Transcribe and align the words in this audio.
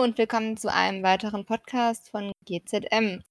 Und 0.00 0.18
willkommen 0.18 0.56
zu 0.56 0.72
einem 0.72 1.04
weiteren 1.04 1.44
Podcast 1.44 2.08
von 2.10 2.32
GZM. 2.46 3.22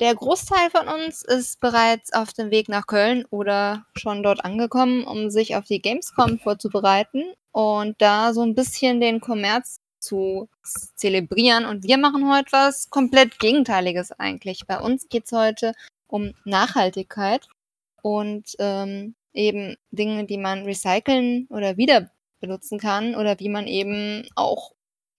Der 0.00 0.14
Großteil 0.14 0.68
von 0.70 0.88
uns 0.88 1.22
ist 1.22 1.60
bereits 1.60 2.12
auf 2.12 2.32
dem 2.32 2.50
Weg 2.50 2.68
nach 2.68 2.88
Köln 2.88 3.24
oder 3.30 3.86
schon 3.96 4.22
dort 4.24 4.44
angekommen, 4.44 5.04
um 5.04 5.30
sich 5.30 5.54
auf 5.54 5.64
die 5.64 5.80
Gamescom 5.80 6.40
vorzubereiten 6.40 7.22
und 7.52 8.00
da 8.02 8.32
so 8.32 8.42
ein 8.42 8.56
bisschen 8.56 9.00
den 9.00 9.20
Kommerz 9.20 9.78
zu 10.00 10.48
zelebrieren. 10.96 11.66
Und 11.66 11.84
wir 11.84 11.98
machen 11.98 12.28
heute 12.28 12.50
was 12.50 12.90
komplett 12.90 13.38
Gegenteiliges 13.38 14.10
eigentlich. 14.12 14.66
Bei 14.66 14.80
uns 14.80 15.08
geht 15.08 15.26
es 15.26 15.32
heute 15.32 15.72
um 16.08 16.34
Nachhaltigkeit 16.44 17.48
und 18.02 18.56
ähm, 18.58 19.14
eben 19.32 19.76
Dinge, 19.92 20.24
die 20.24 20.38
man 20.38 20.64
recyceln 20.64 21.46
oder 21.48 21.76
wieder 21.76 22.10
benutzen 22.40 22.80
kann 22.80 23.14
oder 23.14 23.38
wie 23.38 23.48
man 23.48 23.68
eben 23.68 24.26
auch 24.34 24.72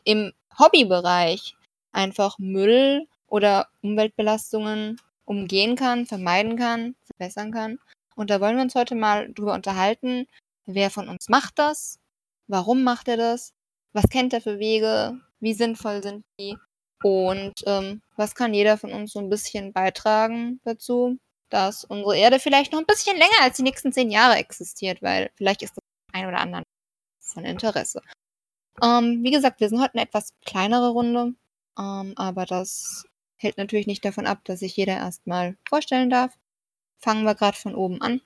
im 0.04 0.34
Hobbybereich 0.58 1.56
einfach 1.92 2.38
Müll 2.40 3.08
oder 3.28 3.68
Umweltbelastungen 3.82 5.00
umgehen 5.26 5.76
kann, 5.76 6.06
vermeiden 6.06 6.58
kann, 6.58 6.96
verbessern 7.06 7.52
kann. 7.52 7.80
Und 8.16 8.30
da 8.30 8.42
wollen 8.42 8.56
wir 8.58 8.64
uns 8.64 8.76
heute 8.76 8.96
mal 8.96 9.32
drüber 9.34 9.54
unterhalten, 9.54 10.28
wer 10.66 10.90
von 10.90 11.10
uns 11.10 11.30
macht 11.30 11.58
das, 11.58 12.00
warum 12.48 12.84
macht 12.84 13.08
er 13.08 13.18
das, 13.18 13.54
was 13.94 14.10
kennt 14.10 14.34
er 14.34 14.42
für 14.42 14.60
Wege, 14.60 15.20
wie 15.40 15.54
sinnvoll 15.54 16.04
sind 16.04 16.24
die? 16.40 16.58
Und 17.04 17.54
ähm, 17.66 18.02
was 18.16 18.34
kann 18.34 18.54
jeder 18.54 18.78
von 18.78 18.92
uns 18.94 19.12
so 19.12 19.20
ein 19.20 19.30
bisschen 19.30 19.74
beitragen 19.74 20.62
dazu, 20.64 21.18
dass 21.50 21.84
unsere 21.84 22.18
Erde 22.18 22.40
vielleicht 22.40 22.72
noch 22.72 22.80
ein 22.80 22.86
bisschen 22.86 23.18
länger 23.18 23.42
als 23.42 23.58
die 23.58 23.64
nächsten 23.64 23.92
zehn 23.92 24.10
Jahre 24.10 24.38
existiert, 24.38 25.02
weil 25.02 25.30
vielleicht 25.36 25.62
ist 25.64 25.76
das 25.76 25.84
ein 26.14 26.28
oder 26.28 26.40
anderen 26.40 26.64
von 27.20 27.46
Interesse. 27.46 28.02
Ähm, 28.82 29.24
wie 29.24 29.32
gesagt, 29.32 29.60
wir 29.60 29.70
sind 29.70 29.82
heute 29.82 29.94
eine 29.94 30.04
etwas 30.04 30.34
kleinere 30.46 30.90
Runde, 30.90 31.36
ähm, 31.78 32.14
aber 32.16 32.46
das 32.46 33.06
hält 33.36 33.58
natürlich 33.58 33.88
nicht 33.88 34.04
davon 34.04 34.26
ab, 34.26 34.40
dass 34.46 34.60
sich 34.60 34.76
jeder 34.76 34.94
erstmal 34.94 35.58
vorstellen 35.68 36.10
darf. 36.10 36.38
Fangen 37.00 37.24
wir 37.26 37.36
gerade 37.36 37.58
von 37.58 37.76
oben 37.76 38.02
an. 38.02 38.22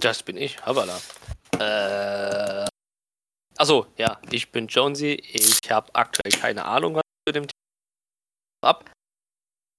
Das 0.00 0.22
bin 0.22 0.36
ich, 0.36 0.64
Havala. 0.64 0.98
Äh, 1.58 2.66
achso, 3.56 3.86
ja, 3.96 4.20
ich 4.30 4.50
bin 4.50 4.66
Jonesy. 4.66 5.12
Ich 5.12 5.70
habe 5.70 5.94
aktuell 5.94 6.32
keine 6.32 6.64
Ahnung, 6.64 6.94
was 6.94 7.02
zu 7.26 7.32
dem 7.32 7.46
Thema 7.46 8.70
ab. 8.70 8.90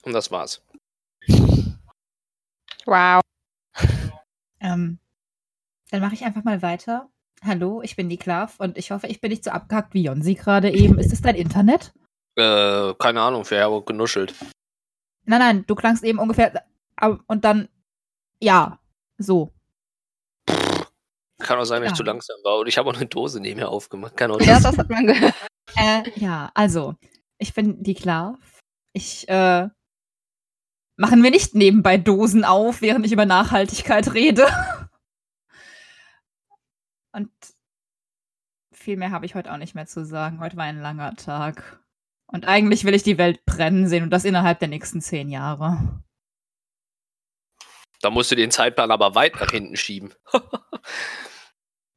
Und 0.04 0.14
das 0.14 0.32
war's. 0.32 0.62
Wow. 2.86 3.22
Ähm, 4.62 5.00
dann 5.90 6.02
mache 6.02 6.16
ich 6.16 6.26
einfach 6.26 6.44
mal 6.44 6.62
weiter. 6.62 7.10
Hallo, 7.44 7.82
ich 7.82 7.96
bin 7.96 8.10
die 8.10 8.18
Klav 8.18 8.60
und 8.60 8.78
ich 8.78 8.92
hoffe, 8.92 9.08
ich 9.08 9.22
bin 9.22 9.30
nicht 9.32 9.44
so 9.46 9.52
abgehackt 9.52 9.94
wie 9.94 10.04
Jonsi 10.04 10.36
gerade 10.36 10.70
eben. 10.72 11.00
Ist 11.00 11.14
es 11.14 11.22
dein 11.22 11.36
Internet? 11.36 11.94
Äh, 12.36 12.94
keine 12.96 13.22
Ahnung, 13.22 13.46
wer 13.50 13.66
aber 13.66 13.84
genuschelt. 13.86 14.34
Nein, 15.26 15.40
nein, 15.40 15.64
du 15.68 15.76
klangst 15.76 16.04
eben 16.04 16.20
ungefähr. 16.20 16.66
Und 17.28 17.46
dann. 17.46 17.70
Ja, 18.42 18.80
so. 19.18 19.54
Kann 21.40 21.58
auch 21.60 21.64
sein, 21.64 21.82
dass 21.82 21.90
Ja. 21.90 21.92
ich 21.94 21.98
zu 21.98 22.04
langsam 22.04 22.36
war. 22.44 22.58
Und 22.60 22.68
ich 22.68 22.78
habe 22.78 22.90
auch 22.90 22.96
eine 22.96 23.06
Dose 23.06 23.40
neben 23.40 23.60
mir 23.60 23.70
aufgemacht. 23.70 24.18
Kann 24.18 24.32
auch 24.32 24.42
Ja, 24.42 24.56
das. 24.56 24.64
das 24.64 24.78
hat 24.78 24.90
man 24.90 25.08
gehört. 25.08 25.34
Äh, 25.78 26.04
ja, 26.16 26.52
also, 26.56 26.96
ich 27.38 27.54
bin 27.54 27.82
die 27.84 27.94
Klav. 27.94 28.36
Ich, 28.94 29.28
äh. 29.30 29.70
Machen 30.98 31.24
wir 31.24 31.32
nicht 31.32 31.56
nebenbei 31.56 31.98
Dosen 31.98 32.44
auf, 32.44 32.82
während 32.82 33.06
ich 33.06 33.14
über 33.14 33.26
Nachhaltigkeit 33.26 34.14
rede. 34.14 34.48
Und 37.12 37.32
viel 38.74 38.98
mehr 38.98 39.12
habe 39.12 39.26
ich 39.26 39.36
heute 39.36 39.52
auch 39.52 39.58
nicht 39.58 39.76
mehr 39.76 39.88
zu 39.88 40.06
sagen. 40.06 40.40
Heute 40.40 40.58
war 40.58 40.66
ein 40.66 40.82
langer 40.82 41.16
Tag. 41.16 41.84
Und 42.28 42.48
eigentlich 42.48 42.84
will 42.84 42.94
ich 42.94 43.04
die 43.04 43.18
Welt 43.18 43.44
brennen 43.46 43.88
sehen 43.88 44.04
und 44.04 44.12
das 44.12 44.26
innerhalb 44.26 44.60
der 44.60 44.68
nächsten 44.68 45.02
zehn 45.02 45.30
Jahre. 45.30 46.04
Da 48.02 48.10
musst 48.10 48.32
du 48.32 48.36
den 48.36 48.52
Zeitplan 48.52 48.92
aber 48.92 49.16
weit 49.16 49.36
nach 49.36 49.52
hinten 49.52 49.76
schieben. 49.76 50.14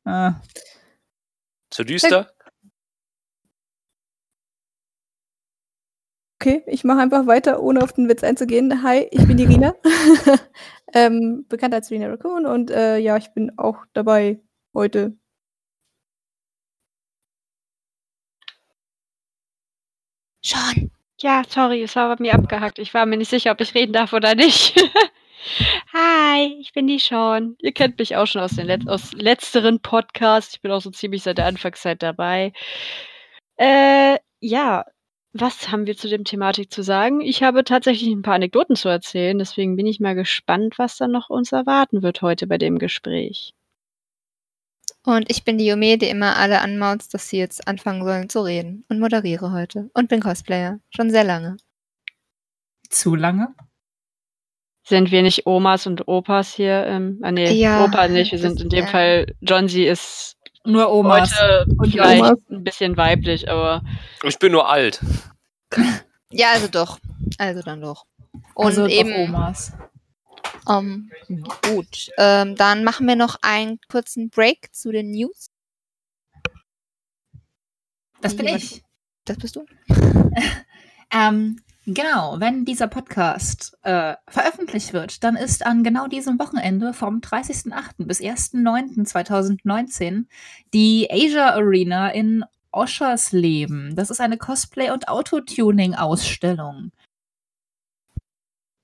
Äh, 0.05 0.33
Zu 1.71 1.85
düster? 1.85 2.33
Okay, 6.41 6.65
ich 6.67 6.83
mache 6.83 6.99
einfach 6.99 7.27
weiter, 7.27 7.63
ohne 7.63 7.83
auf 7.83 7.93
den 7.93 8.09
Witz 8.09 8.25
einzugehen. 8.25 8.83
Hi, 8.83 9.07
ich 9.13 9.27
bin 9.29 9.37
die 9.37 9.45
Rina. 9.45 9.75
ähm, 10.93 11.47
bekannt 11.49 11.73
als 11.73 11.91
Rina 11.91 12.09
Raccoon 12.09 12.47
und 12.47 12.71
äh, 12.71 12.99
ja, 12.99 13.17
ich 13.17 13.33
bin 13.33 13.57
auch 13.59 13.85
dabei 13.93 14.43
heute. 14.75 15.17
Schon. 20.45 20.91
Ja, 21.21 21.43
sorry, 21.49 21.83
es 21.83 21.95
war 21.97 22.17
bei 22.17 22.23
mir 22.23 22.35
abgehackt. 22.35 22.79
Ich 22.79 22.95
war 22.95 23.07
mir 23.07 23.17
nicht 23.17 23.31
sicher, 23.31 23.53
ob 23.53 23.61
ich 23.61 23.75
reden 23.75 23.93
darf 23.93 24.13
oder 24.13 24.35
nicht. 24.35 24.75
Hi, 25.93 26.57
ich 26.61 26.73
bin 26.73 26.87
die 26.87 26.99
Sean. 26.99 27.57
Ihr 27.61 27.73
kennt 27.73 27.99
mich 27.99 28.17
auch 28.17 28.27
schon 28.27 28.43
aus 28.43 28.53
den 28.57 28.67
Let 28.67 28.89
aus 28.89 29.13
letzteren 29.13 29.81
Podcasts. 29.81 30.55
Ich 30.55 30.63
bin 30.63 30.73
auch 30.73 30.81
so 30.81 30.91
ziemlich 30.91 31.23
seit 31.23 31.39
der 31.39 31.47
Anfangszeit 31.47 32.03
dabei. 32.03 32.53
Äh, 33.57 34.19
ja, 34.41 34.85
was 35.33 35.71
haben 35.71 35.87
wir 35.87 35.97
zu 35.97 36.09
dem 36.09 36.25
Thematik 36.25 36.73
zu 36.73 36.83
sagen? 36.83 37.21
Ich 37.21 37.43
habe 37.43 37.65
tatsächlich 37.65 38.11
ein 38.11 38.23
paar 38.23 38.35
Anekdoten 38.35 38.77
zu 38.77 38.89
erzählen, 38.89 39.39
deswegen 39.39 39.77
bin 39.77 39.87
ich 39.87 40.01
mal 40.01 40.15
gespannt, 40.15 40.79
was 40.79 40.97
dann 40.97 41.13
noch 41.13 41.31
uns 41.31 41.53
erwarten 41.53 42.03
wird 42.03 42.23
heute 42.23 42.47
bei 42.47 42.59
dem 42.59 42.79
Gespräch. 42.79 43.55
Und 45.05 45.29
ich 45.31 45.45
bin 45.45 45.59
die 45.59 45.67
Yume, 45.67 45.99
die 45.99 46.09
immer 46.09 46.37
alle 46.37 46.61
anmaust, 46.61 47.13
dass 47.13 47.29
sie 47.29 47.39
jetzt 47.39 47.67
anfangen 47.67 48.05
sollen 48.05 48.29
zu 48.29 48.41
reden. 48.43 48.85
Und 48.89 49.01
moderiere 49.01 49.51
heute. 49.53 49.91
Und 49.95 50.09
bin 50.09 50.21
Cosplayer. 50.21 50.79
Schon 50.95 51.11
sehr 51.11 51.25
lange. 51.25 51.57
zu 52.89 53.15
lange? 53.15 53.49
Sind 54.85 55.11
wir 55.11 55.23
nicht 55.23 55.47
Omas 55.47 55.87
und 55.87 56.07
Opas 56.09 56.53
hier? 56.53 56.85
Ähm, 56.87 57.19
ah, 57.23 57.31
nee, 57.33 57.51
Ja, 57.53 57.85
Opa 57.85 58.09
nicht. 58.09 58.33
Wir 58.33 58.39
sind 58.39 58.61
in 58.61 58.69
dem 58.69 58.85
ja. 58.85 58.91
Fall, 58.91 59.27
John, 59.41 59.69
sie 59.69 59.85
ist 59.87 60.37
Nur 60.65 60.93
Omas. 60.93 61.33
heute 61.41 61.67
Und 61.79 61.91
vielleicht 61.91 62.21
Omas. 62.23 62.39
ein 62.51 62.65
bisschen 62.65 62.97
weiblich, 62.97 63.49
aber 63.49 63.83
Ich 64.25 64.39
bin 64.39 64.53
nur 64.53 64.69
alt. 64.69 65.01
Ja, 66.33 66.53
also 66.53 66.69
doch. 66.69 66.99
Also 67.39 67.63
dann 67.63 67.81
doch. 67.81 68.05
Und 68.55 68.67
also 68.67 68.87
eben. 68.87 69.11
doch 69.11 69.19
Omas. 69.19 69.73
Ähm, 70.69 71.11
gut. 71.63 72.11
Ähm, 72.19 72.57
dann 72.57 72.85
machen 72.85 73.07
wir 73.07 73.17
noch 73.17 73.39
einen 73.43 73.79
kurzen 73.89 74.29
Break 74.31 74.75
zu 74.75 74.93
den 74.93 75.11
News. 75.11 75.51
Das 78.21 78.37
bin 78.37 78.47
Jemand- 78.47 78.65
ich. 78.65 78.83
Das 79.25 79.37
bist 79.39 79.57
du. 79.57 79.65
Ähm, 81.15 81.61
genau, 81.85 82.37
wenn 82.41 82.65
dieser 82.65 82.89
Podcast 82.89 83.77
äh, 83.83 84.15
veröffentlicht 84.29 84.95
wird, 84.95 85.23
dann 85.23 85.37
ist 85.37 85.67
an 85.67 85.85
genau 85.85 86.07
diesem 86.07 86.39
Wochenende 86.39 86.95
vom 86.95 87.19
30.08. 87.21 88.07
bis 88.07 88.21
1.09.2019 88.23 90.25
die 90.73 91.07
Asia 91.11 91.51
Arena 91.51 92.09
in 92.09 92.47
Oschersleben. 92.71 93.95
Das 93.95 94.09
ist 94.09 94.23
eine 94.23 94.39
Cosplay- 94.39 94.91
und 94.91 95.09
Autotuning-Ausstellung. 95.09 96.93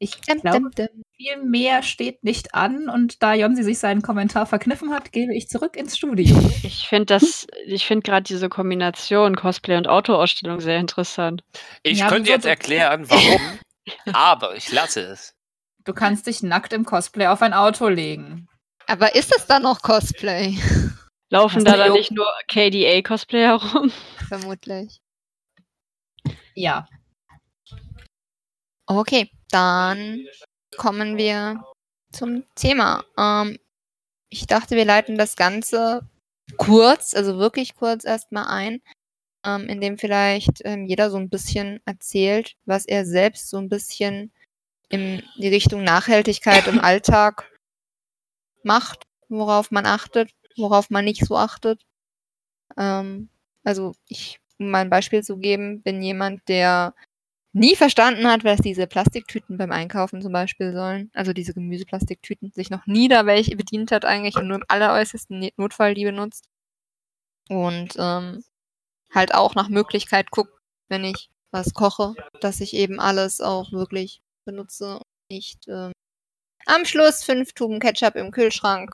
Ich 0.01 0.21
Dim, 0.21 0.41
glaube, 0.43 0.71
dim. 0.77 0.89
viel 1.17 1.43
mehr 1.43 1.83
steht 1.83 2.23
nicht 2.23 2.55
an 2.55 2.89
und 2.89 3.21
da 3.23 3.35
Jonsi 3.35 3.65
sich 3.65 3.81
seinen 3.81 4.01
Kommentar 4.03 4.47
verkniffen 4.47 4.93
hat, 4.93 5.11
gebe 5.11 5.35
ich 5.35 5.49
zurück 5.49 5.77
ins 5.77 5.97
Studio. 5.97 6.37
ich 6.63 6.87
finde 6.89 7.07
das, 7.07 7.47
ich 7.67 7.85
finde 7.87 8.03
gerade 8.03 8.23
diese 8.23 8.49
Kombination 8.49 9.35
Cosplay 9.35 9.77
und 9.77 9.89
Autoausstellung 9.89 10.61
sehr 10.61 10.79
interessant. 10.79 11.43
Ich 11.83 11.99
Ja, 11.99 12.09
könnte 12.09 12.29
so- 12.29 12.33
jetzt 12.35 12.45
erklären, 12.47 13.05
warum. 13.11 13.59
aber 14.13 14.55
ich 14.57 14.71
lasse 14.71 15.01
es. 15.01 15.35
Du 15.85 15.93
kannst 15.95 16.27
dich 16.29 16.43
nackt 16.43 16.73
im 16.73 16.85
Cosplay 16.85 17.27
auf 17.27 17.43
ein 17.43 17.53
Auto 17.55 17.89
legen. 17.89 18.47
Aber 18.87 19.15
ist 19.17 19.35
es 19.37 19.47
dann 19.47 19.63
noch 19.65 19.83
Cosplay? 19.83 20.57
Laufen 21.31 21.65
da 21.65 21.77
dann 21.77 21.93
nicht 21.93 22.11
nur 22.13 22.27
KDA-Cosplay 22.49 23.43
herum? 23.43 23.91
Vermutlich. 24.29 25.01
Ja. 26.55 26.87
Okay, 28.91 29.31
dann 29.51 30.27
kommen 30.79 31.19
wir 31.19 31.63
zum 32.11 32.45
Thema. 32.55 33.05
Ähm, 33.19 33.59
ich 34.31 34.47
dachte, 34.47 34.77
wir 34.77 34.87
leiten 34.87 35.19
das 35.19 35.37
Ganze 35.37 36.09
kurz, 36.57 37.15
also 37.15 37.39
wirklich 37.39 37.75
kurz 37.75 38.05
erstmal 38.07 38.47
ein, 38.47 38.81
ähm, 39.45 39.69
indem 39.69 39.99
vielleicht 39.99 40.63
ähm, 40.65 40.87
jeder 40.87 41.11
so 41.11 41.19
ein 41.19 41.29
bisschen 41.29 41.81
erzählt, 41.85 42.57
was 42.65 42.87
er 42.87 43.05
selbst 43.05 43.51
so 43.51 43.59
ein 43.59 43.69
bisschen 43.69 44.33
in 44.89 45.23
die 45.37 45.49
Richtung 45.49 45.85
Nachhaltigkeit 45.85 46.67
im 46.67 46.81
Alltag 46.81 47.51
macht, 48.63 49.05
worauf 49.29 49.71
man 49.71 49.85
achtet, 49.85 50.31
worauf 50.57 50.89
man 50.89 51.05
nicht 51.05 51.27
so 51.27 51.37
achtet. 51.37 51.83
Ähm, 52.79 53.29
also 53.65 53.95
ich, 54.09 54.41
um 54.59 54.71
mal 54.71 54.81
ein 54.81 54.91
Beispiel 54.91 55.23
zu 55.23 55.39
geben, 55.39 55.83
bin 55.83 56.03
jemand, 56.03 56.49
der 56.49 56.95
nie 57.59 57.77
verstanden 57.77 58.27
hat, 58.29 58.45
was 58.45 58.61
diese 58.61 58.87
Plastiktüten 58.87 59.59
beim 59.59 59.73
Einkaufen 59.73 60.23
zum 60.23 60.33
Beispiel 60.33 60.73
sollen. 60.73 61.11
Also 61.15 61.33
diese 61.33 61.55
Gemüseplastiktüten, 61.55 62.53
sich 62.53 62.71
noch 62.71 62.87
nie 62.87 63.09
da 63.09 63.27
welche 63.27 63.57
bedient 63.57 63.93
hat 63.93 64.05
eigentlich 64.05 64.37
und 64.37 64.49
nur 64.49 64.59
im 64.59 64.65
alleräußersten 64.69 65.39
Ne- 65.39 65.53
Notfall 65.57 65.95
die 65.95 66.05
benutzt. 66.05 66.49
Und 67.51 67.95
ähm, 67.99 68.45
halt 69.15 69.35
auch 69.35 69.55
nach 69.55 69.69
Möglichkeit 69.69 70.31
gucke, 70.31 70.53
wenn 70.89 71.05
ich 71.05 71.31
was 71.51 71.75
koche, 71.75 72.15
dass 72.41 72.61
ich 72.61 72.75
eben 72.75 73.01
alles 73.01 73.41
auch 73.41 73.73
wirklich 73.73 74.23
benutze 74.47 74.97
und 74.99 75.05
nicht 75.31 75.67
ähm, 75.69 75.93
am 76.67 76.85
Schluss 76.87 77.25
fünf 77.25 77.55
Tuben 77.55 77.81
Ketchup 77.81 78.17
im 78.17 78.33
Kühlschrank 78.33 78.93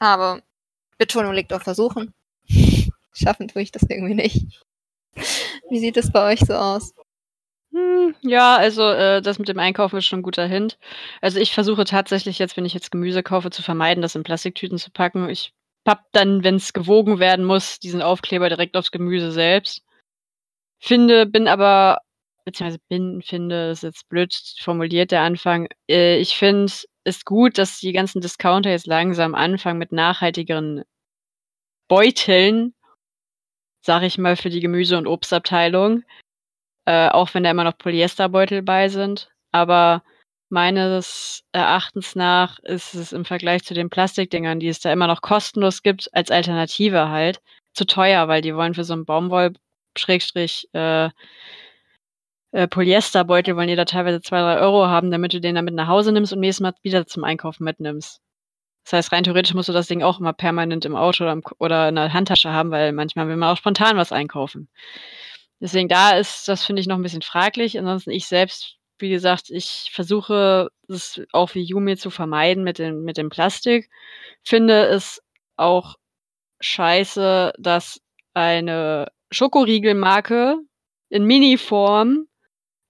habe. 0.00 0.42
Betonung 0.98 1.32
liegt 1.34 1.52
auf 1.52 1.62
Versuchen. 1.62 2.14
Schaffen 3.14 3.48
tue 3.48 3.62
ich 3.62 3.72
das 3.72 3.82
irgendwie 3.88 4.14
nicht. 4.14 4.62
Wie 5.70 5.80
sieht 5.80 5.96
es 5.96 6.12
bei 6.12 6.32
euch 6.32 6.40
so 6.40 6.54
aus? 6.54 6.92
Hm, 7.72 8.14
ja, 8.20 8.56
also 8.56 8.82
äh, 8.82 9.22
das 9.22 9.38
mit 9.38 9.48
dem 9.48 9.58
Einkaufen 9.58 9.96
ist 9.96 10.04
schon 10.06 10.20
ein 10.20 10.22
guter 10.22 10.46
Hint. 10.46 10.78
Also 11.22 11.40
ich 11.40 11.52
versuche 11.54 11.84
tatsächlich 11.84 12.38
jetzt, 12.38 12.56
wenn 12.56 12.66
ich 12.66 12.74
jetzt 12.74 12.90
Gemüse 12.90 13.22
kaufe, 13.22 13.50
zu 13.50 13.62
vermeiden, 13.62 14.02
das 14.02 14.14
in 14.14 14.24
Plastiktüten 14.24 14.76
zu 14.78 14.90
packen. 14.90 15.28
Ich 15.30 15.54
papp 15.84 16.04
dann, 16.12 16.44
wenn 16.44 16.56
es 16.56 16.74
gewogen 16.74 17.18
werden 17.18 17.44
muss, 17.46 17.78
diesen 17.78 18.02
Aufkleber 18.02 18.48
direkt 18.50 18.76
aufs 18.76 18.90
Gemüse 18.90 19.32
selbst. 19.32 19.82
Finde, 20.80 21.26
bin 21.26 21.48
aber, 21.48 22.00
beziehungsweise 22.44 22.80
bin, 22.88 23.22
finde, 23.22 23.70
ist 23.70 23.82
jetzt 23.84 24.08
blöd 24.08 24.34
formuliert 24.60 25.10
der 25.10 25.22
Anfang. 25.22 25.68
Äh, 25.88 26.18
ich 26.18 26.36
finde 26.36 26.72
es 27.04 27.24
gut, 27.24 27.56
dass 27.58 27.78
die 27.80 27.92
ganzen 27.92 28.20
Discounter 28.20 28.70
jetzt 28.70 28.86
langsam 28.86 29.34
anfangen 29.34 29.78
mit 29.78 29.92
nachhaltigeren 29.92 30.84
Beuteln, 31.88 32.74
sag 33.84 34.02
ich 34.02 34.18
mal, 34.18 34.36
für 34.36 34.50
die 34.50 34.60
Gemüse- 34.60 34.98
und 34.98 35.06
Obstabteilung. 35.06 36.02
Äh, 36.84 37.08
auch 37.08 37.32
wenn 37.34 37.44
da 37.44 37.50
immer 37.50 37.64
noch 37.64 37.78
Polyesterbeutel 37.78 38.62
bei 38.62 38.88
sind. 38.88 39.30
Aber 39.52 40.02
meines 40.48 41.44
Erachtens 41.52 42.14
nach 42.16 42.58
ist 42.60 42.94
es 42.94 43.12
im 43.12 43.24
Vergleich 43.24 43.64
zu 43.64 43.74
den 43.74 43.90
Plastikdingern, 43.90 44.60
die 44.60 44.68
es 44.68 44.80
da 44.80 44.92
immer 44.92 45.06
noch 45.06 45.22
kostenlos 45.22 45.82
gibt, 45.82 46.08
als 46.14 46.30
Alternative 46.30 47.08
halt, 47.08 47.40
zu 47.74 47.86
teuer, 47.86 48.28
weil 48.28 48.42
die 48.42 48.54
wollen 48.54 48.74
für 48.74 48.84
so 48.84 48.92
einen 48.94 49.06
Baumwoll 49.06 49.54
Schrägstrich 49.96 50.68
äh, 50.72 51.10
äh, 52.52 52.68
Polyesterbeutel 52.68 53.56
wollen 53.56 53.68
die 53.68 53.76
da 53.76 53.84
teilweise 53.86 54.20
zwei, 54.20 54.40
drei 54.40 54.58
Euro 54.60 54.86
haben, 54.86 55.10
damit 55.10 55.32
du 55.32 55.40
den 55.40 55.54
dann 55.54 55.64
mit 55.64 55.74
nach 55.74 55.88
Hause 55.88 56.12
nimmst 56.12 56.32
und 56.32 56.40
nächstes 56.40 56.62
Mal 56.62 56.74
wieder 56.82 57.06
zum 57.06 57.24
Einkaufen 57.24 57.64
mitnimmst. 57.64 58.20
Das 58.84 58.92
heißt, 58.94 59.12
rein 59.12 59.24
theoretisch 59.24 59.54
musst 59.54 59.68
du 59.68 59.72
das 59.72 59.86
Ding 59.86 60.02
auch 60.02 60.20
immer 60.20 60.32
permanent 60.32 60.84
im 60.84 60.96
Auto 60.96 61.24
oder, 61.24 61.32
im, 61.32 61.42
oder 61.58 61.88
in 61.88 61.94
der 61.94 62.12
Handtasche 62.12 62.52
haben, 62.52 62.70
weil 62.70 62.92
manchmal 62.92 63.28
will 63.28 63.36
man 63.36 63.50
auch 63.50 63.56
spontan 63.56 63.96
was 63.96 64.12
einkaufen. 64.12 64.68
Deswegen 65.62 65.88
da 65.88 66.10
ist 66.18 66.48
das, 66.48 66.64
finde 66.64 66.80
ich, 66.80 66.88
noch 66.88 66.96
ein 66.96 67.02
bisschen 67.02 67.22
fraglich. 67.22 67.78
Ansonsten 67.78 68.10
ich 68.10 68.26
selbst, 68.26 68.78
wie 68.98 69.10
gesagt, 69.10 69.48
ich 69.48 69.90
versuche 69.92 70.68
es 70.88 71.22
auch 71.32 71.54
wie 71.54 71.62
Yumi 71.62 71.96
zu 71.96 72.10
vermeiden 72.10 72.64
mit 72.64 72.80
dem, 72.80 73.04
mit 73.04 73.16
dem 73.16 73.28
Plastik. 73.28 73.88
Finde 74.42 74.86
es 74.86 75.22
auch 75.56 75.94
scheiße, 76.60 77.52
dass 77.58 78.00
eine 78.34 79.06
Schokoriegelmarke 79.30 80.58
in 81.10 81.24
Mini-Form 81.26 82.26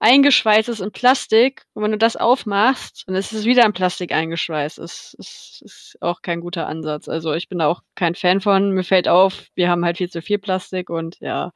eingeschweißt 0.02 0.68
ist 0.68 0.80
in 0.80 0.90
Plastik. 0.90 1.64
Und 1.74 1.82
wenn 1.84 1.92
du 1.92 1.98
das 1.98 2.16
aufmachst, 2.16 3.04
dann 3.06 3.14
ist 3.14 3.32
es 3.32 3.44
wieder 3.44 3.64
in 3.64 3.72
Plastik 3.72 4.12
eingeschweißt. 4.12 4.78
Das 4.78 5.14
ist, 5.18 5.62
ist 5.62 5.96
auch 6.00 6.22
kein 6.22 6.40
guter 6.40 6.66
Ansatz. 6.66 7.08
Also 7.08 7.32
ich 7.32 7.48
bin 7.48 7.58
da 7.58 7.68
auch 7.68 7.82
kein 7.94 8.14
Fan 8.14 8.40
von. 8.40 8.72
Mir 8.72 8.84
fällt 8.84 9.08
auf, 9.08 9.46
wir 9.54 9.70
haben 9.70 9.84
halt 9.84 9.98
viel 9.98 10.10
zu 10.10 10.20
viel 10.20 10.38
Plastik 10.38 10.90
und 10.90 11.20
ja, 11.20 11.52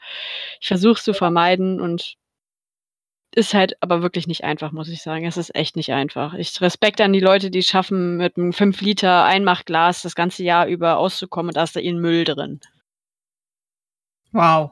ich 0.61 0.69
versuche 0.69 0.95
es 0.95 1.05
zu 1.05 1.13
vermeiden 1.13 1.81
und 1.81 2.15
ist 3.35 3.53
halt 3.53 3.77
aber 3.83 4.01
wirklich 4.03 4.27
nicht 4.29 4.45
einfach, 4.45 4.73
muss 4.73 4.89
ich 4.89 5.03
sagen. 5.03 5.27
Es 5.27 5.37
ist 5.37 5.55
echt 5.55 5.77
nicht 5.77 5.93
einfach. 5.93 6.35
Ich 6.35 6.61
Respekt 6.61 7.01
an 7.01 7.13
die 7.13 7.21
Leute, 7.21 7.51
die 7.51 7.59
es 7.59 7.67
schaffen, 7.67 8.17
mit 8.17 8.37
einem 8.37 8.53
5 8.53 8.81
Liter 8.81 9.25
Einmachglas 9.25 10.03
das 10.03 10.15
ganze 10.15 10.45
Jahr 10.45 10.67
über 10.67 10.99
auszukommen 10.99 11.51
und 11.51 11.57
da 11.57 11.65
ist 11.65 11.77
da 11.77 11.81
ihren 11.81 12.01
Müll 12.01 12.25
drin. 12.25 12.61
Wow. 14.33 14.71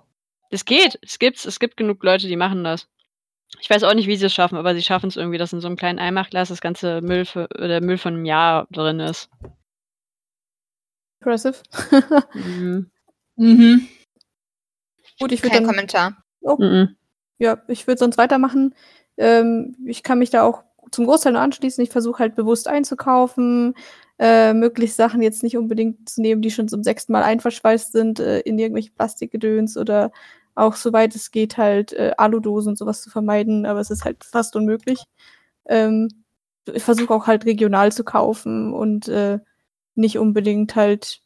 Es 0.50 0.64
geht. 0.64 0.98
Es 1.02 1.18
gibt's. 1.18 1.44
Es 1.44 1.58
gibt 1.58 1.76
genug 1.76 2.02
Leute, 2.04 2.28
die 2.28 2.36
machen 2.36 2.64
das. 2.64 2.88
Ich 3.60 3.70
weiß 3.70 3.82
auch 3.84 3.94
nicht, 3.94 4.08
wie 4.08 4.16
sie 4.16 4.26
es 4.26 4.34
schaffen, 4.34 4.58
aber 4.58 4.74
sie 4.74 4.82
schaffen 4.82 5.08
es 5.08 5.16
irgendwie, 5.16 5.38
dass 5.38 5.52
in 5.52 5.60
so 5.60 5.66
einem 5.68 5.76
kleinen 5.76 5.98
Einmachglas 5.98 6.48
das 6.48 6.60
ganze 6.60 7.00
Müll 7.00 7.24
für, 7.24 7.48
der 7.58 7.80
Müll 7.82 7.98
von 7.98 8.14
einem 8.14 8.24
Jahr 8.24 8.66
drin 8.70 9.00
ist. 9.00 9.30
Impressive. 11.20 11.56
Mhm. 12.34 12.90
Mhm. 13.36 13.88
Gut, 15.20 15.32
ich 15.32 15.42
würde 15.42 15.54
Kein 15.54 15.64
dann. 15.64 15.70
Kommentar. 15.72 16.16
Oh, 16.42 16.56
Mhm. 16.58 16.96
ja, 17.38 17.62
ich 17.68 17.86
würde 17.86 17.98
sonst 17.98 18.18
weitermachen. 18.18 18.74
Ähm, 19.16 19.76
ich 19.86 20.02
kann 20.02 20.18
mich 20.18 20.30
da 20.30 20.42
auch 20.42 20.62
zum 20.90 21.06
Großteil 21.06 21.32
nur 21.32 21.40
anschließen. 21.40 21.82
Ich 21.82 21.90
versuche 21.90 22.18
halt 22.18 22.34
bewusst 22.34 22.68
einzukaufen, 22.68 23.74
äh, 24.18 24.52
möglichst 24.52 24.96
Sachen 24.96 25.22
jetzt 25.22 25.42
nicht 25.42 25.56
unbedingt 25.56 26.08
zu 26.08 26.20
nehmen, 26.20 26.42
die 26.42 26.50
schon 26.50 26.68
zum 26.68 26.82
sechsten 26.84 27.12
Mal 27.12 27.22
einverschweißt 27.22 27.92
sind 27.92 28.20
äh, 28.20 28.40
in 28.40 28.58
irgendwelche 28.58 28.90
Plastikgedöns 28.92 29.76
oder 29.76 30.12
auch 30.54 30.76
soweit 30.76 31.14
es 31.14 31.30
geht 31.30 31.56
halt 31.56 31.92
äh, 31.92 32.12
Aludosen 32.16 32.70
und 32.70 32.78
sowas 32.78 33.02
zu 33.02 33.10
vermeiden, 33.10 33.66
aber 33.66 33.80
es 33.80 33.90
ist 33.90 34.04
halt 34.04 34.24
fast 34.24 34.56
unmöglich. 34.56 35.04
Ähm, 35.66 36.08
ich 36.72 36.82
versuche 36.82 37.12
auch 37.14 37.26
halt 37.26 37.44
regional 37.46 37.92
zu 37.92 38.04
kaufen 38.04 38.72
und 38.72 39.08
äh, 39.08 39.38
nicht 39.94 40.18
unbedingt 40.18 40.76
halt 40.76 41.20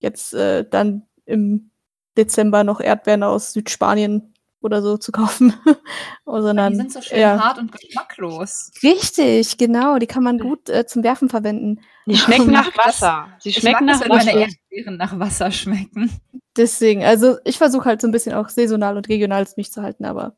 jetzt 0.00 0.34
äh, 0.34 0.64
dann 0.68 1.06
im 1.24 1.70
Dezember 2.16 2.64
noch 2.64 2.80
Erdbeeren 2.80 3.22
aus 3.22 3.52
Südspanien 3.52 4.34
oder 4.60 4.82
so 4.82 4.96
zu 4.96 5.12
kaufen. 5.12 5.54
Sondern, 6.24 6.72
Die 6.72 6.76
sind 6.76 6.92
so 6.92 7.00
schön 7.00 7.20
ja. 7.20 7.38
hart 7.38 7.58
und 7.58 7.72
geschmacklos. 7.72 8.70
Richtig, 8.82 9.56
genau. 9.58 9.98
Die 9.98 10.06
kann 10.06 10.22
man 10.22 10.38
gut 10.38 10.68
äh, 10.68 10.86
zum 10.86 11.02
Werfen 11.02 11.28
verwenden. 11.28 11.80
Die 12.06 12.16
schmecken 12.16 12.50
nach 12.52 12.70
das. 12.72 12.86
Wasser. 13.02 13.28
Sie 13.38 13.50
Ich 13.50 13.56
schmecken 13.56 13.86
das, 13.86 14.00
nach 14.00 14.08
meine 14.08 14.30
Wasser. 14.30 14.38
Erdbeeren 14.38 14.96
nach 14.96 15.18
Wasser 15.18 15.50
schmecken. 15.50 16.10
Deswegen, 16.56 17.04
also 17.04 17.36
ich 17.44 17.58
versuche 17.58 17.84
halt 17.84 18.00
so 18.00 18.08
ein 18.08 18.12
bisschen 18.12 18.34
auch 18.34 18.48
saisonal 18.48 18.96
und 18.96 19.08
regional 19.08 19.42
es 19.42 19.56
mich 19.56 19.70
zu 19.72 19.82
halten, 19.82 20.04
aber 20.04 20.36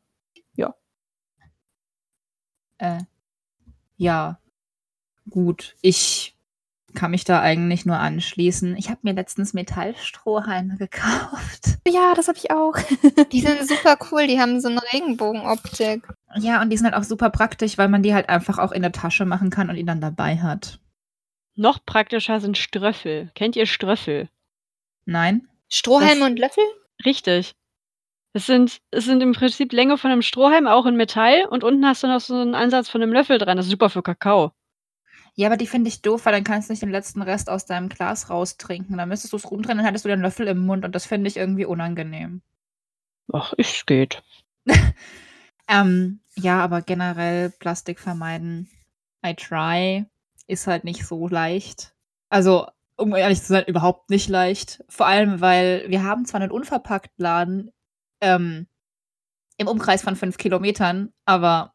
Äh, 2.81 3.03
ja, 3.99 4.41
gut. 5.29 5.77
Ich 5.83 6.35
kann 6.95 7.11
mich 7.11 7.25
da 7.25 7.41
eigentlich 7.41 7.87
nur 7.87 7.99
anschließen. 7.99 8.77
Ich 8.77 8.89
habe 8.89 9.01
mir 9.03 9.15
letztens 9.15 9.53
Metallstrohhalme 9.55 10.77
gekauft. 10.79 11.79
ja, 11.87 12.13
das 12.15 12.29
habe 12.29 12.39
ich 12.39 12.51
auch. 12.51 12.75
Die 13.33 13.41
sind 13.41 13.69
super 13.69 13.97
cool, 14.11 14.27
die 14.27 14.41
haben 14.41 14.61
so 14.61 14.69
eine 14.69 14.81
Regenbogenoptik. 14.93 16.07
Ja, 16.37 16.61
und 16.63 16.71
die 16.71 16.77
sind 16.77 16.87
halt 16.87 16.95
auch 16.95 17.05
super 17.05 17.31
praktisch, 17.31 17.79
weil 17.79 17.89
man 17.89 18.03
die 18.03 18.15
halt 18.15 18.29
einfach 18.29 18.59
auch 18.59 18.73
in 18.73 18.83
der 18.83 18.93
Tasche 18.93 19.25
machen 19.25 19.51
kann 19.51 19.69
und 19.71 19.77
die 19.77 19.85
dann 19.85 20.01
dabei 20.01 20.39
hat. 20.39 20.79
Noch 21.57 21.85
praktischer 21.85 22.41
sind 22.41 22.57
Ströffel. 22.57 23.31
Kennt 23.35 23.57
ihr 23.57 23.67
Ströffel? 23.67 24.29
Nein? 25.05 25.49
Strohhalme 25.69 26.21
Das- 26.21 26.29
und 26.31 26.39
Löffel? 26.39 26.65
Richtig. 27.05 27.55
Es 28.33 28.47
sind, 28.47 28.81
es 28.93 29.05
sind 29.07 29.23
im 29.23 29.33
Prinzip 29.33 29.73
Länge 29.73 29.99
von 29.99 30.13
einem 30.13 30.23
Strohhalm, 30.23 30.69
auch 30.69 30.87
in 30.87 30.97
Metall, 30.97 31.47
und 31.51 31.65
unten 31.65 31.85
hast 31.85 32.05
du 32.05 32.07
noch 32.07 32.21
so 32.21 32.35
einen 32.41 32.55
Ansatz 32.55 32.89
von 32.89 33.03
einem 33.03 33.13
Löffel 33.13 33.39
dran. 33.39 33.57
Das 33.57 33.67
ist 33.67 33.73
super 33.73 33.91
für 33.91 34.03
Kakao. 34.03 34.53
Ja, 35.35 35.49
aber 35.49 35.57
die 35.57 35.67
finde 35.67 35.89
ich 35.89 36.03
doof, 36.03 36.27
weil 36.27 36.33
dann 36.33 36.45
kannst 36.45 36.69
du 36.69 36.73
nicht 36.73 36.83
den 36.83 36.91
letzten 36.91 37.23
Rest 37.23 37.49
aus 37.49 37.67
deinem 37.67 37.89
Glas 37.89 38.31
raustrinken. 38.31 38.99
Dann 38.99 39.09
müsstest 39.09 39.33
du 39.33 39.37
es 39.37 39.51
rumdrehen, 39.51 39.79
dann 39.79 39.87
hättest 39.87 40.05
du 40.05 40.09
den 40.09 40.21
Löffel 40.21 40.49
im 40.49 40.65
Mund 40.67 40.85
und 40.85 40.95
das 40.95 41.07
finde 41.07 41.29
ich 41.29 41.37
irgendwie 41.37 41.65
unangenehm. 41.65 42.43
Ach, 43.33 43.55
es 43.57 43.87
geht. 43.87 44.23
Ähm, 45.71 46.21
ja, 46.35 46.61
aber 46.63 46.83
generell 46.83 47.51
Plastik 47.51 48.01
vermeiden. 48.01 48.69
I 49.25 49.35
try. 49.35 50.05
Ist 50.49 50.67
halt 50.67 50.83
nicht 50.83 51.07
so 51.07 51.29
leicht. 51.29 51.95
Also, 52.29 52.67
um 52.97 53.15
ehrlich 53.15 53.41
zu 53.41 53.49
sein, 53.49 53.65
überhaupt 53.67 54.11
nicht 54.11 54.29
leicht. 54.29 54.85
Vor 54.89 55.07
allem, 55.07 55.41
weil 55.41 55.85
wir 55.89 56.03
haben 56.03 56.25
zwar 56.27 56.41
einen 56.41 56.51
Unverpacktladen 56.51 57.71
ähm, 58.21 58.67
im 59.59 59.69
Umkreis 59.69 60.03
von 60.03 60.17
fünf 60.17 60.39
Kilometern, 60.39 61.13
aber 61.25 61.73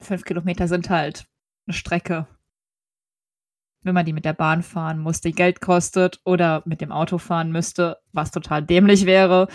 fünf 0.00 0.24
Kilometer 0.24 0.68
sind 0.68 0.90
halt 0.90 1.24
eine 1.66 1.74
Strecke. 1.74 2.26
Wenn 3.82 3.94
man 3.94 4.04
die 4.04 4.12
mit 4.12 4.24
der 4.26 4.34
Bahn 4.34 4.62
fahren 4.62 4.98
muss, 4.98 5.20
die 5.20 5.32
Geld 5.32 5.60
kostet, 5.60 6.20
oder 6.24 6.62
mit 6.66 6.80
dem 6.80 6.92
Auto 6.92 7.18
fahren 7.18 7.50
müsste, 7.50 7.98
was 8.12 8.30
total 8.30 8.62
dämlich 8.62 9.06
wäre, 9.06 9.48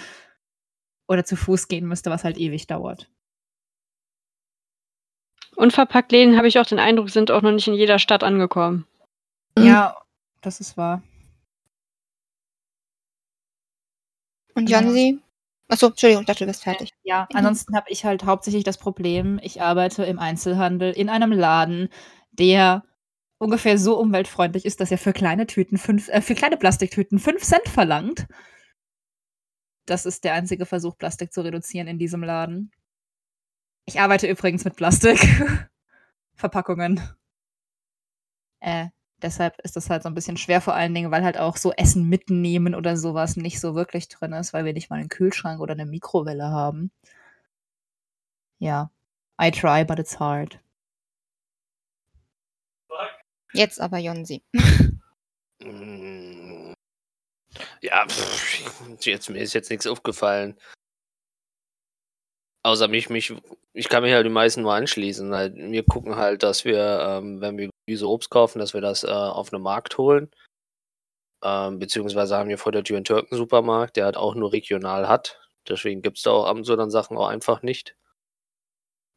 oder 1.07 1.23
zu 1.23 1.35
Fuß 1.35 1.67
gehen 1.67 1.87
müsste, 1.87 2.09
was 2.09 2.23
halt 2.23 2.37
ewig 2.37 2.65
dauert. 2.65 3.09
Unverpackt-Läden, 5.55 6.37
habe 6.37 6.47
ich 6.47 6.59
auch 6.59 6.65
den 6.65 6.79
Eindruck, 6.79 7.09
sind 7.09 7.31
auch 7.31 7.41
noch 7.41 7.51
nicht 7.51 7.67
in 7.67 7.75
jeder 7.75 7.99
Stadt 7.99 8.23
angekommen. 8.23 8.87
Ja, 9.57 9.95
das 10.41 10.59
ist 10.59 10.75
wahr. 10.75 11.01
Und 14.55 14.69
Ja. 14.69 14.81
Jonsi? 14.81 15.19
Achso, 15.67 15.87
Entschuldigung, 15.87 16.23
ich 16.23 16.27
dachte, 16.27 16.45
du 16.45 16.47
bist 16.47 16.63
fertig. 16.63 16.91
Ja, 17.03 17.27
ansonsten 17.33 17.75
habe 17.75 17.87
ich 17.89 18.05
halt 18.05 18.23
hauptsächlich 18.25 18.63
das 18.63 18.77
Problem, 18.77 19.39
ich 19.41 19.61
arbeite 19.61 20.03
im 20.03 20.19
Einzelhandel 20.19 20.91
in 20.91 21.09
einem 21.09 21.31
Laden, 21.31 21.89
der 22.31 22.83
ungefähr 23.45 23.77
so 23.77 23.97
umweltfreundlich 23.99 24.65
ist, 24.65 24.81
dass 24.81 24.91
er 24.91 24.97
für 24.97 25.13
kleine 25.13 25.47
Tüten 25.47 25.77
fünf, 25.77 26.09
äh, 26.09 26.21
für 26.21 26.35
kleine 26.35 26.57
Plastiktüten 26.57 27.19
5 27.19 27.41
Cent 27.41 27.67
verlangt. 27.69 28.27
Das 29.85 30.05
ist 30.05 30.23
der 30.23 30.33
einzige 30.33 30.65
Versuch, 30.65 30.97
Plastik 30.97 31.31
zu 31.31 31.41
reduzieren 31.41 31.87
in 31.87 31.99
diesem 31.99 32.23
Laden. 32.23 32.71
Ich 33.85 34.01
arbeite 34.01 34.27
übrigens 34.27 34.65
mit 34.65 34.75
Plastik. 34.75 35.19
Verpackungen. 36.35 37.01
Äh, 38.59 38.87
Deshalb 39.21 39.59
ist 39.61 39.75
das 39.75 39.89
halt 39.89 40.03
so 40.03 40.09
ein 40.09 40.13
bisschen 40.13 40.37
schwer, 40.37 40.61
vor 40.61 40.75
allen 40.75 40.93
Dingen, 40.93 41.09
weil 41.11 41.23
halt 41.23 41.39
auch 41.39 41.57
so 41.57 41.71
Essen 41.71 42.07
mitnehmen 42.07 42.75
oder 42.75 42.97
sowas 42.97 43.37
nicht 43.37 43.59
so 43.59 43.73
wirklich 43.73 44.09
drin 44.09 44.33
ist, 44.33 44.53
weil 44.53 44.65
wir 44.65 44.73
nicht 44.73 44.89
mal 44.89 44.99
einen 44.99 45.09
Kühlschrank 45.09 45.61
oder 45.61 45.73
eine 45.73 45.85
Mikrowelle 45.85 46.49
haben. 46.49 46.91
Ja. 48.59 48.91
I 49.41 49.51
try, 49.51 49.83
but 49.83 49.99
it's 49.99 50.19
hard. 50.19 50.59
Jetzt 53.55 53.79
aber 53.79 53.97
Jonsi. 53.97 54.43
Mm. 55.61 56.73
Ja, 57.81 58.05
pff, 58.07 59.05
jetzt, 59.05 59.29
mir 59.29 59.39
ist 59.39 59.53
jetzt 59.53 59.69
nichts 59.69 59.87
aufgefallen. 59.87 60.59
Außer 62.63 62.87
mich, 62.87 63.09
mich, 63.09 63.33
ich 63.73 63.89
kann 63.89 64.03
mich 64.03 64.13
halt 64.13 64.25
die 64.25 64.29
meisten 64.29 64.63
nur 64.63 64.73
anschließen. 64.73 65.33
Halt, 65.33 65.55
wir 65.55 65.83
gucken 65.83 66.15
halt, 66.15 66.43
dass 66.43 66.65
wir, 66.65 66.99
ähm, 67.01 67.39
wenn 67.39 67.57
wir 67.57 67.69
Gemüse 67.85 68.09
Obst 68.09 68.29
kaufen, 68.29 68.59
dass 68.59 68.73
wir 68.73 68.81
das 68.81 69.03
äh, 69.03 69.07
auf 69.11 69.53
einem 69.53 69.61
Markt 69.61 69.97
holen. 69.97 70.31
Ähm, 71.43 71.79
beziehungsweise 71.79 72.35
haben 72.35 72.49
wir 72.49 72.57
vor 72.57 72.71
der 72.71 72.83
Tür 72.83 72.97
einen 72.97 73.05
Türken-Supermarkt, 73.05 73.97
der 73.97 74.05
halt 74.05 74.17
auch 74.17 74.35
nur 74.35 74.51
regional 74.51 75.07
hat. 75.07 75.39
Deswegen 75.69 76.01
gibt 76.01 76.17
es 76.17 76.23
da 76.23 76.31
auch 76.31 76.45
ab 76.45 76.57
und 76.57 76.67
dann 76.67 76.89
Sachen 76.89 77.17
auch 77.17 77.27
einfach 77.27 77.61
nicht. 77.61 77.95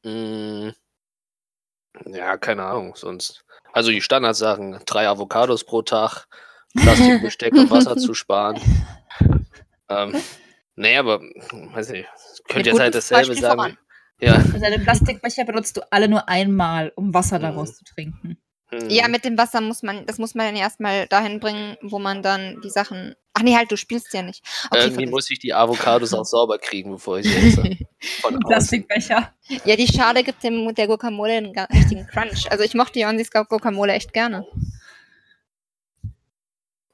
Mm, 0.05 0.71
ja, 2.07 2.37
keine 2.37 2.65
Ahnung, 2.65 2.95
sonst. 2.97 3.45
Also 3.73 3.91
die 3.91 4.01
Standardsachen, 4.01 4.81
drei 4.87 5.09
Avocados 5.09 5.65
pro 5.65 5.83
Tag, 5.83 6.27
Plastikbesteck 6.75 7.55
und 7.55 7.71
Wasser 7.71 7.97
zu 7.97 8.15
sparen. 8.15 8.61
Ähm, 9.91 10.23
nee, 10.77 10.99
aber, 10.99 11.21
weiß 11.73 11.89
nicht, 11.89 12.07
könnt 12.47 12.67
Ja, 12.67 12.73
jetzt 12.73 12.81
halt 12.81 12.95
dasselbe 12.95 13.29
Beispiel 13.29 13.41
sagen. 13.41 13.57
voran. 13.59 13.79
Ja. 14.21 14.35
Also 14.35 14.59
deine 14.59 14.79
Plastikbecher 14.81 15.47
benutzt 15.47 15.79
du 15.79 15.81
alle 15.91 16.09
nur 16.09 16.29
einmal, 16.29 16.93
um 16.95 17.15
Wasser 17.15 17.39
Mhm. 17.39 17.43
daraus 17.43 17.75
zu 17.77 17.85
trinken. 17.85 18.37
hm. 18.69 18.91
Ja, 18.91 19.09
mit 19.09 19.25
dem 19.25 19.39
Wasser 19.39 19.63
muss 19.63 19.83
man, 19.83 20.05
das 20.05 20.19
muss 20.19 20.35
man 20.35 20.45
dann 20.45 20.57
erstmal 20.57 21.07
dahin 21.07 21.41
bringen, 21.41 21.79
wo 21.81 21.99
man 21.99 22.23
dann 22.23 22.61
die 22.61 22.69
Sachen. 22.69 23.15
Ach 23.39 23.43
nee, 23.43 23.55
halt, 23.55 23.71
du 23.71 23.77
spielst 23.77 24.13
ja 24.13 24.23
nicht. 24.23 24.43
Okay, 24.67 24.79
Irgendwie 24.81 24.95
vergiss. 24.95 25.11
muss 25.13 25.31
ich 25.31 25.39
die 25.39 25.55
Avocados 25.55 26.13
auch 26.13 26.25
sauber 26.25 26.59
kriegen, 26.59 26.91
bevor 26.91 27.21
ich 27.21 27.27
sie 27.27 27.37
esse. 27.37 27.77
Plastikbecher. 28.49 29.33
ja, 29.65 29.77
die 29.77 29.87
Schale 29.87 30.25
gibt 30.25 30.43
dem 30.43 30.75
der 30.75 30.89
Guacamole 30.89 31.35
einen 31.35 31.57
richtigen 31.57 32.07
Crunch. 32.09 32.51
Also 32.51 32.65
ich 32.65 32.75
mochte 32.75 32.99
Jonsis 32.99 33.31
Guacamole 33.31 33.93
echt 33.93 34.13
gerne. 34.13 34.45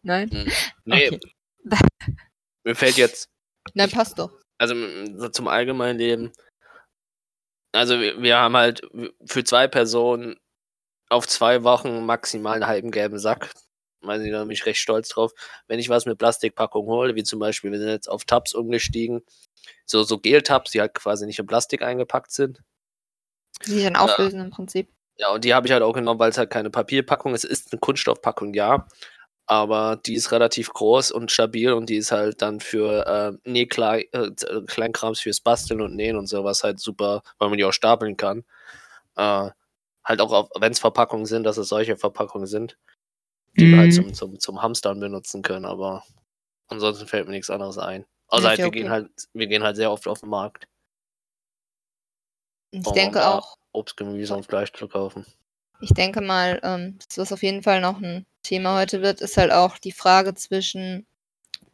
Nein? 0.03 0.31
Hm. 0.31 0.53
Nee, 0.85 1.09
Okay. 1.09 1.21
mir 2.65 2.75
fällt 2.75 2.97
jetzt, 2.99 3.31
Nein, 3.73 3.91
passt 3.91 4.19
doch. 4.19 4.31
also 4.59 4.75
so 5.17 5.29
zum 5.31 5.49
allgemeinen 5.49 5.99
Leben, 5.99 6.33
also 7.73 7.99
wir, 7.99 8.21
wir 8.21 8.37
haben 8.37 8.55
halt 8.55 8.83
für 9.25 9.45
zwei 9.45 9.67
Personen 9.67 10.37
auf 11.09 11.27
zwei 11.27 11.63
Wochen 11.65 12.05
maximal 12.05 12.55
einen 12.55 12.67
halben 12.67 12.91
gelben 12.91 13.19
Sack. 13.19 13.51
Weiß 14.07 14.23
ich, 14.23 14.31
da 14.31 14.43
bin 14.43 14.51
ich 14.51 14.67
recht 14.67 14.81
stolz 14.81 15.09
drauf. 15.09 15.33
Wenn 15.67 15.79
ich 15.79 15.89
was 15.89 16.07
mit 16.07 16.19
Plastikpackung 16.19 16.87
hole, 16.87 17.15
wie 17.15 17.23
zum 17.23 17.39
Beispiel, 17.39 17.73
wir 17.73 17.79
sind 17.79 17.89
jetzt 17.89 18.09
auf 18.09 18.25
Tabs 18.25 18.55
umgestiegen, 18.55 19.23
so, 19.87 20.03
so 20.03 20.19
Gel-Tabs, 20.19 20.71
die 20.73 20.81
halt 20.81 20.95
quasi 20.95 21.27
nicht 21.27 21.39
in 21.39 21.47
Plastik 21.47 21.83
eingepackt 21.83 22.33
sind. 22.33 22.63
Die 23.67 23.73
sich 23.73 23.85
dann 23.85 23.97
auflösen 23.97 24.41
im 24.41 24.51
Prinzip. 24.51 24.89
Ja, 25.17 25.31
und 25.31 25.45
die 25.45 25.55
habe 25.55 25.67
ich 25.67 25.73
halt 25.73 25.83
auch 25.83 25.93
genommen, 25.93 26.19
weil 26.19 26.31
es 26.31 26.39
halt 26.39 26.51
keine 26.51 26.71
Papierpackung 26.71 27.35
ist. 27.35 27.45
Es 27.45 27.51
ist 27.51 27.73
eine 27.73 27.79
Kunststoffpackung, 27.79 28.53
ja. 28.55 28.87
Aber 29.47 30.01
die 30.05 30.15
ist 30.15 30.33
relativ 30.33 30.71
groß 30.73 31.13
und 31.13 31.31
stabil 31.31 31.73
und 31.73 31.91
die 31.91 31.97
ist 31.97 32.13
halt 32.13 32.41
dann 32.41 32.61
für 32.61 33.07
äh, 33.07 33.49
Nähklei 33.49 34.09
äh, 34.13 34.31
Kleinkrams 34.67 35.21
fürs 35.21 35.41
Basteln 35.41 35.83
und 35.83 35.95
Nähen 35.95 36.17
und 36.17 36.27
sowas 36.27 36.65
halt 36.65 36.81
super, 36.81 37.23
weil 37.39 37.51
man 37.51 37.59
die 37.59 37.65
auch 37.65 37.73
stapeln 37.73 38.17
kann. 38.17 38.45
Äh, 39.17 39.51
halt 40.05 40.21
auch, 40.21 40.51
wenn 40.59 40.73
es 40.73 40.79
Verpackungen 40.79 41.27
sind, 41.27 41.45
dass 41.45 41.59
es 41.59 41.69
solche 41.69 41.97
Verpackungen 41.97 42.47
sind, 42.47 42.79
die 43.57 43.71
wir 43.71 43.79
halt 43.79 43.93
Mhm. 43.93 43.97
zum, 43.97 44.15
zum, 44.15 44.39
zum 44.41 44.63
Hamstern 44.63 45.01
benutzen 45.01 45.43
können. 45.43 45.65
Aber 45.65 46.05
ansonsten 46.69 47.07
fällt 47.07 47.27
mir 47.27 47.33
nichts 47.33 47.51
anderes 47.51 47.79
ein. 47.79 48.05
Außer 48.29 48.43
Ist 48.45 48.49
halt, 48.49 48.59
wir 48.59 48.67
okay. 48.67 48.79
gehen 48.81 48.91
halt, 48.91 49.11
wir 49.33 49.47
gehen 49.47 49.63
halt 49.63 49.77
sehr 49.77 49.91
oft 49.93 50.07
auf 50.09 50.21
den 50.21 50.31
Markt, 50.31 50.67
Ich 52.71 52.87
Oh, 52.87 52.93
denke 52.93 53.27
auch, 53.27 53.57
Obst, 53.73 53.97
Gemüse 53.97 54.35
und 54.35 54.47
Fleisch 54.47 54.73
zu 54.73 54.89
kaufen. 54.89 55.25
ich 55.81 55.91
denke 55.91 56.21
mal, 56.21 56.59
ähm, 56.63 56.99
was 57.17 57.33
auf 57.33 57.43
jeden 57.43 57.63
Fall 57.63 57.81
noch 57.81 58.01
ein 58.01 58.27
Thema 58.43 58.77
heute 58.79 59.01
wird, 59.03 59.21
ist 59.21 59.37
halt 59.37 59.53
auch 59.53 59.79
die 59.79 59.93
Frage 59.93 60.35
zwischen 60.35 61.07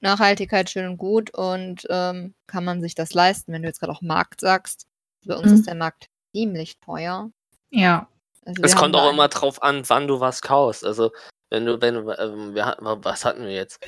Nachhaltigkeit 0.01 0.69
schön 0.69 0.87
und 0.87 0.99
gut 0.99 1.31
und 1.35 1.87
ähm, 1.89 2.35
kann 2.47 2.65
man 2.65 2.81
sich 2.81 2.95
das 2.95 3.15
leisten, 3.15 3.53
wenn 3.53 3.63
du 3.63 3.69
jetzt 3.69 3.81
gerade 3.81 3.93
auch 3.93 4.03
Markt 4.03 4.41
sagst. 4.41 4.87
Bei 5.25 5.37
uns 5.37 5.49
Mhm. 5.49 5.55
ist 5.55 5.67
der 5.67 5.75
Markt 5.75 6.09
ziemlich 6.33 6.79
teuer. 6.81 7.31
Ja. 7.71 8.09
Also 8.45 8.63
Es 8.63 8.75
kommt 8.77 8.97
auch 8.97 9.11
immer 9.11 9.29
drauf 9.29 9.63
an, 9.63 9.83
wann 9.89 10.09
du 10.09 10.21
was 10.21 10.41
kaufst. 10.43 10.85
Also, 10.85 11.13
wenn 11.51 11.67
du, 11.67 11.81
wenn 11.81 11.95
du, 11.95 12.11
ähm, 12.13 12.55
wir 12.55 12.65
hatten, 12.65 12.85
was 12.85 13.25
hatten 13.25 13.45
wir 13.45 13.53
jetzt? 13.53 13.81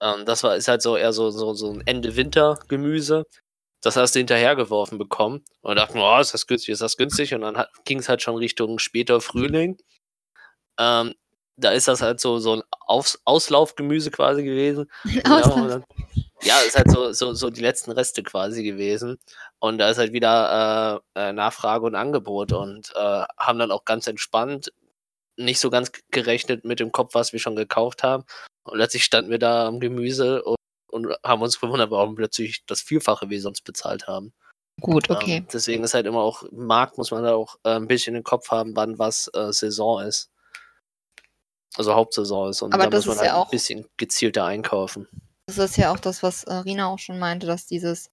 Ähm, 0.00 0.24
das 0.24 0.42
war, 0.42 0.56
ist 0.56 0.68
halt 0.68 0.82
so 0.82 0.96
eher 0.96 1.12
so, 1.12 1.30
so, 1.30 1.52
so 1.54 1.70
ein 1.70 1.86
Ende-Winter-Gemüse. 1.86 3.24
Das 3.82 3.96
hast 3.96 4.14
du 4.14 4.20
hinterhergeworfen 4.20 4.98
bekommen. 4.98 5.44
Und 5.62 5.76
dachten, 5.76 5.98
oh, 5.98 6.18
ist 6.18 6.34
das 6.34 6.46
günstig, 6.46 6.70
ist 6.70 6.82
das 6.82 6.96
günstig? 6.96 7.34
Und 7.34 7.42
dann 7.42 7.64
ging 7.84 7.98
es 7.98 8.08
halt 8.08 8.22
schon 8.22 8.36
Richtung 8.36 8.78
später 8.78 9.20
Frühling. 9.20 9.78
Ähm, 10.78 11.14
da 11.56 11.72
ist 11.72 11.88
das 11.88 12.00
halt 12.00 12.20
so, 12.20 12.38
so 12.38 12.56
ein 12.56 12.62
Aus 12.86 13.20
Auslaufgemüse 13.24 14.10
quasi 14.10 14.42
gewesen. 14.42 14.90
Auslauf. 15.24 15.82
ja, 16.42 16.58
ist 16.66 16.76
halt 16.76 16.90
so, 16.90 17.12
so, 17.12 17.34
so 17.34 17.50
die 17.50 17.60
letzten 17.60 17.92
Reste 17.92 18.22
quasi 18.22 18.62
gewesen. 18.62 19.18
Und 19.58 19.76
da 19.76 19.90
ist 19.90 19.98
halt 19.98 20.12
wieder 20.14 21.02
äh, 21.14 21.28
äh, 21.28 21.32
Nachfrage 21.32 21.84
und 21.84 21.94
Angebot 21.94 22.52
und 22.52 22.90
äh, 22.94 23.24
haben 23.38 23.58
dann 23.58 23.70
auch 23.70 23.84
ganz 23.84 24.06
entspannt 24.06 24.72
nicht 25.44 25.60
so 25.60 25.70
ganz 25.70 25.90
gerechnet 26.10 26.64
mit 26.64 26.80
dem 26.80 26.92
Kopf, 26.92 27.14
was 27.14 27.32
wir 27.32 27.40
schon 27.40 27.56
gekauft 27.56 28.02
haben. 28.02 28.24
Und 28.64 28.78
letztlich 28.78 29.04
standen 29.04 29.30
wir 29.30 29.38
da 29.38 29.66
am 29.66 29.80
Gemüse 29.80 30.42
und, 30.42 30.56
und 30.90 31.14
haben 31.24 31.42
uns 31.42 31.60
gewundert, 31.60 31.90
warum 31.90 32.14
plötzlich 32.14 32.64
das 32.66 32.80
Vierfache 32.82 33.30
wir 33.30 33.40
sonst 33.40 33.62
bezahlt 33.62 34.06
haben. 34.06 34.32
Gut, 34.80 35.10
okay. 35.10 35.38
Ähm, 35.38 35.46
deswegen 35.52 35.84
ist 35.84 35.94
halt 35.94 36.06
immer 36.06 36.20
auch, 36.20 36.42
im 36.42 36.66
Markt 36.66 36.96
muss 36.98 37.10
man 37.10 37.22
da 37.22 37.34
auch 37.34 37.56
äh, 37.64 37.70
ein 37.74 37.86
bisschen 37.88 38.14
im 38.14 38.22
Kopf 38.22 38.50
haben, 38.50 38.76
wann 38.76 38.98
was 38.98 39.30
äh, 39.34 39.52
Saison 39.52 40.00
ist. 40.00 40.30
Also 41.76 41.94
Hauptsaison 41.94 42.50
ist. 42.50 42.62
Und 42.62 42.72
Aber 42.74 42.86
da 42.86 42.96
muss 42.96 43.06
man 43.06 43.14
ist 43.14 43.20
halt 43.20 43.28
ja 43.30 43.36
auch- 43.36 43.46
ein 43.46 43.50
bisschen 43.50 43.86
gezielter 43.96 44.44
einkaufen. 44.44 45.06
Das 45.46 45.58
ist 45.58 45.76
ja 45.76 45.92
auch 45.92 45.98
das, 45.98 46.22
was 46.22 46.44
äh, 46.44 46.52
Rina 46.54 46.86
auch 46.86 46.98
schon 46.98 47.18
meinte, 47.18 47.46
dass 47.46 47.66
dieses 47.66 48.10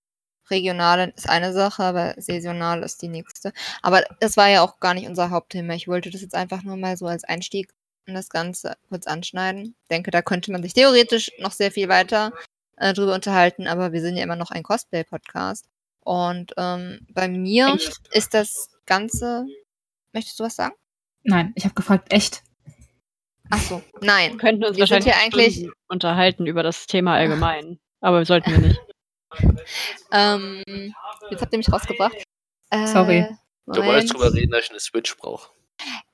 Regionale 0.49 1.13
ist 1.15 1.29
eine 1.29 1.53
Sache, 1.53 1.83
aber 1.83 2.13
saisonal 2.17 2.83
ist 2.83 3.01
die 3.01 3.07
nächste. 3.07 3.53
Aber 3.81 4.03
das 4.19 4.37
war 4.37 4.49
ja 4.49 4.61
auch 4.61 4.79
gar 4.79 4.93
nicht 4.93 5.07
unser 5.07 5.29
Hauptthema. 5.29 5.73
Ich 5.73 5.87
wollte 5.87 6.09
das 6.09 6.21
jetzt 6.21 6.35
einfach 6.35 6.63
nur 6.63 6.77
mal 6.77 6.97
so 6.97 7.05
als 7.07 7.23
Einstieg 7.23 7.69
in 8.05 8.13
das 8.13 8.29
Ganze 8.29 8.77
kurz 8.89 9.05
anschneiden. 9.07 9.75
Ich 9.81 9.87
denke, 9.89 10.11
da 10.11 10.21
könnte 10.21 10.51
man 10.51 10.63
sich 10.63 10.73
theoretisch 10.73 11.31
noch 11.39 11.51
sehr 11.51 11.71
viel 11.71 11.89
weiter 11.89 12.31
äh, 12.77 12.93
drüber 12.93 13.13
unterhalten, 13.15 13.67
aber 13.67 13.91
wir 13.91 14.01
sind 14.01 14.15
ja 14.15 14.23
immer 14.23 14.35
noch 14.37 14.51
ein 14.51 14.63
Cosplay-Podcast. 14.63 15.65
Und 16.01 16.53
ähm, 16.57 17.05
bei 17.11 17.27
mir 17.27 17.73
Echt? 17.75 17.99
ist 18.13 18.33
das 18.33 18.69
Ganze. 18.85 19.45
Möchtest 20.13 20.39
du 20.39 20.45
was 20.45 20.55
sagen? 20.55 20.75
Nein, 21.23 21.51
ich 21.55 21.65
habe 21.65 21.75
gefragt, 21.75 22.13
echt. 22.13 22.43
Ach 23.49 23.61
so, 23.61 23.81
nein. 24.01 24.31
Wir 24.31 24.37
könnten 24.37 24.63
uns 24.63 24.77
Wir 24.77 24.81
wahrscheinlich 24.81 25.13
hier 25.13 25.21
eigentlich- 25.21 25.69
unterhalten 25.89 26.45
über 26.45 26.63
das 26.63 26.87
Thema 26.87 27.15
allgemein. 27.15 27.79
Aber 27.99 28.23
sollten 28.25 28.51
wir 28.51 28.59
nicht. 28.59 28.79
Ähm, 30.11 30.63
jetzt 31.29 31.41
habt 31.41 31.53
ihr 31.53 31.57
mich 31.57 31.71
rausgebracht. 31.71 32.15
Äh, 32.69 32.87
Sorry. 32.87 33.27
Du 33.65 33.83
wolltest 33.83 33.85
Moment. 33.85 34.13
drüber 34.13 34.33
reden, 34.33 34.51
dass 34.51 34.65
ich 34.65 34.69
eine 34.69 34.79
Switch 34.79 35.17
brauche. 35.17 35.49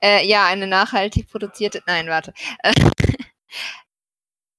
Äh, 0.02 0.26
ja, 0.26 0.46
eine 0.46 0.66
nachhaltig 0.66 1.30
produzierte. 1.30 1.82
Nein, 1.86 2.08
warte. 2.08 2.34
Äh, 2.62 2.72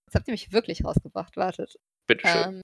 Jetzt 0.05 0.15
habt 0.15 0.27
ihr 0.27 0.31
mich 0.31 0.51
wirklich 0.51 0.83
rausgebracht. 0.83 1.35
Wartet. 1.35 1.75
Bitteschön. 2.07 2.62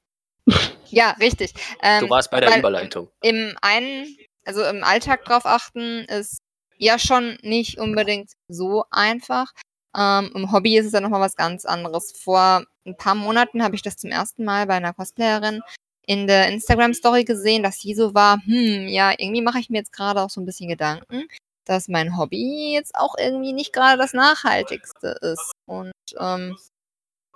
Ähm, 0.47 0.59
ja, 0.87 1.11
richtig. 1.19 1.53
Ähm, 1.81 2.05
du 2.05 2.09
warst 2.09 2.31
bei 2.31 2.39
der 2.39 2.57
Überleitung. 2.57 3.09
Im 3.21 3.55
einen, 3.61 4.17
also 4.45 4.63
im 4.63 4.83
Alltag 4.83 5.25
drauf 5.25 5.45
achten, 5.45 6.05
ist 6.05 6.39
ja 6.77 6.97
schon 6.97 7.37
nicht 7.41 7.77
unbedingt 7.77 8.31
so 8.47 8.85
einfach. 8.89 9.51
Ähm, 9.95 10.31
Im 10.33 10.51
Hobby 10.51 10.77
ist 10.77 10.85
es 10.85 10.93
ja 10.93 11.01
nochmal 11.01 11.21
was 11.21 11.35
ganz 11.35 11.65
anderes. 11.65 12.13
Vor 12.17 12.63
ein 12.85 12.97
paar 12.97 13.15
Monaten 13.15 13.63
habe 13.63 13.75
ich 13.75 13.81
das 13.81 13.97
zum 13.97 14.09
ersten 14.09 14.45
Mal 14.45 14.65
bei 14.65 14.75
einer 14.75 14.93
Cosplayerin 14.93 15.61
in 16.05 16.27
der 16.27 16.47
Instagram-Story 16.49 17.23
gesehen, 17.23 17.63
dass 17.63 17.79
sie 17.79 17.93
so 17.93 18.13
war, 18.13 18.39
hm, 18.45 18.87
ja, 18.87 19.11
irgendwie 19.11 19.41
mache 19.41 19.59
ich 19.59 19.69
mir 19.69 19.77
jetzt 19.77 19.93
gerade 19.93 20.21
auch 20.21 20.29
so 20.29 20.41
ein 20.41 20.45
bisschen 20.45 20.67
Gedanken, 20.69 21.27
dass 21.65 21.87
mein 21.87 22.17
Hobby 22.17 22.73
jetzt 22.73 22.95
auch 22.95 23.15
irgendwie 23.17 23.53
nicht 23.53 23.71
gerade 23.73 23.97
das 23.97 24.13
Nachhaltigste 24.13 25.17
ist. 25.21 25.51
Und 25.65 25.91
ähm, 26.17 26.57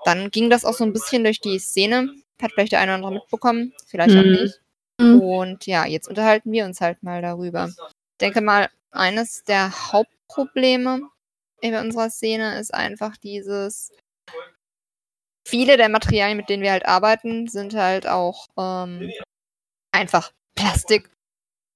dann 0.04 0.32
ging 0.32 0.50
das 0.50 0.66
auch 0.66 0.74
so 0.74 0.84
ein 0.84 0.94
bisschen 0.94 1.24
durch 1.24 1.40
die 1.40 1.60
Szene. 1.60 2.10
Hat 2.42 2.52
vielleicht 2.52 2.72
der 2.74 2.80
eine 2.80 2.92
oder 2.92 2.96
andere 3.08 3.14
mitbekommen, 3.22 3.74
vielleicht 3.88 4.18
auch 4.18 4.24
Mhm. 4.24 4.32
nicht. 4.32 4.62
Mhm. 5.00 5.22
Und 5.22 5.66
ja, 5.68 5.86
jetzt 5.86 6.08
unterhalten 6.08 6.52
wir 6.52 6.66
uns 6.66 6.82
halt 6.82 7.04
mal 7.04 7.22
darüber. 7.22 7.68
Ich 7.68 8.18
denke 8.20 8.42
mal, 8.42 8.70
eines 8.92 9.44
der 9.44 9.92
Hauptprobleme 9.92 11.02
in 11.62 11.76
unserer 11.76 12.10
Szene 12.10 12.60
ist 12.60 12.74
einfach 12.74 13.18
dieses, 13.18 13.92
viele 15.46 15.78
der 15.78 15.90
Materialien, 15.90 16.38
mit 16.38 16.50
denen 16.50 16.64
wir 16.64 16.72
halt 16.72 16.86
arbeiten, 16.86 17.48
sind 17.48 17.74
halt 17.76 18.08
auch 18.08 18.48
ähm, 18.58 19.12
einfach 19.92 20.32
Plastik, 20.56 21.10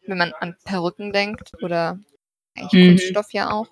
wenn 0.07 0.17
man 0.17 0.33
an 0.39 0.57
Perücken 0.65 1.13
denkt 1.13 1.51
oder 1.61 1.99
eigentlich 2.55 2.73
Mhm. 2.73 2.88
Kunststoff 2.89 3.31
ja 3.33 3.51
auch. 3.51 3.67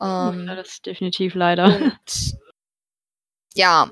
Ähm, 0.00 0.46
Ja, 0.46 0.54
das 0.56 0.68
ist 0.68 0.86
definitiv 0.86 1.34
leider. 1.34 1.64
und 1.66 2.38
ja, 3.54 3.90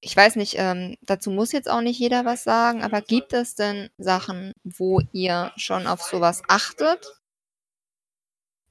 ich 0.00 0.16
weiß 0.16 0.36
nicht, 0.36 0.54
ähm, 0.58 0.96
dazu 1.02 1.30
muss 1.30 1.52
jetzt 1.52 1.70
auch 1.70 1.80
nicht 1.82 1.98
jeder 1.98 2.24
was 2.24 2.44
sagen, 2.44 2.82
aber 2.82 3.02
gibt 3.02 3.32
es 3.32 3.54
denn 3.54 3.90
Sachen, 3.98 4.52
wo 4.64 5.00
ihr 5.12 5.52
schon 5.56 5.86
auf 5.86 6.02
sowas 6.02 6.42
achtet? 6.48 7.06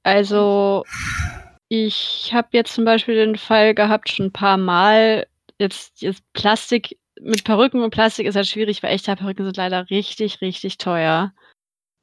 Also, 0.02 0.84
ich 1.68 2.32
habe 2.32 2.48
jetzt 2.52 2.72
zum 2.72 2.84
Beispiel 2.84 3.14
den 3.14 3.36
Fall 3.36 3.74
gehabt, 3.74 4.08
schon 4.10 4.26
ein 4.26 4.32
paar 4.32 4.56
Mal, 4.56 5.26
jetzt, 5.60 6.00
jetzt 6.02 6.22
Plastik, 6.32 6.98
mit 7.20 7.44
Perücken 7.44 7.82
und 7.82 7.90
Plastik 7.90 8.26
ist 8.26 8.34
halt 8.36 8.46
schwierig, 8.46 8.82
weil 8.82 8.92
echte 8.94 9.14
Perücken 9.14 9.44
sind 9.44 9.56
leider 9.56 9.88
richtig, 9.90 10.40
richtig 10.40 10.78
teuer. 10.78 11.32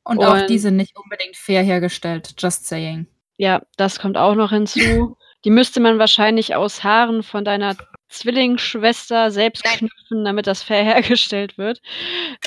Und, 0.04 0.24
auch 0.24 0.34
Und- 0.36 0.50
die 0.50 0.60
sind 0.60 0.78
nicht 0.78 0.96
unbedingt 0.96 1.36
fair 1.36 1.64
hergestellt, 1.64 2.34
just 2.38 2.66
saying. 2.68 3.08
Ja, 3.38 3.62
das 3.78 4.00
kommt 4.00 4.18
auch 4.18 4.36
noch 4.36 4.52
hinzu. 4.52 5.18
Die 5.44 5.50
müsste 5.52 5.80
man 5.80 6.00
wahrscheinlich 6.00 6.56
aus 6.56 6.84
Haaren 6.84 7.22
von 7.24 7.46
deiner 7.46 7.76
Zwillingsschwester 8.10 9.32
selbst 9.32 9.64
knüpfen, 9.64 10.26
damit 10.26 10.48
das 10.48 10.64
fair 10.64 10.84
hergestellt 10.96 11.58
wird. 11.58 11.82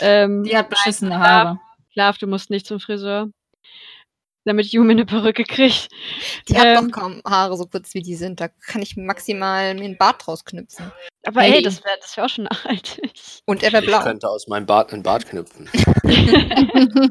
Ähm, 0.01 0.45
Die 0.45 0.57
hat 0.57 0.71
beschissene 0.71 1.11
klar. 1.11 1.21
Haare. 1.45 1.61
Schlaf, 1.93 2.19
du 2.19 2.27
musst 2.27 2.51
nicht 2.51 2.67
zum 2.67 2.79
Friseur. 2.81 3.31
Damit 4.51 4.67
Yumi 4.73 4.93
eine 4.93 5.07
Perücke 5.07 5.45
kriegt. 5.45 5.89
Die 6.49 6.59
hat 6.59 6.67
Ähm. 6.67 6.91
doch 6.91 7.01
kaum 7.01 7.23
Haare 7.27 7.57
so 7.57 7.67
kurz 7.67 7.95
wie 7.95 8.03
die 8.03 8.17
sind. 8.17 8.41
Da 8.41 8.49
kann 8.49 8.83
ich 8.83 8.97
maximal 8.97 9.75
mir 9.75 9.85
einen 9.85 9.97
Bart 9.99 10.27
draus 10.27 10.45
knüpfen. 10.45 10.91
Aber 11.27 11.41
Hey. 11.43 11.57
ey, 11.57 11.63
das 11.63 11.85
wäre 11.85 11.97
das 12.01 12.17
wär 12.17 12.25
auch 12.25 12.29
schon 12.29 12.45
nachhaltig. 12.51 13.13
Und 13.47 13.63
er 13.63 13.73
wäre 13.73 13.83
Ich 13.85 13.89
blau. 13.89 14.03
könnte 14.03 14.29
aus 14.29 14.49
meinem 14.49 14.67
Bart 14.67 14.93
einen 14.93 15.03
Bart 15.03 15.27
knüpfen. 15.27 15.69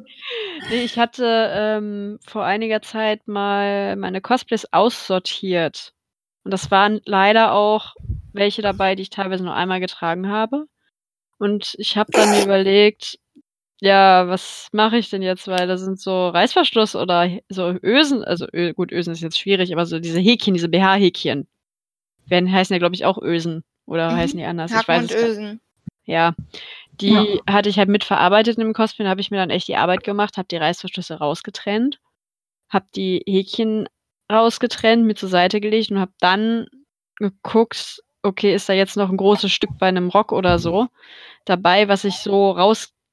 nee, 0.69 0.83
ich 0.83 0.97
hatte 0.99 1.49
ähm, 1.53 2.19
vor 2.27 2.43
einiger 2.45 2.81
Zeit 2.81 3.27
mal 3.27 3.95
meine 3.95 4.21
Cosplays 4.21 4.65
aussortiert. 4.71 5.93
Und 6.43 6.51
das 6.51 6.71
waren 6.71 7.01
leider 7.05 7.53
auch 7.53 7.95
welche 8.33 8.61
dabei, 8.61 8.95
die 8.95 9.03
ich 9.03 9.09
teilweise 9.09 9.43
nur 9.43 9.55
einmal 9.55 9.79
getragen 9.79 10.29
habe. 10.29 10.65
Und 11.37 11.75
ich 11.77 11.95
habe 11.97 12.11
dann 12.11 12.29
mir 12.31 12.43
überlegt, 12.43 13.17
ja, 13.81 14.27
was 14.27 14.67
mache 14.73 14.97
ich 14.97 15.09
denn 15.09 15.21
jetzt? 15.21 15.47
Weil 15.47 15.67
da 15.67 15.77
sind 15.77 15.99
so 15.99 16.29
Reißverschluss 16.29 16.95
oder 16.95 17.29
so 17.49 17.75
Ösen, 17.83 18.23
also 18.23 18.45
Ö 18.53 18.73
gut, 18.73 18.91
Ösen 18.91 19.13
ist 19.13 19.21
jetzt 19.21 19.39
schwierig, 19.39 19.71
aber 19.73 19.85
so 19.85 19.99
diese 19.99 20.19
Häkchen, 20.19 20.53
diese 20.53 20.69
BH-Häkchen, 20.69 21.47
werden 22.27 22.51
heißen 22.51 22.73
ja, 22.73 22.79
glaube 22.79 22.95
ich, 22.95 23.05
auch 23.05 23.17
Ösen. 23.21 23.63
Oder 23.85 24.11
Mhm. 24.11 24.17
heißen 24.17 24.39
die 24.39 24.45
anders? 24.45 24.71
ich 24.71 24.77
Haken 24.77 24.87
weiß 24.87 25.03
und 25.03 25.11
es 25.11 25.23
Ösen. 25.23 25.61
ja, 26.05 26.35
die 27.01 27.41
Ja. 27.47 27.53
hatte 27.55 27.69
ich 27.69 27.77
halt 27.79 27.89
mitverarbeitet 27.89 28.57
in 28.57 28.63
dem 28.63 28.73
Cosplay. 28.73 29.05
Da 29.05 29.11
habe 29.11 29.21
ich 29.21 29.31
mir 29.31 29.37
dann 29.37 29.49
echt 29.51 29.67
die 29.67 29.77
Arbeit 29.77 30.03
gemacht, 30.03 30.37
habe 30.37 30.47
die 30.49 30.57
Reißverschlüsse 30.57 31.15
rausgetrennt, 31.19 31.99
habe 32.69 32.87
die 32.95 33.23
Häkchen 33.27 33.87
rausgetrennt, 34.31 35.05
mir 35.05 35.15
zur 35.15 35.29
Seite 35.29 35.61
gelegt 35.61 35.91
und 35.91 35.99
habe 35.99 36.13
dann 36.19 36.67
geguckt, 37.17 38.01
okay, 38.23 38.53
ist 38.53 38.69
da 38.69 38.73
jetzt 38.73 38.97
noch 38.97 39.09
ein 39.09 39.17
großes 39.17 39.51
Stück 39.51 39.71
bei 39.79 39.87
einem 39.87 40.09
Rock 40.09 40.31
oder 40.31 40.59
so 40.59 40.87
dabei, 41.45 41.87
was 41.87 42.03
ich 42.05 42.17
so 42.17 42.51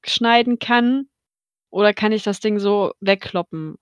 rausschneiden 0.07 0.59
kann? 0.59 1.07
Oder 1.69 1.93
kann 1.93 2.11
ich 2.11 2.23
das 2.23 2.39
Ding 2.39 2.59
so 2.59 2.93
wegkloppen? 3.01 3.75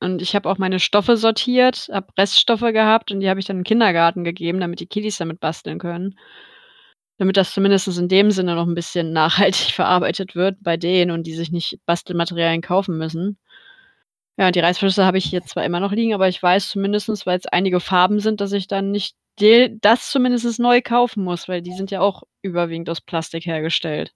Und 0.00 0.22
ich 0.22 0.34
habe 0.34 0.48
auch 0.48 0.58
meine 0.58 0.80
Stoffe 0.80 1.16
sortiert, 1.16 1.88
habe 1.92 2.08
Reststoffe 2.18 2.60
gehabt 2.60 3.12
und 3.12 3.20
die 3.20 3.30
habe 3.30 3.40
ich 3.40 3.46
dann 3.46 3.58
im 3.58 3.64
Kindergarten 3.64 4.24
gegeben, 4.24 4.60
damit 4.60 4.80
die 4.80 4.86
Kiddies 4.86 5.18
damit 5.18 5.40
basteln 5.40 5.78
können 5.78 6.16
damit 7.18 7.36
das 7.36 7.52
zumindest 7.52 7.88
in 7.98 8.08
dem 8.08 8.30
Sinne 8.30 8.54
noch 8.54 8.66
ein 8.66 8.74
bisschen 8.74 9.12
nachhaltig 9.14 9.72
verarbeitet 9.72 10.34
wird 10.34 10.58
bei 10.62 10.76
denen 10.76 11.10
und 11.10 11.26
die 11.26 11.34
sich 11.34 11.50
nicht 11.50 11.78
Bastelmaterialien 11.86 12.62
kaufen 12.62 12.98
müssen. 12.98 13.38
Ja, 14.38 14.50
die 14.50 14.60
Reißverschlüsse 14.60 15.06
habe 15.06 15.16
ich 15.16 15.24
hier 15.24 15.42
zwar 15.42 15.64
immer 15.64 15.80
noch 15.80 15.92
liegen, 15.92 16.12
aber 16.12 16.28
ich 16.28 16.42
weiß 16.42 16.68
zumindestens, 16.68 17.24
weil 17.24 17.38
es 17.38 17.46
einige 17.46 17.80
Farben 17.80 18.20
sind, 18.20 18.42
dass 18.42 18.52
ich 18.52 18.68
dann 18.68 18.90
nicht 18.90 19.16
das 19.38 20.10
zumindest 20.10 20.58
neu 20.60 20.80
kaufen 20.82 21.24
muss, 21.24 21.48
weil 21.48 21.62
die 21.62 21.72
sind 21.72 21.90
ja 21.90 22.00
auch 22.00 22.22
überwiegend 22.42 22.88
aus 22.90 23.00
Plastik 23.00 23.46
hergestellt. 23.46 24.12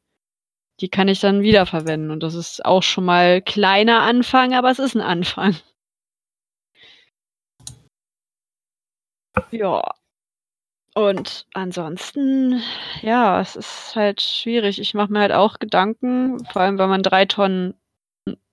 Die 0.80 0.88
kann 0.88 1.08
ich 1.08 1.20
dann 1.20 1.42
wiederverwenden 1.42 2.10
und 2.10 2.22
das 2.22 2.34
ist 2.34 2.64
auch 2.64 2.82
schon 2.82 3.04
mal 3.04 3.42
kleiner 3.42 4.00
Anfang, 4.02 4.54
aber 4.54 4.70
es 4.70 4.78
ist 4.78 4.94
ein 4.94 5.02
Anfang. 5.02 5.56
Ja. 9.50 9.82
Und 10.94 11.46
ansonsten, 11.54 12.62
ja, 13.02 13.40
es 13.40 13.56
ist 13.56 13.94
halt 13.94 14.20
schwierig. 14.20 14.80
Ich 14.80 14.94
mache 14.94 15.12
mir 15.12 15.20
halt 15.20 15.32
auch 15.32 15.58
Gedanken, 15.58 16.44
vor 16.46 16.62
allem, 16.62 16.78
weil 16.78 16.88
man 16.88 17.02
drei 17.02 17.26
Tonnen 17.26 17.74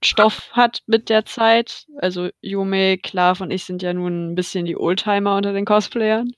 Stoff 0.04 0.52
hat 0.54 0.84
mit 0.88 1.10
der 1.10 1.26
Zeit. 1.26 1.88
Also 1.98 2.30
Yume, 2.42 2.98
Klav 3.00 3.42
und 3.42 3.52
ich 3.52 3.66
sind 3.66 3.82
ja 3.82 3.94
nun 3.94 4.32
ein 4.32 4.36
bisschen 4.36 4.66
die 4.66 4.78
Oldtimer 4.78 5.36
unter 5.38 5.54
den 5.54 5.66
Cosplayern. 5.66 6.32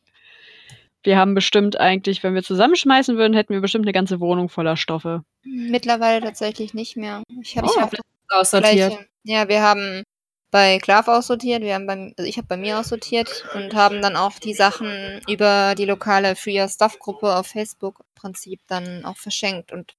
Wir 1.04 1.18
haben 1.18 1.34
bestimmt 1.34 1.80
eigentlich, 1.80 2.24
wenn 2.24 2.34
wir 2.34 2.44
zusammenschmeißen 2.44 3.18
würden, 3.18 3.34
hätten 3.34 3.54
wir 3.54 3.62
bestimmt 3.62 3.86
eine 3.86 3.94
ganze 3.94 4.20
Wohnung 4.20 4.50
voller 4.50 4.76
Stoffe. 4.76 5.24
Mittlerweile 5.44 6.22
tatsächlich 6.22 6.74
nicht 6.74 6.98
mehr. 6.98 7.24
Ich 7.42 7.58
habe 7.58 7.68
Oh, 7.70 7.80
hab 7.80 7.94
Aussortiert. 8.32 8.90
gleiche. 8.92 9.06
Ja, 9.24 9.48
wir 9.48 9.62
haben 9.62 10.04
bei 10.52 10.80
Klav 10.80 11.08
aussortiert, 11.08 11.62
wir 11.62 11.76
haben 11.76 11.86
bei, 11.88 12.14
also 12.18 12.28
ich 12.28 12.38
habe 12.38 12.48
bei 12.48 12.58
mir 12.58 12.80
aussortiert 12.80 13.46
und 13.54 13.74
haben 13.76 14.02
dann 14.02 14.16
auch 14.16 14.40
die 14.40 14.54
Sachen 14.54 15.22
über 15.28 15.76
die 15.76 15.86
lokale 15.86 16.36
Free 16.36 16.60
Your 16.60 16.68
Stuff 16.70 16.98
Gruppe 17.00 17.36
auf 17.36 17.48
Facebook 17.48 18.00
im 18.00 18.06
Prinzip 18.16 18.60
dann 18.68 19.06
auch 19.06 19.18
verschenkt. 19.18 19.72
Und 19.72 19.96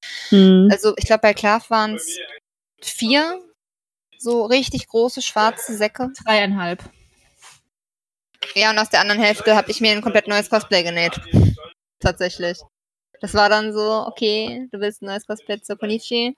also 0.71 0.95
ich 0.97 1.07
glaube 1.07 1.23
bei 1.23 1.35
Klav 1.35 1.71
waren 1.71 1.95
es 1.95 2.19
vier 2.81 3.41
so 4.19 4.45
richtig 4.45 4.89
große 4.89 5.23
schwarze 5.23 5.77
Säcke. 5.77 6.11
Dreieinhalb. 6.25 6.83
Ja, 8.55 8.71
und 8.71 8.79
aus 8.79 8.91
der 8.91 9.01
anderen 9.01 9.21
Hälfte 9.21 9.55
habe 9.55 9.71
ich 9.71 9.81
mir 9.81 9.93
ein 9.93 10.03
komplett 10.03 10.27
neues 10.29 10.51
Cosplay 10.51 10.83
genäht. 10.83 11.21
Tatsächlich. 12.01 12.59
Das 13.21 13.35
war 13.35 13.49
dann 13.49 13.73
so, 13.73 14.07
okay, 14.07 14.67
du 14.73 14.81
willst 14.81 15.03
ein 15.03 15.07
neues 15.07 15.27
Cosplay 15.27 15.61
zur 15.61 15.77
Konichi. 15.79 16.37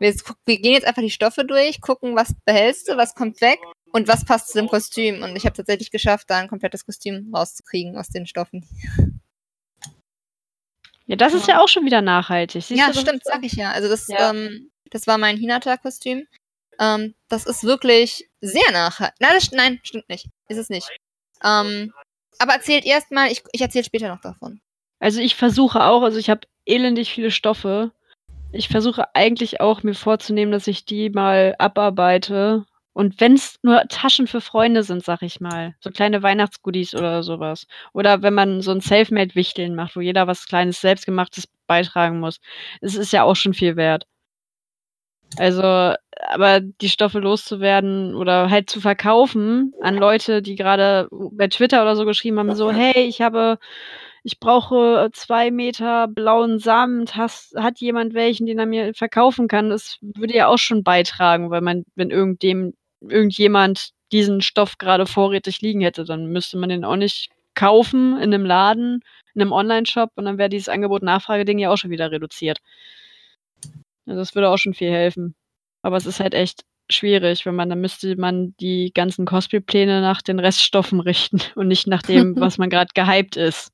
Wir, 0.00 0.14
wir 0.46 0.60
gehen 0.60 0.72
jetzt 0.74 0.86
einfach 0.86 1.02
die 1.02 1.10
Stoffe 1.10 1.44
durch, 1.44 1.80
gucken, 1.80 2.16
was 2.16 2.34
behältst 2.44 2.88
du, 2.88 2.96
was 2.96 3.14
kommt 3.14 3.40
weg 3.40 3.58
und 3.92 4.08
was 4.08 4.24
passt 4.24 4.48
zu 4.48 4.58
dem 4.58 4.68
Kostüm. 4.68 5.22
Und 5.22 5.36
ich 5.36 5.44
habe 5.44 5.56
tatsächlich 5.56 5.90
geschafft, 5.90 6.28
da 6.28 6.38
ein 6.38 6.48
komplettes 6.48 6.84
Kostüm 6.84 7.32
rauszukriegen 7.34 7.96
aus 7.96 8.08
den 8.08 8.26
Stoffen. 8.26 8.66
Ja, 11.06 11.16
das 11.16 11.32
ist 11.32 11.48
ja 11.48 11.60
auch 11.62 11.68
schon 11.68 11.86
wieder 11.86 12.02
nachhaltig. 12.02 12.62
Siehst 12.64 12.78
ja, 12.78 12.92
stimmt, 12.92 13.24
sag 13.24 13.42
ich 13.44 13.54
ja. 13.54 13.70
Also 13.70 13.88
das, 13.88 14.08
Ja. 14.08 14.30
ähm, 14.30 14.70
das 14.90 15.06
war 15.06 15.18
mein 15.18 15.36
Hinata-Kostüm. 15.36 16.26
Ähm, 16.78 17.14
das 17.28 17.46
ist 17.46 17.64
wirklich 17.64 18.28
sehr 18.40 18.70
nachhaltig. 18.72 19.16
Nein, 19.20 19.34
das, 19.34 19.50
nein, 19.52 19.80
stimmt 19.82 20.08
nicht. 20.08 20.26
Ist 20.48 20.58
es 20.58 20.68
nicht. 20.68 20.88
Ähm, 21.44 21.92
aber 22.38 22.54
erzählt 22.54 22.84
erstmal, 22.84 23.30
ich, 23.30 23.42
ich 23.52 23.60
erzähle 23.60 23.84
später 23.84 24.08
noch 24.08 24.20
davon. 24.20 24.60
Also 25.00 25.20
ich 25.20 25.36
versuche 25.36 25.84
auch, 25.84 26.02
also 26.02 26.18
ich 26.18 26.30
habe 26.30 26.42
elendig 26.66 27.10
viele 27.12 27.30
Stoffe. 27.30 27.92
Ich 28.52 28.68
versuche 28.68 29.14
eigentlich 29.14 29.60
auch 29.60 29.82
mir 29.82 29.94
vorzunehmen, 29.94 30.52
dass 30.52 30.66
ich 30.66 30.84
die 30.84 31.10
mal 31.10 31.54
abarbeite. 31.58 32.64
Und 32.92 33.20
wenn 33.20 33.34
es 33.34 33.56
nur 33.62 33.84
Taschen 33.88 34.26
für 34.26 34.40
Freunde 34.40 34.82
sind, 34.82 35.04
sag 35.04 35.22
ich 35.22 35.40
mal. 35.40 35.76
So 35.80 35.90
kleine 35.90 36.22
Weihnachtsgoodies 36.22 36.94
oder 36.94 37.22
sowas. 37.22 37.66
Oder 37.92 38.22
wenn 38.22 38.34
man 38.34 38.60
so 38.60 38.72
ein 38.72 38.80
Selfmade-Wichteln 38.80 39.74
macht, 39.74 39.94
wo 39.94 40.00
jeder 40.00 40.26
was 40.26 40.46
Kleines, 40.46 40.80
Selbstgemachtes 40.80 41.46
beitragen 41.68 42.18
muss. 42.18 42.40
Es 42.80 42.96
ist 42.96 43.12
ja 43.12 43.22
auch 43.22 43.36
schon 43.36 43.54
viel 43.54 43.76
wert. 43.76 44.06
Also, 45.36 45.62
aber 45.62 46.60
die 46.60 46.88
Stoffe 46.88 47.18
loszuwerden 47.20 48.14
oder 48.14 48.50
halt 48.50 48.70
zu 48.70 48.80
verkaufen 48.80 49.72
an 49.80 49.96
Leute, 49.96 50.42
die 50.42 50.56
gerade 50.56 51.08
bei 51.10 51.48
Twitter 51.48 51.82
oder 51.82 51.96
so 51.96 52.04
geschrieben 52.04 52.38
haben, 52.38 52.54
so, 52.54 52.72
hey, 52.72 53.04
ich 53.04 53.20
habe 53.20 53.58
ich 54.24 54.40
brauche 54.40 55.08
zwei 55.12 55.50
Meter 55.50 56.08
blauen 56.08 56.58
Samt. 56.58 57.16
Hast, 57.16 57.54
hat 57.56 57.80
jemand 57.80 58.14
welchen, 58.14 58.46
den 58.46 58.58
er 58.58 58.66
mir 58.66 58.92
verkaufen 58.94 59.48
kann? 59.48 59.70
Das 59.70 59.98
würde 60.02 60.34
ja 60.34 60.48
auch 60.48 60.58
schon 60.58 60.82
beitragen, 60.82 61.50
weil 61.50 61.60
man, 61.60 61.84
wenn 61.94 62.10
irgenddem, 62.10 62.74
irgendjemand 63.00 63.90
diesen 64.12 64.40
Stoff 64.40 64.78
gerade 64.78 65.06
vorrätig 65.06 65.60
liegen 65.60 65.80
hätte, 65.80 66.04
dann 66.04 66.26
müsste 66.26 66.58
man 66.58 66.68
den 66.68 66.84
auch 66.84 66.96
nicht 66.96 67.30
kaufen 67.54 68.16
in 68.18 68.34
einem 68.34 68.44
Laden, 68.44 69.00
in 69.34 69.40
einem 69.40 69.52
Online-Shop 69.52 70.10
und 70.16 70.24
dann 70.26 70.38
wäre 70.38 70.48
dieses 70.48 70.68
Angebot-Nachfrage-Ding 70.68 71.58
ja 71.58 71.70
auch 71.70 71.76
schon 71.76 71.90
wieder 71.90 72.10
reduziert. 72.10 72.58
Also 74.08 74.20
das 74.20 74.34
würde 74.34 74.48
auch 74.48 74.58
schon 74.58 74.74
viel 74.74 74.90
helfen. 74.90 75.34
Aber 75.82 75.96
es 75.96 76.06
ist 76.06 76.20
halt 76.20 76.34
echt 76.34 76.64
schwierig, 76.90 77.44
wenn 77.46 77.54
man, 77.54 77.68
dann 77.68 77.80
müsste 77.80 78.16
man 78.16 78.54
die 78.60 78.92
ganzen 78.94 79.26
Cosplay-Pläne 79.26 80.00
nach 80.00 80.22
den 80.22 80.38
Reststoffen 80.38 81.00
richten 81.00 81.40
und 81.54 81.68
nicht 81.68 81.86
nach 81.86 82.02
dem, 82.02 82.34
was 82.40 82.58
man 82.58 82.70
gerade 82.70 82.90
gehypt 82.94 83.36
ist. 83.36 83.70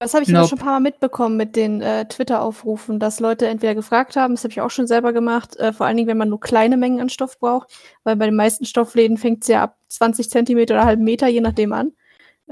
Das 0.00 0.14
habe 0.14 0.24
ich 0.24 0.30
Nope. 0.30 0.48
schon 0.48 0.58
ein 0.58 0.64
paar 0.64 0.72
Mal 0.72 0.80
mitbekommen 0.80 1.36
mit 1.36 1.54
den 1.54 1.80
äh, 1.80 2.08
Twitter-Aufrufen, 2.08 2.98
dass 2.98 3.20
Leute 3.20 3.46
entweder 3.46 3.76
gefragt 3.76 4.16
haben, 4.16 4.34
das 4.34 4.42
habe 4.42 4.50
ich 4.50 4.60
auch 4.60 4.70
schon 4.70 4.88
selber 4.88 5.12
gemacht, 5.12 5.56
äh, 5.58 5.72
vor 5.72 5.86
allen 5.86 5.96
Dingen, 5.96 6.08
wenn 6.08 6.18
man 6.18 6.28
nur 6.28 6.40
kleine 6.40 6.76
Mengen 6.76 7.00
an 7.00 7.08
Stoff 7.08 7.38
braucht, 7.38 7.72
weil 8.02 8.16
bei 8.16 8.24
den 8.24 8.34
meisten 8.34 8.64
Stoffläden 8.64 9.16
fängt 9.16 9.42
es 9.42 9.48
ja 9.48 9.62
ab 9.62 9.78
20 9.90 10.28
Zentimeter 10.28 10.74
oder 10.74 10.86
halben 10.86 11.04
Meter, 11.04 11.28
je 11.28 11.40
nachdem 11.40 11.72
an. 11.72 11.92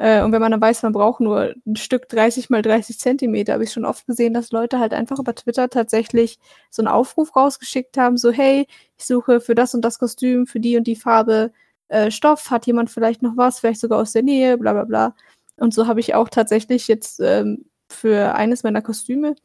Äh, 0.00 0.22
und 0.22 0.32
wenn 0.32 0.40
man 0.40 0.50
dann 0.50 0.62
weiß, 0.62 0.82
man 0.82 0.92
braucht 0.92 1.20
nur 1.20 1.54
ein 1.66 1.76
Stück 1.76 2.08
30 2.08 2.48
mal 2.48 2.62
30 2.62 2.98
Zentimeter, 2.98 3.52
habe 3.52 3.64
ich 3.64 3.72
schon 3.72 3.84
oft 3.84 4.06
gesehen, 4.06 4.32
dass 4.32 4.50
Leute 4.50 4.78
halt 4.78 4.94
einfach 4.94 5.18
über 5.18 5.34
Twitter 5.34 5.68
tatsächlich 5.68 6.38
so 6.70 6.80
einen 6.80 6.88
Aufruf 6.88 7.36
rausgeschickt 7.36 7.98
haben, 7.98 8.16
so 8.16 8.30
hey, 8.30 8.66
ich 8.96 9.04
suche 9.04 9.40
für 9.40 9.54
das 9.54 9.74
und 9.74 9.84
das 9.84 9.98
Kostüm, 9.98 10.46
für 10.46 10.58
die 10.58 10.78
und 10.78 10.86
die 10.86 10.96
Farbe 10.96 11.52
äh, 11.88 12.10
Stoff, 12.10 12.50
hat 12.50 12.66
jemand 12.66 12.90
vielleicht 12.90 13.20
noch 13.20 13.36
was, 13.36 13.60
vielleicht 13.60 13.80
sogar 13.80 14.00
aus 14.00 14.12
der 14.12 14.22
Nähe, 14.22 14.56
bla 14.56 14.72
bla 14.72 14.84
bla. 14.84 15.14
Und 15.58 15.74
so 15.74 15.86
habe 15.86 16.00
ich 16.00 16.14
auch 16.14 16.30
tatsächlich 16.30 16.88
jetzt 16.88 17.20
ähm, 17.20 17.66
für 17.90 18.34
eines 18.34 18.62
meiner 18.62 18.80
Kostüme 18.80 19.36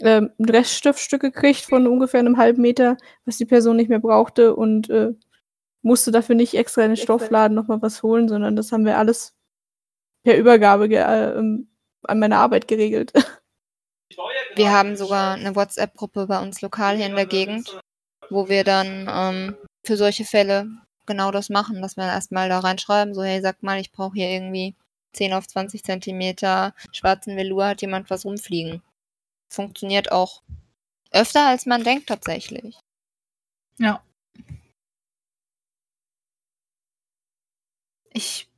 ähm, 0.00 0.30
ein 0.38 0.44
Reststoffstück 0.44 1.22
gekriegt 1.22 1.62
von 1.62 1.86
ungefähr 1.88 2.20
einem 2.20 2.36
halben 2.36 2.62
Meter, 2.62 2.96
was 3.24 3.38
die 3.38 3.46
Person 3.46 3.76
nicht 3.76 3.88
mehr 3.88 3.98
brauchte 3.98 4.54
und 4.54 4.88
äh, 4.90 5.14
musste 5.82 6.12
dafür 6.12 6.36
nicht 6.36 6.54
extra 6.54 6.82
in 6.82 6.90
den 6.90 6.96
Stoffladen 6.96 7.56
nochmal 7.56 7.82
was 7.82 8.02
holen, 8.04 8.28
sondern 8.28 8.56
das 8.56 8.72
haben 8.72 8.84
wir 8.84 8.98
alles 8.98 9.35
per 10.26 10.36
Übergabe 10.36 10.86
äh, 10.88 11.38
ähm, 11.38 11.68
an 12.02 12.18
meine 12.18 12.38
Arbeit 12.38 12.66
geregelt. 12.66 13.12
Wir 14.56 14.72
haben 14.72 14.96
sogar 14.96 15.34
eine 15.34 15.54
WhatsApp-Gruppe 15.54 16.26
bei 16.26 16.42
uns 16.42 16.60
lokal 16.62 16.96
hier 16.96 17.06
in 17.06 17.14
der 17.14 17.26
Gegend, 17.26 17.78
wo 18.30 18.48
wir 18.48 18.64
dann 18.64 19.08
ähm, 19.08 19.56
für 19.84 19.96
solche 19.96 20.24
Fälle 20.24 20.66
genau 21.06 21.30
das 21.30 21.48
machen, 21.48 21.80
dass 21.82 21.96
wir 21.96 22.04
erstmal 22.04 22.48
da 22.48 22.58
reinschreiben, 22.60 23.14
so 23.14 23.22
hey, 23.22 23.40
sag 23.40 23.62
mal, 23.62 23.78
ich 23.78 23.92
brauche 23.92 24.14
hier 24.14 24.28
irgendwie 24.30 24.74
10 25.12 25.32
auf 25.32 25.46
20 25.46 25.84
Zentimeter 25.84 26.74
schwarzen 26.92 27.36
Velour, 27.36 27.66
hat 27.66 27.82
jemand 27.82 28.10
was 28.10 28.24
rumfliegen. 28.24 28.82
Funktioniert 29.52 30.10
auch 30.10 30.42
öfter, 31.12 31.46
als 31.46 31.66
man 31.66 31.84
denkt 31.84 32.08
tatsächlich. 32.08 32.80
Ja. 33.78 34.02
Ich 38.12 38.48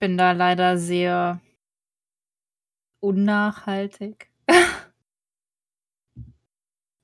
bin 0.00 0.16
da 0.16 0.32
leider 0.32 0.78
sehr 0.78 1.40
unnachhaltig. 3.00 4.30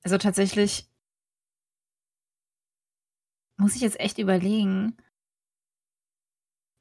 also 0.03 0.17
tatsächlich 0.17 0.89
muss 3.57 3.75
ich 3.75 3.81
jetzt 3.81 3.99
echt 3.99 4.17
überlegen, 4.17 4.97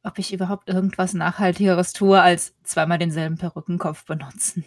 ob 0.03 0.19
ich 0.19 0.33
überhaupt 0.33 0.69
irgendwas 0.69 1.15
Nachhaltigeres 1.15 1.93
tue, 1.93 2.21
als 2.21 2.55
zweimal 2.63 2.99
denselben 2.99 3.37
Perückenkopf 3.39 4.05
benutzen. 4.05 4.65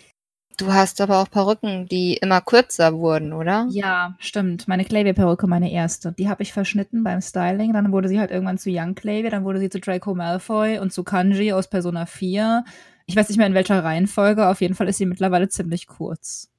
Du 0.59 0.73
hast 0.73 0.99
aber 0.99 1.21
auch 1.21 1.29
Perücken, 1.29 1.87
die 1.87 2.15
immer 2.15 2.41
kürzer 2.41 2.93
wurden, 2.97 3.31
oder? 3.31 3.67
Ja, 3.69 4.15
stimmt. 4.19 4.67
Meine 4.67 4.83
Clavier-Perücke, 4.83 5.47
meine 5.47 5.71
erste. 5.71 6.11
Die 6.11 6.27
habe 6.27 6.43
ich 6.43 6.51
verschnitten 6.51 7.03
beim 7.03 7.21
Styling. 7.21 7.71
Dann 7.71 7.93
wurde 7.93 8.09
sie 8.09 8.19
halt 8.19 8.29
irgendwann 8.29 8.57
zu 8.57 8.69
Young 8.69 8.93
Clavier, 8.93 9.29
dann 9.29 9.45
wurde 9.45 9.59
sie 9.59 9.69
zu 9.69 9.79
Draco 9.79 10.13
Malfoy 10.13 10.79
und 10.79 10.91
zu 10.91 11.03
Kanji 11.03 11.53
aus 11.53 11.69
Persona 11.69 12.05
4. 12.05 12.65
Ich 13.05 13.15
weiß 13.15 13.29
nicht 13.29 13.37
mehr 13.37 13.47
in 13.47 13.53
welcher 13.53 13.83
Reihenfolge, 13.83 14.47
auf 14.47 14.59
jeden 14.61 14.75
Fall 14.75 14.89
ist 14.89 14.97
sie 14.97 15.05
mittlerweile 15.05 15.47
ziemlich 15.47 15.87
kurz. 15.87 16.51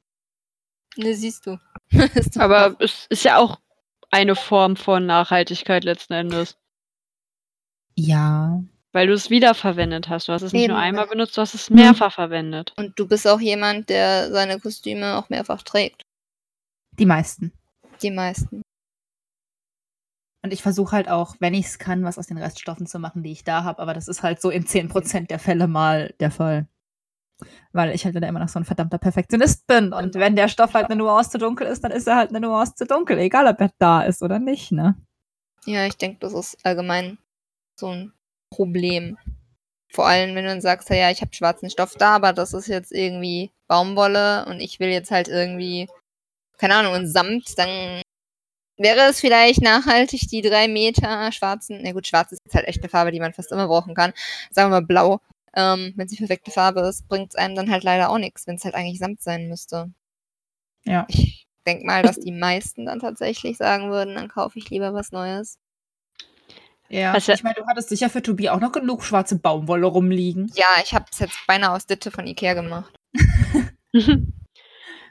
Ne, 0.97 1.15
siehst 1.15 1.47
du. 1.47 1.59
Aber 2.39 2.77
es 2.81 3.07
ist 3.11 3.25
ja 3.25 3.37
auch 3.37 3.61
eine 4.11 4.35
Form 4.35 4.77
von 4.77 5.07
Nachhaltigkeit 5.07 5.85
letzten 5.85 6.15
Endes. 6.15 6.57
Ja. 7.95 8.63
Weil 8.93 9.07
du 9.07 9.13
es 9.13 9.31
wiederverwendet 9.31 10.09
hast. 10.09 10.29
Du 10.29 10.33
hast 10.33 10.43
es 10.43 10.53
nicht 10.53 10.65
Eben. 10.65 10.73
nur 10.73 10.83
einmal 10.83 11.07
benutzt, 11.07 11.37
du 11.37 11.41
hast 11.41 11.55
es 11.55 11.71
mehrfach 11.71 12.13
verwendet. 12.13 12.73
Und 12.77 12.99
du 12.99 13.07
bist 13.07 13.27
auch 13.29 13.41
jemand, 13.41 13.89
der 13.89 14.31
seine 14.33 14.59
Kostüme 14.59 15.17
auch 15.17 15.29
mehrfach 15.29 15.63
trägt. 15.63 16.03
Die 16.99 17.07
meisten. 17.07 17.53
Die 18.03 18.11
meisten. 18.11 18.63
Und 20.43 20.53
ich 20.53 20.63
versuche 20.63 20.93
halt 20.93 21.09
auch, 21.09 21.37
wenn 21.39 21.55
ich 21.55 21.67
es 21.67 21.79
kann, 21.79 22.03
was 22.03 22.19
aus 22.19 22.27
den 22.27 22.39
Reststoffen 22.39 22.87
zu 22.87 22.99
machen, 22.99 23.23
die 23.23 23.33
ich 23.33 23.45
da 23.45 23.63
habe. 23.63 23.81
Aber 23.81 23.95
das 23.95 24.09
ist 24.09 24.23
halt 24.23 24.41
so 24.41 24.51
in 24.51 24.65
10% 24.65 25.29
der 25.29 25.39
Fälle 25.39 25.69
mal 25.69 26.15
der 26.19 26.31
Fall. 26.31 26.67
Weil 27.73 27.95
ich 27.95 28.05
halt 28.05 28.17
dann 28.17 28.23
immer 28.23 28.41
noch 28.41 28.49
so 28.49 28.59
ein 28.59 28.65
verdammter 28.65 28.99
Perfektionist 28.99 29.67
bin. 29.67 29.93
Und 29.93 30.15
wenn 30.15 30.37
der 30.37 30.49
Stoff 30.49 30.75
halt 30.75 30.87
eine 30.87 30.97
Nuance 30.97 31.31
zu 31.31 31.39
dunkel 31.39 31.67
ist, 31.67 31.85
dann 31.85 31.93
ist 31.93 32.09
er 32.09 32.17
halt 32.17 32.31
eine 32.31 32.41
Nuance 32.41 32.75
zu 32.75 32.87
dunkel. 32.87 33.19
Egal, 33.19 33.47
ob 33.47 33.61
er 33.61 33.71
da 33.79 34.03
ist 34.03 34.23
oder 34.23 34.39
nicht, 34.39 34.73
ne? 34.73 34.97
Ja, 35.67 35.87
ich 35.87 35.97
denke, 35.97 36.19
das 36.21 36.33
ist 36.33 36.65
allgemein 36.65 37.19
so 37.79 37.89
ein 37.89 38.13
Problem. 38.51 39.17
Vor 39.93 40.07
allem, 40.07 40.35
wenn 40.35 40.45
du 40.45 40.51
dann 40.51 40.61
sagst, 40.61 40.89
ja, 40.91 41.11
ich 41.11 41.21
habe 41.21 41.35
schwarzen 41.35 41.71
Stoff 41.71 41.95
da, 41.97 42.17
aber 42.17 42.33
das 42.33 42.53
ist 42.53 42.69
jetzt 42.69 42.93
irgendwie 42.93 43.51
Baumwolle 43.67 44.47
und 44.47 44.61
ich 44.61 44.79
will 44.79 44.89
jetzt 44.89 45.11
halt 45.11 45.29
irgendwie, 45.29 45.89
keine 46.59 46.77
Ahnung, 46.77 46.95
ein 46.95 47.09
Samt, 47.09 47.59
dann 47.59 48.03
wäre 48.77 49.11
es 49.11 49.21
vielleicht 49.21 49.63
nachhaltig, 49.63 50.29
die 50.29 50.43
drei 50.43 50.69
Meter 50.69 51.31
schwarzen, 51.33 51.81
na 51.83 51.93
gut, 51.93 52.07
schwarz 52.07 52.33
ist 52.33 52.41
jetzt 52.45 52.55
halt 52.55 52.67
echt 52.67 52.81
eine 52.81 52.89
Farbe, 52.89 53.13
die 53.13 53.21
man 53.21 53.35
fast 53.35 53.53
immer 53.53 53.67
brauchen 53.67 53.95
kann. 53.95 54.13
Sagen 54.51 54.71
wir 54.71 54.81
mal 54.81 54.87
blau. 54.87 55.21
Ähm, 55.55 55.93
wenn 55.97 56.07
sie 56.07 56.17
perfekte 56.17 56.53
Farbe 56.53 56.81
ist, 56.83 57.09
bringt 57.09 57.31
es 57.31 57.37
einem 57.37 57.57
dann 57.57 57.71
halt 57.71 57.83
leider 57.83 58.11
auch 58.11 58.19
nichts, 58.19 58.47
wenn 58.47 58.55
es 58.57 58.65
halt 58.65 58.77
eigentlich 58.77 59.01
Samt 59.01 59.21
sein 59.21 59.49
müsste. 59.49 59.93
Ja. 60.85 61.07
Ich 61.09 61.47
denke 61.67 61.85
mal, 61.85 62.03
dass 62.03 62.21
die 62.21 62.33
meisten 62.33 62.87
dann 62.87 63.01
tatsächlich 63.01 63.57
sagen 63.57 63.91
würden, 63.91 64.15
dann 64.15 64.29
kaufe 64.29 64.59
ich 64.59 64.71
lieber 64.71 64.95
was 64.95 65.13
Neues. 65.13 65.59
Ja. 66.91 67.13
Also- 67.13 67.33
ich 67.33 67.43
meine, 67.43 67.55
du 67.55 67.67
hattest 67.67 67.89
sicher 67.89 68.11
für 68.11 68.23
Tobi 68.23 68.51
auch 68.51 68.61
noch 68.61 68.73
genug 68.73 69.05
schwarze 69.05 69.39
Baumwolle 69.39 69.87
rumliegen. 69.87 70.51
Ja, 70.55 70.67
ich 70.85 70.93
habe 70.93 71.07
es 71.11 71.21
jetzt 71.21 71.39
beinahe 71.47 71.71
aus 71.71 71.87
Ditte 71.87 72.11
von 72.11 72.27
Ikea 72.27 72.55
gemacht. 72.55 72.93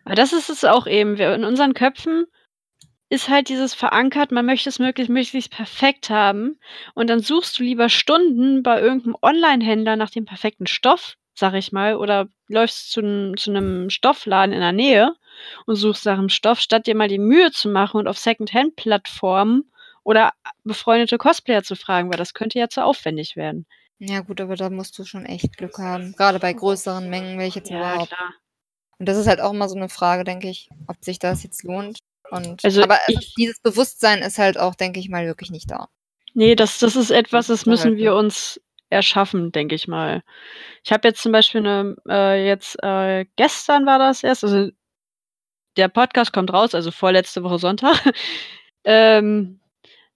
Aber 0.06 0.16
das 0.16 0.34
ist 0.34 0.50
es 0.50 0.66
auch 0.66 0.88
eben. 0.88 1.18
Wir, 1.18 1.34
in 1.34 1.44
unseren 1.44 1.74
Köpfen 1.74 2.26
ist 3.10 3.30
halt 3.30 3.50
dieses 3.50 3.74
verankert, 3.74 4.32
man 4.32 4.46
möchte 4.46 4.70
es 4.70 4.80
möglichst, 4.80 5.10
möglichst 5.10 5.52
perfekt 5.52 6.10
haben. 6.10 6.60
Und 6.94 7.10
dann 7.10 7.22
suchst 7.22 7.58
du 7.58 7.64
lieber 7.64 7.90
Stunden 7.90 8.62
bei 8.62 8.80
irgendeinem 8.82 9.16
Online-Händler 9.22 9.96
nach 9.96 10.10
dem 10.10 10.26
perfekten 10.26 10.68
Stoff, 10.68 11.16
sag 11.34 11.54
ich 11.56 11.72
mal, 11.72 11.96
oder 11.96 12.28
läufst 12.48 12.92
zu, 12.92 13.34
zu 13.36 13.50
einem 13.50 13.90
Stoffladen 13.90 14.54
in 14.54 14.60
der 14.62 14.74
Nähe 14.74 15.16
und 15.66 15.76
suchst 15.76 16.06
nach 16.06 16.18
einem 16.18 16.30
Stoff, 16.30 16.60
statt 16.60 16.88
dir 16.88 16.96
mal 16.96 17.08
die 17.08 17.20
Mühe 17.20 17.52
zu 17.52 17.70
machen 17.70 17.98
und 17.98 18.08
auf 18.08 18.18
Secondhand-Plattformen 18.18 19.72
oder 20.10 20.34
befreundete 20.64 21.20
Cosplayer 21.20 21.62
zu 21.62 21.76
fragen, 21.76 22.10
weil 22.10 22.18
das 22.18 22.34
könnte 22.34 22.58
ja 22.58 22.68
zu 22.68 22.84
aufwendig 22.84 23.36
werden. 23.36 23.68
Ja 24.00 24.22
gut, 24.22 24.42
aber 24.42 24.56
da 24.56 24.72
musst 24.72 24.98
du 24.98 25.06
schon 25.06 25.28
echt 25.28 25.56
Glück 25.56 25.78
haben. 25.78 26.14
Gerade 26.14 26.40
bei 26.40 26.52
größeren 26.52 27.08
Mengen 27.12 27.40
ich 27.42 27.54
jetzt 27.54 27.70
überhaupt. 27.70 28.08
klar. 28.08 28.34
Und 28.98 29.08
das 29.08 29.18
ist 29.18 29.28
halt 29.28 29.40
auch 29.40 29.54
immer 29.54 29.70
so 29.70 29.76
eine 29.76 29.88
Frage, 29.88 30.24
denke 30.24 30.50
ich, 30.50 30.68
ob 30.88 30.98
sich 31.06 31.20
das 31.20 31.44
jetzt 31.44 31.62
lohnt. 31.64 32.00
Und 32.32 32.66
Also 32.66 32.82
aber 32.82 32.98
es 33.08 33.16
ich- 33.20 33.34
dieses 33.36 33.60
Bewusstsein 33.60 34.24
ist 34.24 34.40
halt 34.40 34.58
auch, 34.58 34.74
denke 34.74 35.00
ich 35.00 35.10
mal, 35.10 35.28
wirklich 35.28 35.52
nicht 35.52 35.70
da. 35.70 35.90
Nee, 36.34 36.56
das, 36.56 36.80
das 36.80 36.96
ist 36.96 37.12
etwas, 37.12 37.46
das 37.48 37.68
müssen 37.68 37.92
halt 37.92 37.98
wir 37.98 38.16
uns 38.16 38.60
erschaffen, 38.90 39.52
denke 39.52 39.76
ich 39.76 39.88
mal. 39.88 40.24
Ich 40.84 40.92
habe 40.92 41.08
jetzt 41.08 41.22
zum 41.22 41.32
Beispiel 41.32 41.60
eine, 41.62 41.96
äh, 42.08 42.48
jetzt 42.48 42.82
äh, 42.82 43.26
gestern 43.36 43.86
war 43.86 44.00
das 44.00 44.24
erst, 44.24 44.44
also 44.44 44.72
der 45.78 45.88
Podcast 45.88 46.34
kommt 46.34 46.52
raus, 46.52 46.74
also 46.74 46.90
vorletzte 46.90 47.44
Woche 47.44 47.60
Sonntag. 47.60 47.96
ähm, 48.86 49.60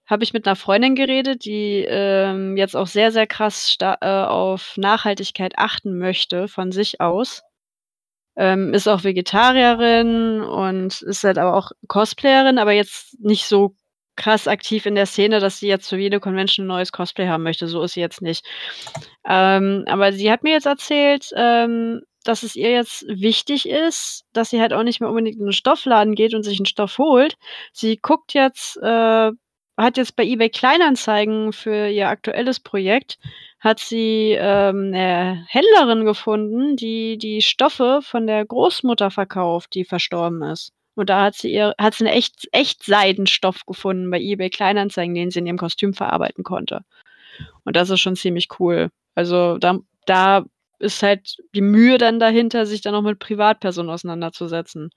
habe 0.06 0.24
ich 0.24 0.34
mit 0.34 0.46
einer 0.48 0.56
Freundin 0.56 0.96
geredet, 0.96 1.46
die 1.46 1.86
ähm, 1.88 2.58
jetzt 2.58 2.76
auch 2.76 2.88
sehr, 2.88 3.12
sehr 3.12 3.28
krass 3.28 3.76
äh, 3.80 4.08
auf 4.08 4.74
Nachhaltigkeit 4.78 5.54
achten 5.58 5.98
möchte 5.98 6.48
von 6.48 6.72
sich 6.72 7.00
aus. 7.00 7.44
Ähm, 8.36 8.74
ist 8.74 8.88
auch 8.88 9.04
Vegetarierin 9.04 10.42
und 10.42 11.02
ist 11.04 11.24
halt 11.24 11.38
aber 11.38 11.56
auch 11.56 11.72
Cosplayerin, 11.88 12.58
aber 12.58 12.72
jetzt 12.72 13.20
nicht 13.20 13.46
so 13.46 13.76
krass 14.16 14.48
aktiv 14.48 14.86
in 14.86 14.96
der 14.96 15.06
Szene, 15.06 15.40
dass 15.40 15.60
sie 15.60 15.68
jetzt 15.68 15.90
für 15.90 15.98
jede 15.98 16.20
Convention 16.20 16.66
ein 16.66 16.68
neues 16.68 16.92
Cosplay 16.92 17.28
haben 17.28 17.44
möchte. 17.44 17.68
So 17.68 17.82
ist 17.84 17.94
sie 17.94 18.02
jetzt 18.02 18.22
nicht. 18.22 18.46
Ähm, 19.26 19.86
aber 19.88 20.14
sie 20.14 20.32
hat 20.32 20.44
mir 20.44 20.54
jetzt 20.54 20.66
erzählt, 20.66 21.30
ähm, 21.36 22.02
dass 22.24 22.44
es 22.44 22.56
ihr 22.56 22.72
jetzt 22.72 23.06
wichtig 23.08 23.68
ist, 23.68 24.26
dass 24.34 24.50
sie 24.50 24.62
halt 24.62 24.74
auch 24.74 24.84
nicht 24.84 25.02
mehr 25.02 25.10
unbedingt 25.10 25.38
in 25.38 25.46
den 25.46 25.54
Stoffladen 25.54 26.16
geht 26.16 26.34
und 26.34 26.44
sich 26.44 26.60
einen 26.60 26.66
Stoff 26.66 26.98
holt. 26.98 27.36
Sie 27.72 27.98
guckt 27.98 28.34
jetzt, 28.34 28.78
äh, 28.78 29.32
hat 29.78 29.98
jetzt 29.98 30.16
bei 30.16 30.24
eBay 30.24 30.50
Kleinanzeigen 30.50 31.54
für 31.54 31.88
ihr 31.88 32.10
aktuelles 32.10 32.60
Projekt, 32.60 33.18
hat 33.60 33.80
sie 33.80 34.36
ähm, 34.38 34.92
eine 34.94 35.46
Händlerin 35.48 36.06
gefunden, 36.06 36.76
die 36.76 37.18
die 37.18 37.42
Stoffe 37.42 38.02
von 38.04 38.28
der 38.28 38.46
Großmutter 38.46 39.10
verkauft, 39.10 39.74
die 39.74 39.86
verstorben 39.86 40.44
ist. 40.44 40.74
Und 40.96 41.10
da 41.10 41.24
hat 41.24 41.36
sie 41.36 41.52
ihr, 41.52 41.74
hat 41.80 41.96
sie 41.96 42.06
einen 42.06 42.16
echt, 42.16 42.48
echt 42.52 42.84
Seidenstoff 42.84 43.66
gefunden 43.66 44.12
bei 44.12 44.20
eBay 44.20 44.50
Kleinanzeigen, 44.50 45.16
den 45.16 45.32
sie 45.32 45.40
in 45.40 45.48
ihrem 45.48 45.58
Kostüm 45.58 45.94
verarbeiten 45.94 46.44
konnte. 46.44 46.82
Und 47.64 47.76
das 47.76 47.90
ist 47.90 48.02
schon 48.02 48.16
ziemlich 48.16 48.48
cool. 48.60 48.90
Also 49.16 49.58
da, 49.58 49.80
da 50.06 50.46
ist 50.80 51.02
halt 51.02 51.38
die 51.56 51.62
Mühe 51.62 51.98
dann 51.98 52.20
dahinter, 52.20 52.66
sich 52.66 52.82
dann 52.82 52.96
auch 52.96 53.02
mit 53.02 53.20
Privatpersonen 53.20 53.90
auseinanderzusetzen. 53.90 54.92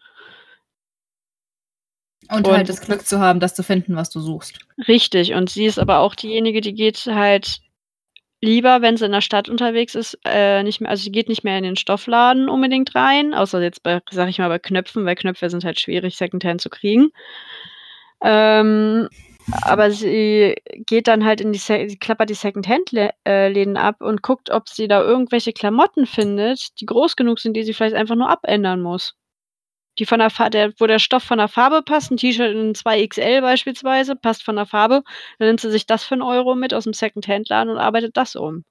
Und, 2.31 2.47
Und- 2.49 2.57
halt 2.57 2.69
das 2.69 2.81
Glück 2.81 3.07
zu 3.07 3.21
haben, 3.21 3.41
das 3.41 3.55
zu 3.55 3.63
finden, 3.63 3.97
was 3.97 4.11
du 4.11 4.21
suchst. 4.21 4.59
Richtig. 4.89 5.35
Und 5.35 5.51
sie 5.51 5.67
ist 5.67 5.79
aber 5.79 5.99
auch 5.99 6.15
diejenige, 6.15 6.61
die 6.61 6.75
geht 6.75 6.99
halt 7.07 7.61
lieber, 8.43 8.83
wenn 8.83 8.97
sie 8.97 9.07
in 9.07 9.13
der 9.13 9.21
Stadt 9.21 9.49
unterwegs 9.49 9.95
ist, 9.95 10.19
äh, 10.25 10.63
nicht 10.63 10.81
mehr, 10.81 10.91
also 10.91 11.03
sie 11.03 11.13
geht 11.13 11.29
nicht 11.29 11.45
mehr 11.45 11.57
in 11.57 11.65
den 11.65 11.77
Stoffladen 11.77 12.49
unbedingt 12.49 12.95
rein, 12.95 13.33
außer 13.33 13.63
jetzt 13.63 13.83
bei, 13.83 14.01
sag 14.11 14.29
ich 14.29 14.39
mal, 14.39 14.49
bei 14.49 14.59
Knöpfen, 14.59 15.05
weil 15.05 15.15
Knöpfe 15.15 15.49
sind 15.51 15.65
halt 15.65 15.81
schwierig, 15.81 16.17
Secondhand 16.17 16.61
zu 16.61 16.69
kriegen. 16.69 17.11
Ähm, 18.23 19.09
aber 19.63 19.91
sie 19.91 20.57
geht 20.87 21.07
dann 21.07 21.25
halt 21.25 21.41
in 21.41 21.53
die, 21.53 21.59
sie 21.59 21.99
klappert 21.99 22.31
die 22.31 22.35
Secondhand-Läden 22.35 23.77
ab 23.77 24.01
und 24.01 24.23
guckt, 24.23 24.51
ob 24.51 24.69
sie 24.69 24.89
da 24.89 25.03
irgendwelche 25.03 25.53
Klamotten 25.53 26.07
findet, 26.07 26.81
die 26.81 26.87
groß 26.87 27.17
genug 27.17 27.39
sind, 27.39 27.55
die 27.57 27.63
sie 27.63 27.73
vielleicht 27.73 27.95
einfach 27.95 28.17
nur 28.17 28.29
abändern 28.29 28.81
muss. 28.81 29.15
Die 29.99 30.07
von 30.07 30.19
der 30.19 30.31
Fa 30.31 30.51
der, 30.51 30.73
wo 30.79 30.87
der 30.87 30.99
Stoff 30.99 31.23
von 31.23 31.39
der 31.39 31.49
Farbe 31.49 31.83
passt, 31.83 32.11
ein 32.11 32.17
T-Shirt 32.17 32.55
in 32.55 32.75
2XL 32.75 33.41
beispielsweise, 33.41 34.17
passt 34.17 34.43
von 34.43 34.57
der 34.57 34.67
Farbe, 34.67 35.03
dann 35.39 35.49
nimmt 35.49 35.61
sie 35.61 35.71
sich 35.71 35.87
das 35.87 36.05
für 36.05 36.15
einen 36.15 36.23
Euro 36.23 36.55
mit 36.55 36.75
aus 36.75 36.85
dem 36.85 36.93
Second-Hand-Laden 36.93 37.71
und 37.71 37.79
arbeitet 37.79 38.17
das 38.17 38.37
um. 38.37 38.65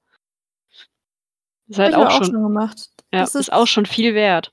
Ist 1.68 1.78
halt 1.78 1.94
auch 1.94 2.06
aber 2.06 2.24
schon, 2.24 2.32
gemacht. 2.32 2.90
ja, 3.12 3.20
Das 3.20 3.34
ist, 3.34 3.52
auch 3.52 3.66
schon 3.66 3.86
viel 3.86 4.14
wert. 4.14 4.52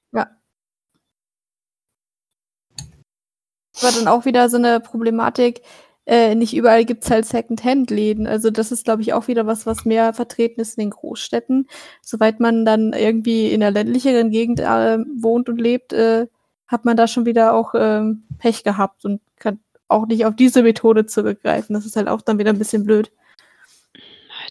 war 3.82 3.92
dann 3.92 4.08
auch 4.08 4.26
wieder 4.26 4.50
so 4.50 4.58
eine 4.58 4.80
Problematik. 4.80 5.62
Äh, 6.06 6.36
nicht 6.36 6.54
überall 6.54 6.84
gibt's 6.86 7.10
halt 7.10 7.26
Second-Hand-Läden. 7.26 8.28
Also 8.28 8.50
das 8.52 8.72
ist, 8.72 8.84
glaube 8.84 9.02
ich, 9.02 9.14
auch 9.14 9.28
wieder 9.28 9.48
was, 9.48 9.66
was 9.66 9.86
mehr 9.86 10.14
vertreten 10.14 10.60
ist 10.60 10.78
in 10.78 10.84
den 10.84 10.90
Großstädten. 10.90 11.68
Soweit 12.02 12.40
man 12.40 12.66
dann 12.66 12.94
irgendwie 12.94 13.52
in 13.52 13.62
der 13.62 13.72
ländlicheren 13.72 14.30
Gegend 14.30 14.60
äh, 14.60 14.98
wohnt 15.18 15.48
und 15.50 15.62
lebt, 15.62 15.94
äh, 15.94 16.28
hat 16.74 16.84
man 16.86 16.98
da 16.98 17.08
schon 17.08 17.26
wieder 17.26 17.54
auch 17.54 17.74
ähm, 17.78 18.24
Pech 18.40 18.64
gehabt 18.64 19.06
und 19.06 19.22
kann 19.40 19.60
auch 19.88 20.06
nicht 20.08 20.26
auf 20.26 20.36
diese 20.36 20.64
Methode 20.64 21.06
zurückgreifen. 21.06 21.74
Das 21.74 21.86
ist 21.86 21.96
halt 21.96 22.08
auch 22.10 22.22
dann 22.22 22.40
wieder 22.40 22.50
ein 22.52 22.58
bisschen 22.60 22.84
blöd. 22.84 23.12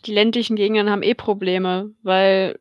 Die 0.07 0.15
ländlichen 0.15 0.57
Gegenden 0.57 0.89
haben 0.89 1.03
eh 1.03 1.15
Probleme, 1.15 1.91
weil 2.03 2.59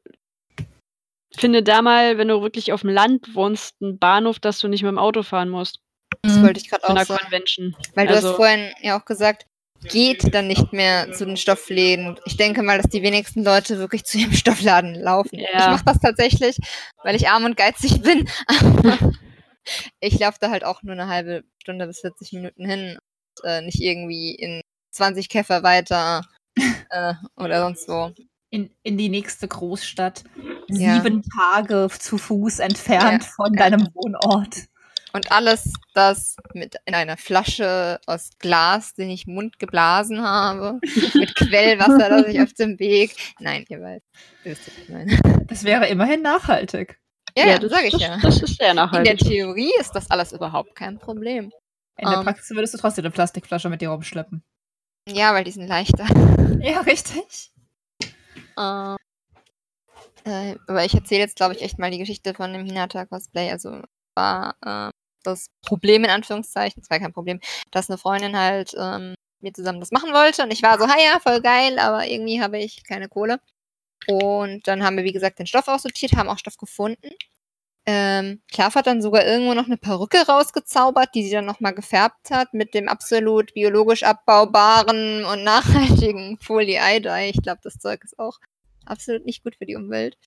finde 1.34 1.64
da 1.64 1.82
mal, 1.82 2.18
wenn 2.18 2.28
du 2.28 2.42
wirklich 2.42 2.74
auf 2.74 2.82
dem 2.82 2.90
Land 2.90 3.36
wohnst, 3.36 3.76
einen 3.82 3.98
Bahnhof, 4.00 4.40
dass 4.40 4.60
du 4.60 4.68
nicht 4.68 4.84
mit 4.84 4.90
dem 4.92 4.98
Auto 5.00 5.24
fahren 5.24 5.48
musst. 5.50 5.80
Das 6.24 6.36
Mhm. 6.36 6.44
wollte 6.44 6.60
ich 6.60 6.70
gerade 6.70 6.84
auch 6.86 6.90
einer 6.90 7.06
sagen. 7.06 7.22
Convention. 7.24 7.76
Weil 7.96 8.08
du 8.08 8.16
Also- 8.16 8.30
hast 8.30 8.36
vorhin 8.36 8.72
ja 8.82 9.00
auch 9.00 9.06
gesagt, 9.06 9.46
geht 9.90 10.34
dann 10.36 10.48
nicht 10.48 10.74
mehr 10.74 11.12
zu 11.14 11.26
den 11.26 11.38
Stoffläden. 11.38 12.20
Ich 12.26 12.36
denke 12.38 12.62
mal, 12.64 12.78
dass 12.78 12.92
die 12.92 13.02
wenigsten 13.02 13.44
Leute 13.44 13.80
wirklich 13.80 14.04
zu 14.04 14.18
ihrem 14.18 14.34
Stoffladen 14.34 14.96
laufen. 14.96 15.40
Ja. 15.40 15.48
Ich 15.54 15.68
mache 15.68 15.86
das 15.86 16.00
tatsächlich, 16.00 16.58
weil 17.04 17.16
ich 17.16 17.30
arm 17.30 17.46
und 17.46 17.56
geizig 17.58 18.02
bin. 18.02 18.28
Ich 20.00 20.20
laufe 20.20 20.38
da 20.40 20.50
halt 20.50 20.64
auch 20.64 20.84
nur 20.84 20.94
eine 20.94 21.08
halbe 21.08 21.44
Stunde 21.62 21.88
bis 21.88 22.00
40 22.02 22.34
Minuten 22.34 22.66
hin 22.66 22.98
und 23.42 23.50
äh, 23.50 23.62
nicht 23.62 23.80
irgendwie 23.82 24.36
in 24.36 24.62
20 24.92 25.30
Käfer 25.30 25.64
weiter 25.64 26.26
äh, 26.90 27.14
oder 27.38 27.62
sonst 27.62 27.88
wo. 27.88 28.12
In, 28.50 28.70
in 28.84 28.98
die 28.98 29.10
nächste 29.10 29.48
Großstadt. 29.48 30.24
Ja. 30.68 31.02
Sieben 31.02 31.24
Tage 31.24 31.88
zu 31.98 32.18
Fuß 32.18 32.60
entfernt 32.60 33.24
Ja. 33.24 33.30
von 33.36 33.54
Ja. 33.54 33.70
deinem 33.70 33.88
Wohnort. 33.94 34.56
Und 35.14 35.32
alles 35.32 35.74
das 35.94 36.38
mit 36.54 36.76
in 36.86 36.94
einer 36.96 37.18
Flasche 37.18 38.00
aus 38.08 38.30
Glas, 38.40 38.94
den 38.94 39.10
ich 39.10 39.28
Mund 39.28 39.60
geblasen 39.60 40.22
habe, 40.22 40.80
mit 41.16 41.36
Quellwasser, 41.36 42.08
das 42.10 42.28
ich 42.28 42.42
auf 42.42 42.54
dem 42.54 42.80
Weg. 42.80 43.16
Nein, 43.40 43.66
ihr 43.68 43.82
weißt. 43.82 44.06
Das 45.48 45.64
wäre 45.66 45.88
immerhin 45.88 46.22
nachhaltig. 46.22 46.98
Ja, 47.38 47.48
ja, 47.48 47.60
das 47.60 47.72
sage 47.72 47.88
ich 47.88 47.94
das, 47.94 48.02
ja. 48.02 48.18
Das 48.22 48.42
ist 48.42 48.58
sehr 48.58 48.72
In 48.72 48.76
der 48.76 48.86
nachhaltig. 48.86 49.20
Theorie 49.20 49.72
ist 49.80 49.92
das 49.94 50.10
alles 50.12 50.32
überhaupt 50.32 50.76
kein 50.76 51.00
Problem. 51.00 51.52
In 51.98 52.10
der 52.10 52.20
Ähm. 52.20 52.24
Praxis 52.24 52.50
würdest 52.56 52.74
du 52.74 52.78
trotzdem 52.78 53.06
eine 53.06 53.12
Plastikflasche 53.12 53.70
mit 53.70 53.82
dir 53.82 53.90
rumschleppen. 53.90 54.44
Ja, 55.08 55.34
weil 55.34 55.44
die 55.44 55.52
sind 55.52 55.68
leichter. 55.68 56.06
Ja, 56.62 56.82
richtig. 56.82 57.52
Äh, 60.24 60.56
aber 60.68 60.86
ich 60.86 60.94
erzähle 60.94 61.22
jetzt, 61.22 61.36
glaube 61.36 61.56
ich, 61.56 61.62
echt 61.64 61.80
mal 61.80 61.90
die 61.90 61.98
Geschichte 61.98 62.36
von 62.36 62.54
dem 62.54 62.66
Hinata-Cosplay. 62.66 63.50
Also 63.52 63.82
war 64.16 64.56
äh, 64.64 64.92
das 65.24 65.48
Problem 65.66 66.04
in 66.04 66.12
Anführungszeichen, 66.12 66.82
es 66.84 66.90
war 66.92 67.00
kein 67.00 67.14
Problem, 67.14 67.40
dass 67.72 67.90
eine 67.90 67.98
Freundin 67.98 68.38
halt 68.38 68.76
ähm, 68.78 69.16
mir 69.40 69.54
zusammen 69.54 69.80
das 69.80 69.92
machen 69.92 70.14
wollte 70.14 70.44
und 70.44 70.52
ich 70.52 70.62
war 70.62 70.78
so, 70.80 70.88
ha 70.88 70.96
ja, 71.00 71.20
voll 71.20 71.42
geil, 71.42 71.80
aber 71.80 72.06
irgendwie 72.08 72.42
habe 72.42 72.60
ich 72.60 72.84
keine 72.84 73.08
Kohle. 73.10 73.40
Und 74.08 74.68
dann 74.68 74.84
haben 74.84 74.98
wir, 74.98 75.04
wie 75.04 75.12
gesagt, 75.12 75.40
den 75.40 75.48
Stoff 75.48 75.68
aussortiert, 75.68 76.14
haben 76.14 76.30
auch 76.30 76.40
Stoff 76.40 76.58
gefunden. 76.58 77.10
Ähm, 77.88 78.42
Klaff 78.52 78.76
hat 78.76 78.86
dann 78.86 79.02
sogar 79.02 79.26
irgendwo 79.26 79.56
noch 79.56 79.66
eine 79.66 79.78
Perücke 79.78 80.20
rausgezaubert, 80.28 81.10
die 81.16 81.24
sie 81.24 81.32
dann 81.32 81.46
nochmal 81.46 81.74
gefärbt 81.74 82.30
hat 82.30 82.54
mit 82.54 82.76
dem 82.76 82.88
absolut 82.88 83.54
biologisch 83.56 84.04
abbaubaren 84.04 85.26
und 85.26 85.44
nachhaltigen 85.44 86.38
Folie-Eye-Dye. 86.40 87.30
Ich 87.32 87.42
glaube, 87.42 87.62
das 87.64 87.80
Zeug 87.80 88.04
ist 88.04 88.20
auch 88.20 88.38
absolut 88.86 89.26
nicht 89.26 89.44
gut 89.44 89.56
für 89.56 89.66
die 89.66 89.76
Umwelt. 89.76 90.18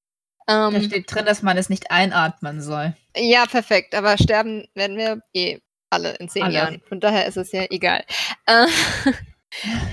Da 0.47 0.69
Ähm, 0.69 0.83
steht 0.83 1.15
drin, 1.15 1.25
dass 1.27 1.43
man 1.43 1.57
es 1.57 1.71
nicht 1.71 1.91
einatmen 1.93 2.61
soll. 2.61 2.95
ja, 3.17 3.47
perfekt, 3.47 3.95
aber 3.95 4.19
sterben 4.19 4.67
werden 4.75 4.97
wir 4.99 5.23
eh 5.33 5.61
alle 5.91 6.15
in 6.17 6.29
zehn 6.29 6.43
Alle. 6.43 6.55
Jahren. 6.55 6.83
Von 6.89 6.99
daher 6.99 7.27
ist 7.27 7.37
es 7.37 7.53
ja 7.53 7.67
egal. 7.71 8.05
Äh, 8.47 8.67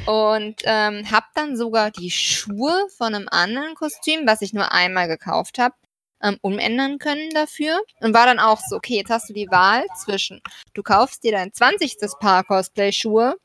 und 0.06 0.62
ähm, 0.63 1.10
habe 1.12 1.26
dann 1.36 1.56
sogar 1.56 1.91
die 1.91 2.12
Schuhe 2.12 2.88
von 2.97 3.15
einem 3.15 3.28
anderen 3.30 3.76
Kostüm, 3.76 4.28
was 4.28 4.41
ich 4.41 4.54
nur 4.54 4.71
einmal 4.71 5.08
gekauft 5.08 5.60
habe, 5.60 5.76
ähm, 6.21 6.38
umändern 6.41 7.00
können 7.00 7.30
dafür. 7.32 7.82
Und 8.00 8.13
war 8.13 8.26
dann 8.26 8.39
auch 8.39 8.60
so, 8.60 8.76
okay, 8.78 8.95
jetzt 8.95 9.10
hast 9.10 9.30
du 9.30 9.34
die 9.34 9.50
Wahl 9.50 9.86
zwischen, 10.04 10.41
du 10.74 10.84
kaufst 10.84 11.24
dir 11.24 11.32
dein 11.32 11.54
20. 11.54 11.97
Paar 12.19 12.43
Cosplay-Schuhe 12.43 13.38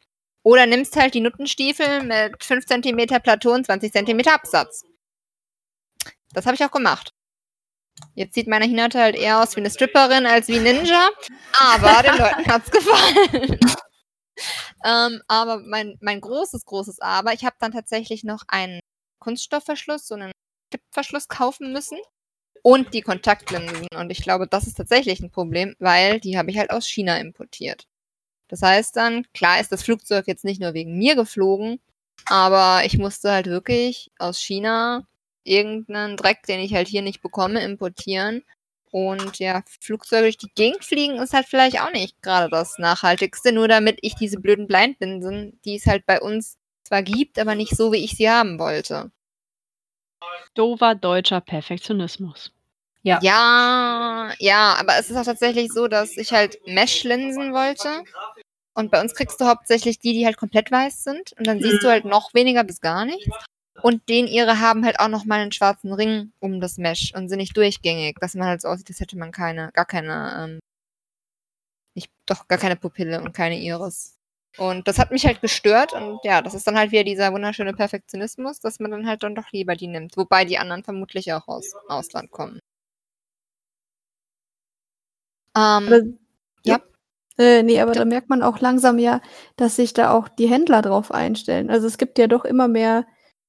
oder 0.43 0.67
nimmst 0.67 0.97
halt 0.97 1.15
die 1.15 1.21
Nuttenstiefel 1.21 2.03
mit 2.03 2.43
5 2.43 2.67
cm 2.67 3.21
Plateau 3.23 3.53
und 3.53 3.67
20 3.67 3.93
cm 3.93 4.21
Absatz. 4.29 4.85
Das 6.33 6.47
habe 6.47 6.55
ich 6.55 6.65
auch 6.65 6.71
gemacht. 6.71 7.13
Jetzt 8.15 8.35
sieht 8.35 8.47
meine 8.47 8.67
Hinata 8.67 9.01
halt 9.01 9.17
eher 9.17 9.43
aus 9.43 9.57
wie 9.57 9.61
eine 9.61 9.71
Stripperin 9.71 10.27
als 10.27 10.49
wie 10.49 10.59
Ninja, 10.59 11.09
aber 11.59 12.03
den 12.03 12.19
Leuten 12.19 12.47
hat's 12.47 12.71
gefallen. 12.71 13.59
Ähm, 14.85 15.23
aber 15.29 15.59
mein, 15.59 15.97
mein 16.01 16.21
großes, 16.21 16.65
großes 16.65 17.01
Aber, 17.01 17.33
ich 17.33 17.45
habe 17.45 17.57
dann 17.59 17.73
tatsächlich 17.73 18.25
noch 18.25 18.43
einen 18.49 18.81
Kunststoffverschluss, 19.21 20.07
so 20.07 20.15
einen 20.15 20.33
Tippverschluss 20.71 21.29
kaufen 21.29 21.73
müssen 21.73 21.99
und 22.63 22.95
die 22.95 23.03
Kontaktlinsen. 23.03 23.87
Und 23.97 24.11
ich 24.11 24.23
glaube, 24.23 24.47
das 24.47 24.67
ist 24.67 24.77
tatsächlich 24.77 25.21
ein 25.21 25.31
Problem, 25.31 25.75
weil 25.79 26.21
die 26.21 26.39
habe 26.39 26.51
ich 26.51 26.59
halt 26.59 26.71
aus 26.71 26.87
China 26.87 27.17
importiert. 27.19 27.87
Das 28.49 28.63
heißt 28.63 28.97
dann, 28.97 29.25
klar 29.33 29.61
ist 29.61 29.73
das 29.73 29.83
Flugzeug 29.83 30.27
jetzt 30.27 30.45
nicht 30.45 30.61
nur 30.61 30.75
wegen 30.75 30.97
mir 30.99 31.17
geflogen, 31.17 31.81
aber 32.27 32.85
ich 32.85 32.99
musste 32.99 33.31
halt 33.33 33.47
wirklich 33.47 34.11
aus 34.19 34.39
China 34.41 35.07
irgendeinen 35.45 36.17
Dreck, 36.17 36.43
den 36.45 36.61
ich 36.61 36.75
halt 36.75 36.89
hier 36.89 37.03
nicht 37.03 37.23
bekomme, 37.23 37.63
importieren. 37.63 38.43
Und 38.91 39.39
ja, 39.39 39.63
Flugzeuge 39.81 40.23
durch 40.23 40.39
die 40.39 40.51
Gegend 40.55 40.85
fliegen 40.85 41.17
ist 41.17 41.35
halt 41.35 41.47
vielleicht 41.47 41.81
auch 41.81 41.93
nicht 41.93 42.23
gerade 42.23 42.49
das 42.49 42.79
Nachhaltigste, 42.79 43.53
nur 43.53 43.69
damit 43.69 43.99
ich 44.03 44.15
diese 44.15 44.39
blöden 44.39 44.67
Blindlinsen, 44.67 45.61
die 45.65 45.77
es 45.77 45.87
halt 45.87 46.07
bei 46.07 46.21
uns 46.21 46.57
zwar 46.85 47.03
gibt, 47.03 47.39
aber 47.39 47.55
nicht 47.55 47.77
so, 47.77 47.93
wie 47.93 48.05
ich 48.05 48.13
sie 48.13 48.31
haben 48.31 48.59
wollte. 48.59 49.11
Dover 50.55 50.95
deutscher 50.95 51.41
Perfektionismus. 51.41 52.53
Ja. 53.03 53.21
Ja, 53.23 54.33
ja, 54.39 54.75
aber 54.81 54.99
es 54.99 55.11
ist 55.11 55.17
auch 55.17 55.25
tatsächlich 55.25 55.73
so, 55.73 55.87
dass 55.87 56.17
ich 56.17 56.33
halt 56.33 56.59
Mesh-Linsen 56.67 57.53
wollte. 57.53 58.03
Und 58.75 58.91
bei 58.91 59.01
uns 59.01 59.15
kriegst 59.15 59.41
du 59.41 59.47
hauptsächlich 59.47 59.99
die, 59.99 60.13
die 60.13 60.27
halt 60.27 60.37
komplett 60.37 60.71
weiß 60.71 61.05
sind. 61.05 61.33
Und 61.39 61.47
dann 61.47 61.61
siehst 61.61 61.83
du 61.83 61.89
halt 61.89 62.05
noch 62.05 62.35
weniger 62.35 62.65
bis 62.65 62.81
gar 62.81 63.05
nichts. 63.05 63.29
Und 63.83 64.09
den 64.09 64.27
ihre 64.27 64.61
haben 64.61 64.85
halt 64.85 65.01
auch 65.01 65.09
noch 65.09 65.25
mal 65.25 65.41
einen 65.41 65.53
schwarzen 65.53 65.93
Ring 65.93 66.33
um 66.41 66.61
das 66.61 66.79
Mesh 66.79 67.13
und 67.15 67.29
sind 67.29 67.39
nicht 67.39 67.57
durchgängig, 67.57 68.19
dass 68.21 68.35
man 68.35 68.49
halt 68.49 68.61
so 68.63 68.69
aussieht, 68.69 68.89
als 68.91 69.01
hätte 69.01 69.19
man 69.19 69.33
keine, 69.33 69.71
gar 69.73 69.85
keine, 69.87 70.45
ähm, 70.45 70.61
nicht, 71.95 72.11
doch 72.27 72.47
gar 72.49 72.59
keine 72.59 72.77
Pupille 72.77 73.21
und 73.23 73.33
keine 73.33 73.59
Iris. 73.59 74.15
Und 74.59 74.89
das 74.89 74.99
hat 74.99 75.11
mich 75.11 75.27
halt 75.27 75.41
gestört 75.43 75.93
und 75.93 76.19
ja, 76.25 76.41
das 76.43 76.55
ist 76.55 76.67
dann 76.67 76.79
halt 76.79 76.91
wieder 76.91 77.05
dieser 77.05 77.33
wunderschöne 77.33 77.75
Perfektionismus, 77.75 78.59
dass 78.61 78.81
man 78.81 78.91
dann 78.91 79.07
halt 79.07 79.23
dann 79.23 79.35
doch 79.35 79.51
lieber 79.53 79.77
die 79.77 79.87
nimmt. 79.89 80.17
Wobei 80.17 80.45
die 80.47 80.59
anderen 80.59 80.83
vermutlich 80.85 81.33
auch 81.33 81.47
aus 81.49 81.75
Ausland 81.89 82.31
kommen. 82.31 82.61
Ähm, 85.57 85.87
Aber, 85.87 86.01
Ja. 86.65 86.81
Äh, 87.39 87.63
nee, 87.63 87.81
aber 87.81 87.93
Ja. 87.93 88.01
da 88.01 88.05
merkt 88.07 88.29
man 88.31 88.43
auch 88.43 88.61
langsam 88.61 88.99
ja, 88.99 89.21
dass 89.57 89.77
sich 89.77 89.93
da 89.95 90.11
auch 90.13 90.29
die 90.29 90.49
Händler 90.49 90.83
drauf 90.83 91.13
einstellen. 91.13 91.71
Also 91.71 91.87
es 91.87 91.99
gibt 91.99 92.19
ja 92.19 92.27
doch 92.29 92.45
immer 92.45 92.69
mehr 92.69 93.07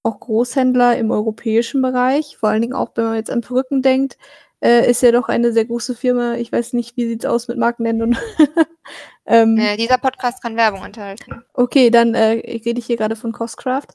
auch 0.07 0.19
Großhändler 0.19 0.97
im 0.97 1.11
europäischen 1.11 1.81
Bereich, 1.81 2.37
vor 2.37 2.49
allen 2.49 2.61
Dingen 2.61 2.73
auch, 2.73 2.91
wenn 2.95 3.05
man 3.05 3.15
jetzt 3.15 3.29
an 3.31 3.41
Perücken 3.41 3.81
denkt, 3.81 4.17
äh, 4.59 4.89
ist 4.89 5.03
ja 5.03 5.11
doch 5.11 5.27
eine 5.29 5.53
sehr 5.53 5.65
große 5.65 5.93
Firma. 5.95 6.35
Ich 6.35 6.51
weiß 6.51 6.73
nicht, 6.73 6.97
wie 6.97 7.07
sieht's 7.07 7.25
aus 7.25 7.47
mit 7.47 7.57
Markennennung. 7.57 8.15
ähm, 9.25 9.57
äh, 9.57 9.77
dieser 9.77 9.97
Podcast 9.97 10.41
kann 10.41 10.55
Werbung 10.55 10.83
enthalten. 10.83 11.43
Okay, 11.53 11.89
dann 11.91 12.13
äh, 12.15 12.29
rede 12.65 12.79
ich 12.79 12.85
hier 12.85 12.97
gerade 12.97 13.15
von 13.15 13.31
Costcraft, 13.33 13.87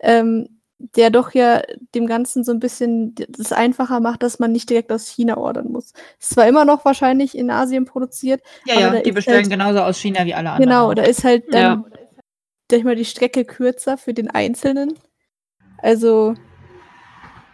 ähm, 0.00 0.60
der 0.78 1.10
doch 1.10 1.32
ja 1.32 1.62
dem 1.94 2.06
Ganzen 2.06 2.42
so 2.44 2.52
ein 2.52 2.58
bisschen 2.60 3.14
das 3.28 3.52
einfacher 3.52 4.00
macht, 4.00 4.22
dass 4.22 4.38
man 4.38 4.52
nicht 4.52 4.68
direkt 4.70 4.90
aus 4.92 5.06
China 5.08 5.36
ordern 5.36 5.70
muss. 5.72 5.92
Ist 6.18 6.34
zwar 6.34 6.48
immer 6.48 6.64
noch 6.64 6.84
wahrscheinlich 6.84 7.36
in 7.36 7.50
Asien 7.50 7.84
produziert, 7.84 8.42
Ja, 8.66 8.74
Aber 8.88 8.96
ja, 8.96 9.02
die 9.02 9.10
ist 9.10 9.14
bestellen 9.14 9.38
halt- 9.42 9.50
genauso 9.50 9.80
aus 9.80 9.98
China 9.98 10.24
wie 10.26 10.34
alle 10.34 10.50
anderen. 10.50 10.68
genau, 10.68 10.92
da 10.94 11.02
ist 11.02 11.24
halt 11.24 11.44
Ja. 11.52 11.76
dann, 11.76 11.84
sag 12.70 12.78
ich 12.78 12.84
mal, 12.84 12.96
die 12.96 13.04
Strecke 13.04 13.44
kürzer 13.44 13.96
für 13.98 14.12
den 14.14 14.30
Einzelnen. 14.30 14.94
Also 15.82 16.34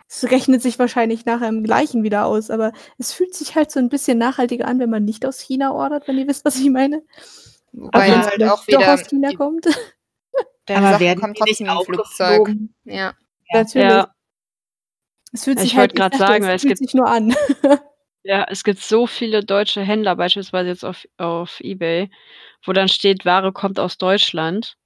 es 0.09 0.31
rechnet 0.31 0.63
sich 0.63 0.79
wahrscheinlich 0.79 1.25
nachher 1.27 1.49
im 1.49 1.65
gleichen 1.65 2.03
wieder 2.05 2.27
aus, 2.27 2.51
aber 2.51 2.73
es 2.99 3.13
fühlt 3.13 3.35
sich 3.35 3.57
halt 3.57 3.71
so 3.71 3.81
ein 3.81 3.89
bisschen 3.89 4.19
nachhaltiger 4.19 4.67
an, 4.69 4.79
wenn 4.79 4.91
man 4.91 5.05
nicht 5.05 5.27
aus 5.27 5.41
China 5.41 5.73
ordert, 5.73 6.07
wenn 6.07 6.17
ihr 6.19 6.29
wisst, 6.29 6.45
was 6.45 6.57
ich 6.59 6.71
meine. 6.71 7.03
Wobei 7.73 8.07
wenn 8.09 8.23
halt 8.23 8.33
vielleicht 8.35 8.53
auch 8.53 8.59
doch 8.61 8.67
wieder 8.69 8.95
aus 8.95 9.03
China 9.09 9.31
die, 9.31 9.37
kommt. 9.37 9.67
der 10.69 10.77
Aber 10.79 10.91
Sachen 10.91 11.01
werden 11.01 11.21
kommt 11.21 11.37
trotzdem 11.39 11.67
im 11.67 11.81
Flugzeug. 11.85 12.49
Ja. 12.85 12.95
Ja. 12.95 13.15
Natürlich. 13.53 13.89
Ja. 13.91 14.15
Es 15.33 15.45
fühlt 15.45 15.59
Ich 15.59 15.65
sich 15.65 15.77
wollte 15.77 16.03
halt, 16.03 16.13
ich 16.15 16.19
dachte, 16.19 16.33
sagen, 16.33 16.45
weil 16.45 16.57
es 16.57 16.57
es 16.57 16.63
fühlt 16.63 16.79
gibt- 16.79 16.91
sich 16.91 16.95
nur 16.95 17.09
an. 17.09 17.35
Ja, 18.29 18.45
es 18.51 18.65
gibt 18.65 18.81
so 18.81 19.07
viele 19.07 19.45
deutsche 19.45 19.83
Händler, 19.83 20.17
beispielsweise 20.17 20.69
jetzt 20.71 20.85
auf 20.85 21.07
auf 21.17 21.61
eBay, 21.61 22.11
wo 22.65 22.73
dann 22.73 22.89
steht: 22.89 23.25
„Ware 23.25 23.53
kommt 23.53 23.79
aus 23.79 23.99
Deutschland.“ 23.99 24.77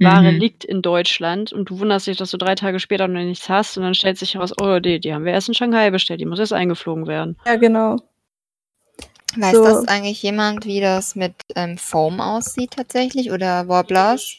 Ware 0.00 0.32
Mhm. 0.32 0.38
liegt 0.40 0.64
in 0.64 0.82
Deutschland 0.82 1.52
und 1.52 1.68
du 1.70 1.78
wunderst 1.78 2.06
dich, 2.06 2.16
dass 2.16 2.30
du 2.30 2.36
3 2.38 2.54
Tage 2.54 2.80
später 2.80 3.06
noch 3.08 3.20
nichts 3.20 3.48
hast 3.48 3.76
und 3.76 3.84
dann 3.84 3.94
stellt 3.94 4.18
sich 4.18 4.34
heraus: 4.34 4.52
„Oh, 4.58 4.78
ne, 4.78 4.98
die 4.98 5.12
haben 5.14 5.24
wir 5.24 5.32
erst 5.32 5.48
in 5.48 5.54
Shanghai 5.54 5.90
bestellt, 5.90 6.20
die 6.20 6.26
muss 6.26 6.38
erst 6.38 6.52
eingeflogen 6.52 7.06
werden.“ 7.06 7.36
Ja, 7.46 7.56
genau. 7.56 7.96
Weiß 9.36 9.56
So. 9.56 9.64
das 9.64 9.88
eigentlich 9.88 10.22
jemand, 10.22 10.66
wie 10.66 10.80
das 10.80 11.14
mit, 11.14 11.34
ähm, 11.56 11.78
Foam 11.78 12.20
aussieht 12.20 12.72
tatsächlich 12.72 13.30
oder 13.30 13.66
Warblers? 13.68 14.38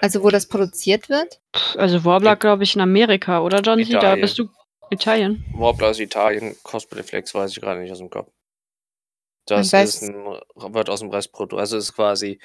Also, 0.00 0.22
wo 0.22 0.30
das 0.30 0.46
produziert 0.46 1.08
wird? 1.08 1.40
Also 1.76 2.04
Warbler, 2.04 2.36
glaube 2.36 2.64
ich, 2.64 2.74
in 2.74 2.80
Amerika, 2.80 3.40
oder 3.40 3.60
Johnsy? 3.60 3.92
Da 3.92 3.98
Italien. 3.98 4.20
bist 4.20 4.38
du 4.38 4.48
Italien? 4.90 5.44
Warbler 5.52 5.88
aus 5.90 6.00
Italien, 6.00 6.54
Cosplay-Flex 6.62 7.34
weiß 7.34 7.52
ich 7.52 7.60
gerade 7.60 7.80
nicht 7.80 7.92
aus 7.92 7.98
dem 7.98 8.10
Kopf. 8.10 8.30
Das 9.48 9.74
ist 9.74 10.02
'n 10.02 10.14
wird 10.56 10.88
aus 10.88 11.00
dem 11.00 11.10
Restprodukt 11.10 11.60
also, 11.60 11.76
ist 11.76 11.94
quasi 11.94 12.38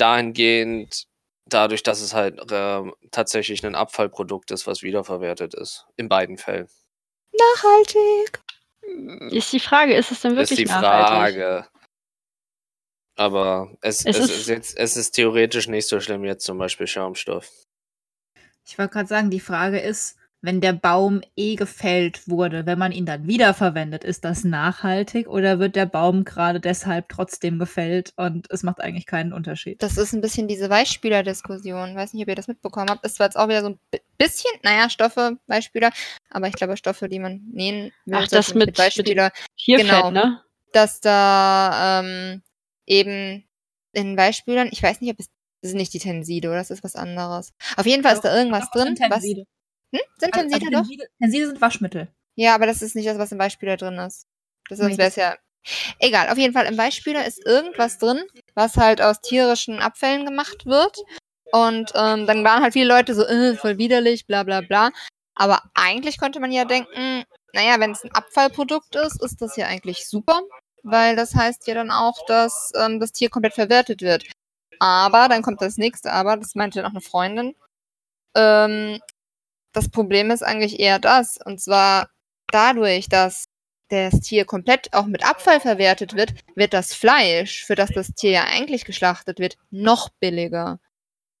dahingehend 0.00 1.06
dadurch, 1.46 1.82
dass 1.82 2.00
es 2.02 2.12
halt, 2.14 2.40
ähm, 2.50 2.94
tatsächlich 3.10 3.62
'nen 3.62 3.74
Abfallprodukt 3.74 4.50
ist, 4.50 4.66
was 4.66 4.82
wiederverwertet 4.82 5.54
ist, 5.54 5.86
in 5.96 6.08
beiden 6.08 6.36
Fällen. 6.38 6.68
Nachhaltig. 7.32 8.40
Ist 9.32 9.52
die 9.52 9.60
Frage, 9.60 9.94
ist 9.94 10.10
es 10.10 10.20
denn 10.22 10.32
Ist 10.32 10.50
wirklich 10.50 10.58
die 10.68 10.72
nachhaltig? 10.72 11.36
Frage. 11.42 11.68
Aber 13.16 13.76
es 13.80 14.04
Es 14.06 14.16
es 14.16 14.24
ist- 14.30 14.30
ist 14.40 14.48
jetzt 14.48 14.76
es 14.78 14.96
ist 14.96 15.10
theoretisch 15.12 15.66
nicht 15.68 15.88
so 15.88 16.00
schlimm 16.00 16.24
jetzt 16.24 16.44
zum 16.44 16.58
Beispiel 16.58 16.86
Schaumstoff. 16.86 17.48
Ich 18.66 18.78
wollte 18.78 18.92
gerade 18.92 19.08
sagen, 19.08 19.30
die 19.30 19.40
Frage 19.40 19.80
ist, 19.80 20.17
wenn 20.40 20.60
der 20.60 20.72
Baum 20.72 21.20
eh 21.36 21.56
gefällt 21.56 22.28
wurde, 22.28 22.64
wenn 22.64 22.78
man 22.78 22.92
ihn 22.92 23.06
dann 23.06 23.26
wiederverwendet, 23.26 24.04
ist 24.04 24.24
das 24.24 24.44
nachhaltig 24.44 25.26
oder 25.28 25.58
wird 25.58 25.74
der 25.74 25.86
Baum 25.86 26.24
gerade 26.24 26.60
deshalb 26.60 27.08
trotzdem 27.08 27.58
gefällt 27.58 28.12
und 28.16 28.46
es 28.50 28.62
macht 28.62 28.80
eigentlich 28.80 29.06
keinen 29.06 29.32
Unterschied? 29.32 29.82
Das 29.82 29.96
ist 29.96 30.12
ein 30.12 30.20
bisschen 30.20 30.46
diese 30.46 30.70
Weichspüler-Diskussion. 30.70 31.96
Weiß 31.96 32.12
nicht, 32.12 32.22
ob 32.22 32.28
ihr 32.28 32.36
das 32.36 32.46
mitbekommen 32.48 32.88
habt. 32.88 33.04
Ist 33.04 33.16
zwar 33.16 33.26
jetzt 33.26 33.36
auch 33.36 33.48
wieder 33.48 33.62
so 33.62 33.70
ein 33.70 33.80
bi 33.90 33.98
bisschen, 34.16 34.50
naja, 34.62 34.90
Stoffe, 34.90 35.38
Weichspüler, 35.46 35.90
aber 36.30 36.48
ich 36.48 36.54
glaube, 36.54 36.76
Stoffe, 36.76 37.08
die 37.08 37.18
man 37.20 37.40
nähen 37.52 37.92
will, 38.04 38.18
Ach, 38.18 38.28
das 38.28 38.54
mit- 38.54 38.66
mit 38.66 38.78
Weichspüler, 38.78 39.30
Hier 39.54 39.78
Genau. 39.78 40.02
Fett, 40.06 40.12
ne? 40.12 40.42
dass 40.72 41.00
da 41.00 42.00
ähm, 42.00 42.42
eben 42.86 43.44
in 43.92 44.16
Weichspülern, 44.16 44.68
ich 44.70 44.82
weiß 44.82 45.00
nicht, 45.00 45.10
ob 45.12 45.18
es 45.20 45.28
das 45.60 45.70
sind 45.70 45.78
nicht 45.78 45.92
die 45.92 45.98
Tenside, 45.98 46.48
oder? 46.50 46.58
Das 46.58 46.70
ist 46.70 46.84
was 46.84 46.94
anderes. 46.94 47.52
Auf 47.76 47.84
jeden 47.86 48.04
Fall 48.04 48.14
ist 48.14 48.22
da 48.22 48.36
irgendwas 48.36 48.70
Doch, 48.70 48.80
drin, 48.84 48.96
was. 49.08 49.24
Hm? 49.92 50.00
Sind 50.18 50.34
Also, 50.34 50.48
Tenside 50.48 50.66
also 50.66 50.70
doch? 50.70 50.88
Tenside, 50.88 51.08
Tenside 51.20 51.46
sind 51.46 51.60
Waschmittel. 51.60 52.08
Ja, 52.34 52.54
aber 52.54 52.66
das 52.66 52.82
ist 52.82 52.94
nicht 52.94 53.08
das, 53.08 53.18
was 53.18 53.32
im 53.32 53.38
Weichspüler 53.38 53.76
drin 53.76 53.98
ist. 53.98 54.26
Das, 54.68 54.78
sonst 54.78 54.98
wäre 54.98 55.08
es 55.08 55.16
ja. 55.16 55.36
Egal, 55.98 56.30
auf 56.30 56.38
jeden 56.38 56.54
Fall, 56.54 56.66
im 56.66 56.78
Weichspüler 56.78 57.26
ist 57.26 57.44
irgendwas 57.44 57.98
drin, 57.98 58.22
was 58.54 58.76
halt 58.76 59.02
aus 59.02 59.20
tierischen 59.20 59.80
Abfällen 59.80 60.24
gemacht 60.24 60.66
wird. 60.66 60.98
Und 61.52 61.92
ähm, 61.94 62.26
dann 62.26 62.44
waren 62.44 62.62
halt 62.62 62.74
viele 62.74 62.88
Leute 62.88 63.14
so, 63.14 63.24
äh, 63.24 63.54
voll 63.56 63.78
widerlich, 63.78 64.26
bla 64.26 64.44
bla 64.44 64.60
bla. 64.60 64.90
Aber 65.34 65.62
eigentlich 65.74 66.18
könnte 66.18 66.40
man 66.40 66.52
ja 66.52 66.64
denken, 66.64 67.24
naja, 67.54 67.80
wenn 67.80 67.92
es 67.92 68.04
ein 68.04 68.12
Abfallprodukt 68.12 68.94
ist, 68.96 69.22
ist 69.22 69.40
das 69.40 69.56
ja 69.56 69.66
eigentlich 69.66 70.06
super, 70.06 70.42
weil 70.82 71.16
das 71.16 71.34
heißt 71.34 71.66
ja 71.66 71.74
dann 71.74 71.90
auch, 71.90 72.24
dass 72.26 72.72
ähm, 72.76 73.00
das 73.00 73.12
Tier 73.12 73.30
komplett 73.30 73.54
verwertet 73.54 74.02
wird. 74.02 74.24
Aber, 74.80 75.28
dann 75.28 75.42
kommt 75.42 75.60
das 75.60 75.76
nächste 75.76 76.12
Aber, 76.12 76.36
das 76.36 76.54
meinte 76.54 76.78
dann 76.78 76.86
auch 76.86 76.94
eine 76.94 77.00
Freundin. 77.00 77.54
Ähm, 78.36 79.00
das 79.72 79.88
Problem 79.88 80.30
ist 80.30 80.42
eigentlich 80.42 80.80
eher 80.80 80.98
das. 80.98 81.38
Und 81.44 81.60
zwar 81.60 82.08
dadurch, 82.50 83.08
dass 83.08 83.46
das 83.88 84.20
Tier 84.20 84.44
komplett 84.44 84.92
auch 84.92 85.06
mit 85.06 85.24
Abfall 85.24 85.60
verwertet 85.60 86.14
wird, 86.14 86.34
wird 86.54 86.74
das 86.74 86.94
Fleisch, 86.94 87.64
für 87.64 87.74
das 87.74 87.90
das 87.90 88.08
Tier 88.14 88.30
ja 88.30 88.44
eigentlich 88.44 88.84
geschlachtet 88.84 89.38
wird, 89.38 89.56
noch 89.70 90.10
billiger. 90.20 90.78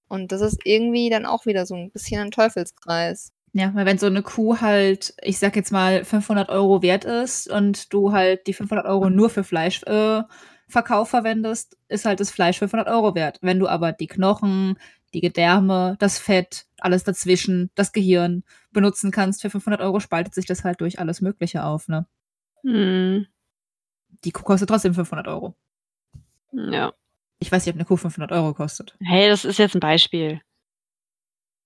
Und 0.08 0.32
das 0.32 0.40
ist 0.40 0.60
irgendwie 0.64 1.10
dann 1.10 1.26
auch 1.26 1.44
wieder 1.46 1.66
so 1.66 1.74
ein 1.74 1.90
bisschen 1.90 2.20
ein 2.20 2.30
Teufelskreis. 2.30 3.32
Ja, 3.52 3.74
weil 3.74 3.86
wenn 3.86 3.98
so 3.98 4.06
eine 4.06 4.22
Kuh 4.22 4.60
halt, 4.60 5.14
ich 5.22 5.38
sag 5.38 5.56
jetzt 5.56 5.72
mal, 5.72 6.04
500 6.04 6.48
Euro 6.48 6.82
wert 6.82 7.04
ist 7.04 7.50
und 7.50 7.92
du 7.92 8.12
halt 8.12 8.46
die 8.46 8.54
500 8.54 8.86
Euro 8.86 9.10
nur 9.10 9.30
für 9.30 9.44
Fleischverkauf 9.44 11.08
äh, 11.08 11.10
verwendest, 11.10 11.76
ist 11.88 12.04
halt 12.04 12.20
das 12.20 12.30
Fleisch 12.30 12.58
500 12.58 12.88
Euro 12.88 13.14
wert. 13.14 13.38
Wenn 13.42 13.58
du 13.58 13.68
aber 13.68 13.92
die 13.92 14.06
Knochen, 14.06 14.78
die 15.14 15.20
Gedärme, 15.20 15.96
das 15.98 16.18
Fett, 16.18 16.66
alles 16.82 17.04
dazwischen, 17.04 17.70
das 17.74 17.92
Gehirn 17.92 18.44
benutzen 18.72 19.10
kannst 19.10 19.42
für 19.42 19.50
500 19.50 19.80
Euro, 19.80 20.00
spaltet 20.00 20.34
sich 20.34 20.46
das 20.46 20.64
halt 20.64 20.80
durch 20.80 20.98
alles 20.98 21.20
Mögliche 21.20 21.64
auf, 21.64 21.88
ne? 21.88 22.06
Hm, 22.62 23.26
Die 24.24 24.30
Kuh 24.32 24.42
kostet 24.42 24.68
trotzdem 24.68 24.94
500 24.94 25.28
Euro. 25.28 25.54
ja. 26.52 26.92
Ich 27.40 27.52
weiß 27.52 27.64
nicht, 27.64 27.72
ob 27.74 27.78
eine 27.78 27.84
Kuh 27.84 27.96
500 27.96 28.32
Euro 28.32 28.52
kostet. 28.52 28.96
Hey, 29.00 29.28
das 29.28 29.44
ist 29.44 29.58
jetzt 29.60 29.76
ein 29.76 29.80
Beispiel. 29.80 30.40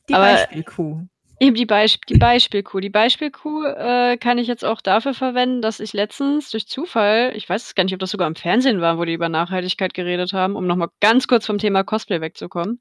Die 0.09 0.14
Aber- 0.14 0.25
Beispielkuh. 0.25 1.07
Eben 1.40 1.57
die, 1.57 1.66
Beisp 1.66 2.05
die 2.07 2.18
Beispielkuh. 2.18 2.79
Die 2.79 2.90
Beispielkuh 2.90 3.64
äh, 3.64 4.16
kann 4.16 4.38
ich 4.38 4.46
jetzt 4.46 4.64
auch 4.64 4.81
dafür 4.81 5.12
verwenden, 5.12 5.61
dass 5.61 5.81
ich 5.81 5.92
letztens 5.92 6.51
durch 6.51 6.68
Zufall, 6.68 7.33
ich 7.35 7.48
weiß 7.48 7.75
gar 7.75 7.83
nicht, 7.83 7.94
ob 7.94 7.98
das 8.01 8.11
sogar 8.11 8.29
im 8.29 8.37
Fernsehen 8.37 8.81
war, 8.81 8.96
wo 8.98 9.05
die 9.05 9.14
über 9.14 9.29
Nachhaltigkeit 9.29 9.92
geredet 9.92 10.35
haben, 10.35 10.55
um 10.55 10.66
nochmal 10.68 10.90
ganz 11.01 11.27
kurz 11.27 11.44
vom 11.46 11.59
Thema 11.59 11.83
Cosplay 11.83 12.20
wegzukommen. 12.20 12.81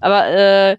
Aber 0.00 0.28
äh, 0.28 0.76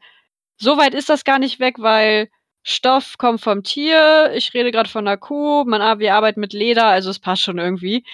so 0.62 0.78
weit 0.78 0.93
ist 0.93 1.10
das 1.10 1.24
gar 1.24 1.39
nicht 1.39 1.60
weg, 1.60 1.76
weil 1.80 2.30
Stoff 2.63 3.17
kommt 3.17 3.41
vom 3.41 3.63
Tier, 3.63 4.32
ich 4.36 4.54
rede 4.54 4.71
gerade 4.71 4.89
von 4.89 5.08
einer 5.08 5.17
Kuh, 5.17 5.63
man, 5.65 5.82
ar- 5.82 6.00
wir 6.00 6.13
arbeiten 6.15 6.39
mit 6.39 6.54
Leder, 6.54 6.86
also 6.86 7.10
es 7.10 7.19
passt 7.19 7.41
schon 7.41 7.58
irgendwie. 7.58 8.06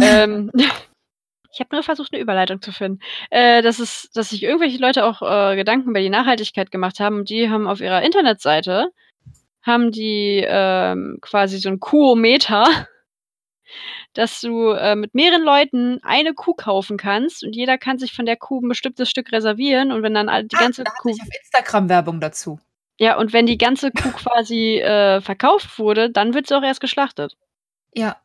ähm, 0.00 0.50
ich 1.52 1.60
habe 1.60 1.74
nur 1.74 1.82
versucht, 1.82 2.12
eine 2.12 2.22
Überleitung 2.22 2.62
zu 2.62 2.72
finden. 2.72 3.00
Äh, 3.30 3.62
dass, 3.62 3.78
es, 3.78 4.10
dass 4.14 4.30
sich 4.30 4.42
irgendwelche 4.42 4.78
Leute 4.78 5.04
auch 5.04 5.22
äh, 5.22 5.56
Gedanken 5.56 5.90
über 5.90 6.00
die 6.00 6.10
Nachhaltigkeit 6.10 6.70
gemacht 6.70 7.00
haben. 7.00 7.24
Die 7.24 7.50
haben 7.50 7.66
auf 7.68 7.80
ihrer 7.80 8.02
Internetseite 8.02 8.88
haben 9.62 9.90
die 9.92 10.44
ähm, 10.46 11.18
quasi 11.20 11.58
so 11.58 11.68
ein 11.68 11.80
Kuometer, 11.80 12.64
dass 14.14 14.40
du 14.40 14.70
äh, 14.72 14.96
mit 14.96 15.14
mehreren 15.14 15.42
Leuten 15.42 16.00
eine 16.02 16.34
Kuh 16.34 16.54
kaufen 16.54 16.96
kannst 16.96 17.44
und 17.44 17.54
jeder 17.54 17.78
kann 17.78 17.98
sich 17.98 18.12
von 18.12 18.26
der 18.26 18.36
Kuh 18.36 18.60
ein 18.60 18.68
bestimmtes 18.68 19.08
Stück 19.10 19.30
reservieren 19.32 19.92
und 19.92 20.02
wenn 20.02 20.14
dann 20.14 20.26
die 20.48 20.56
ganze 20.56 20.82
Ah, 20.82 20.84
da 20.84 20.90
hatte 20.90 21.02
Kuh 21.02 21.08
ich 21.10 21.20
auf 21.22 21.28
Instagram 21.42 21.88
Werbung 21.88 22.20
dazu. 22.20 22.58
ja 22.98 23.16
und 23.18 23.32
wenn 23.32 23.46
die 23.46 23.58
ganze 23.58 23.90
Kuh 23.92 24.10
quasi 24.12 24.78
äh, 24.80 25.20
verkauft 25.20 25.78
wurde, 25.78 26.10
dann 26.10 26.34
wird 26.34 26.46
sie 26.48 26.56
auch 26.56 26.62
erst 26.62 26.80
geschlachtet. 26.80 27.36
Ja. 27.94 28.16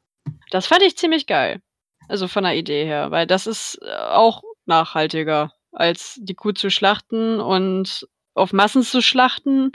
Das 0.51 0.67
fand 0.67 0.81
ich 0.83 0.97
ziemlich 0.97 1.27
geil. 1.27 1.61
Also 2.07 2.27
von 2.27 2.43
der 2.43 2.55
Idee 2.55 2.85
her, 2.85 3.11
weil 3.11 3.27
das 3.27 3.47
ist 3.47 3.79
äh, 3.81 3.93
auch 3.95 4.41
nachhaltiger, 4.65 5.51
als 5.71 6.17
die 6.21 6.35
Kuh 6.35 6.51
zu 6.53 6.69
schlachten 6.69 7.39
und 7.39 8.07
auf 8.35 8.51
Massen 8.53 8.83
zu 8.83 9.01
schlachten. 9.01 9.71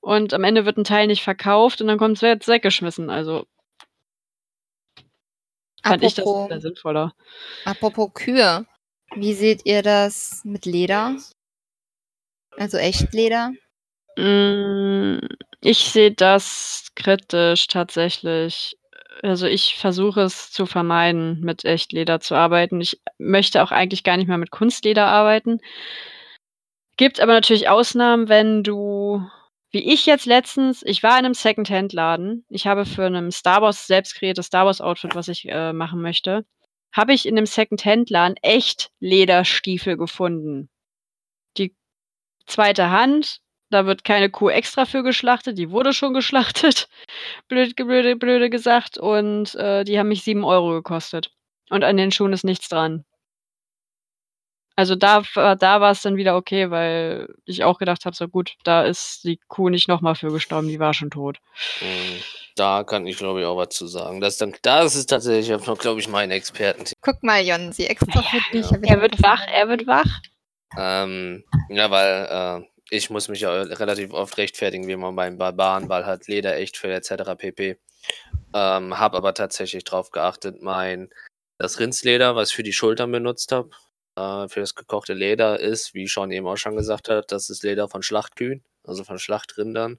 Und 0.00 0.32
am 0.34 0.44
Ende 0.44 0.64
wird 0.64 0.76
ein 0.78 0.84
Teil 0.84 1.06
nicht 1.06 1.22
verkauft 1.22 1.80
und 1.80 1.88
dann 1.88 1.98
kommt 1.98 2.16
es 2.16 2.20
jetzt 2.22 2.48
weggeschmissen. 2.48 3.10
Also 3.10 3.46
fand 5.84 6.02
ich 6.02 6.14
das 6.14 6.24
sehr 6.48 6.60
sinnvoller. 6.60 7.12
apropos 7.64 8.10
Kühe. 8.14 8.66
Wie 9.14 9.34
seht 9.34 9.64
ihr 9.64 9.82
das 9.82 10.42
mit 10.44 10.66
Leder? 10.66 11.16
Also 12.56 12.76
Echtleder? 12.76 13.52
Mm, 14.16 15.18
Ich 15.60 15.78
sehe 15.90 16.12
das 16.12 16.88
kritisch 16.94 17.66
tatsächlich. 17.68 18.76
Also 19.22 19.46
ich 19.46 19.76
versuche 19.76 20.20
es 20.22 20.52
zu 20.52 20.66
vermeiden, 20.66 21.40
mit 21.40 21.64
Echtleder 21.64 22.20
zu 22.20 22.34
arbeiten. 22.34 22.80
Ich 22.80 23.00
möchte 23.18 23.62
auch 23.62 23.72
eigentlich 23.72 24.04
gar 24.04 24.16
nicht 24.16 24.28
mehr 24.28 24.38
mit 24.38 24.50
Kunstleder 24.50 25.06
arbeiten. 25.06 25.60
Gibt 26.96 27.20
aber 27.20 27.32
natürlich 27.32 27.68
Ausnahmen, 27.68 28.28
wenn 28.28 28.62
du, 28.62 29.22
wie 29.70 29.92
ich 29.92 30.06
jetzt 30.06 30.26
letztens, 30.26 30.82
ich 30.82 31.02
war 31.02 31.18
in 31.18 31.26
einem 31.26 31.34
Secondhand-Laden. 31.34 32.44
Ich 32.48 32.66
habe 32.66 32.86
für 32.86 33.04
einem 33.04 33.30
Star 33.30 33.60
Wars 33.60 33.86
selbst 33.86 34.14
kreiertes 34.14 34.46
Star 34.46 34.66
Wars-Outfit, 34.66 35.14
was 35.14 35.28
ich 35.28 35.46
äh, 35.48 35.72
machen 35.72 36.00
möchte, 36.00 36.46
habe 36.92 37.12
ich 37.12 37.26
in 37.26 37.36
einem 37.36 37.46
Secondhand-Laden 37.46 38.36
echt 38.42 38.90
Lederstiefel 39.00 39.96
gefunden. 39.98 40.70
Die 41.58 41.74
zweite 42.46 42.90
Hand, 42.90 43.40
da 43.70 43.84
wird 43.84 44.04
keine 44.04 44.30
Kuh 44.30 44.48
extra 44.48 44.86
für 44.86 45.02
geschlachtet, 45.02 45.58
die 45.58 45.70
wurde 45.70 45.92
schon 45.92 46.14
geschlachtet, 46.14 46.88
blöd, 47.48 47.76
blöde, 47.76 48.16
blöde 48.16 48.48
gesagt. 48.48 48.96
Und 48.96 49.54
äh, 49.56 49.84
die 49.84 49.98
haben 49.98 50.08
mich 50.08 50.22
7 50.22 50.44
Euro 50.44 50.70
gekostet. 50.70 51.30
Und 51.68 51.84
an 51.84 51.98
den 51.98 52.10
Schuhen 52.10 52.32
ist 52.32 52.44
nichts 52.44 52.68
dran. 52.68 53.04
Also 54.78 54.94
da, 54.94 55.24
war- 55.34 55.56
da 55.56 55.80
war 55.80 55.90
es 55.90 56.02
dann 56.02 56.16
wieder 56.16 56.36
okay, 56.36 56.70
weil 56.70 57.34
ich 57.44 57.64
auch 57.64 57.80
gedacht 57.80 58.04
habe, 58.04 58.14
so 58.14 58.28
gut, 58.28 58.54
da 58.62 58.84
ist 58.84 59.24
die 59.24 59.40
Kuh 59.48 59.70
nicht 59.70 59.88
nochmal 59.88 60.14
für 60.14 60.28
gestorben, 60.30 60.68
die 60.68 60.78
war 60.78 60.94
schon 60.94 61.10
tot. 61.10 61.38
Mhm. 61.80 62.22
Da 62.54 62.84
kann 62.84 63.04
ich, 63.04 63.16
glaube 63.16 63.40
ich, 63.40 63.46
auch 63.46 63.56
was 63.56 63.70
zu 63.70 63.88
sagen. 63.88 64.20
Das, 64.20 64.36
dann, 64.38 64.54
das 64.62 64.94
ist 64.94 65.06
tatsächlich 65.10 65.66
noch, 65.66 65.78
glaube 65.78 65.98
ich, 65.98 66.06
mein 66.06 66.30
Experten. 66.30 66.84
Guck 67.02 67.24
mal, 67.24 67.42
Jonsi, 67.44 67.86
extra 67.86 68.22
für 68.22 68.38
dich. 68.52 68.70
hab 68.70 68.80
ich 68.84 68.88
Er 68.88 69.00
wird 69.02 69.20
wach, 69.20 69.44
er 69.52 69.68
wird 69.68 69.88
wach. 69.88 70.20
Ähm, 70.76 71.42
ja, 71.70 71.90
weil 71.90 72.60
äh, 72.62 72.66
ich 72.90 73.10
muss 73.10 73.26
mich 73.26 73.40
ja 73.40 73.50
relativ 73.50 74.12
oft 74.12 74.36
rechtfertigen, 74.38 74.86
wie 74.86 74.94
man 74.94 75.16
beim 75.16 75.38
Barbaren, 75.38 75.88
weil 75.88 76.06
halt 76.06 76.28
Leder 76.28 76.56
echt 76.56 76.76
für 76.76 76.92
etc. 76.92 77.34
pp. 77.36 77.80
Ähm, 78.54 78.96
habe 78.96 79.16
aber 79.16 79.34
tatsächlich 79.34 79.82
darauf 79.82 80.12
geachtet, 80.12 80.62
mein 80.62 81.10
das 81.58 81.80
Rindsleder, 81.80 82.36
was 82.36 82.50
ich 82.50 82.54
für 82.54 82.62
die 82.62 82.72
Schultern 82.72 83.10
benutzt 83.10 83.50
habe, 83.50 83.70
äh, 84.18 84.48
für 84.48 84.60
das 84.60 84.74
gekochte 84.74 85.14
Leder 85.14 85.60
ist, 85.60 85.94
wie 85.94 86.06
Sean 86.08 86.30
eben 86.32 86.46
auch 86.46 86.56
schon 86.56 86.76
gesagt 86.76 87.08
hat, 87.08 87.32
das 87.32 87.50
ist 87.50 87.62
Leder 87.62 87.88
von 87.88 88.02
Schlachtkühen, 88.02 88.64
also 88.84 89.04
von 89.04 89.18
Schlachtrindern. 89.18 89.98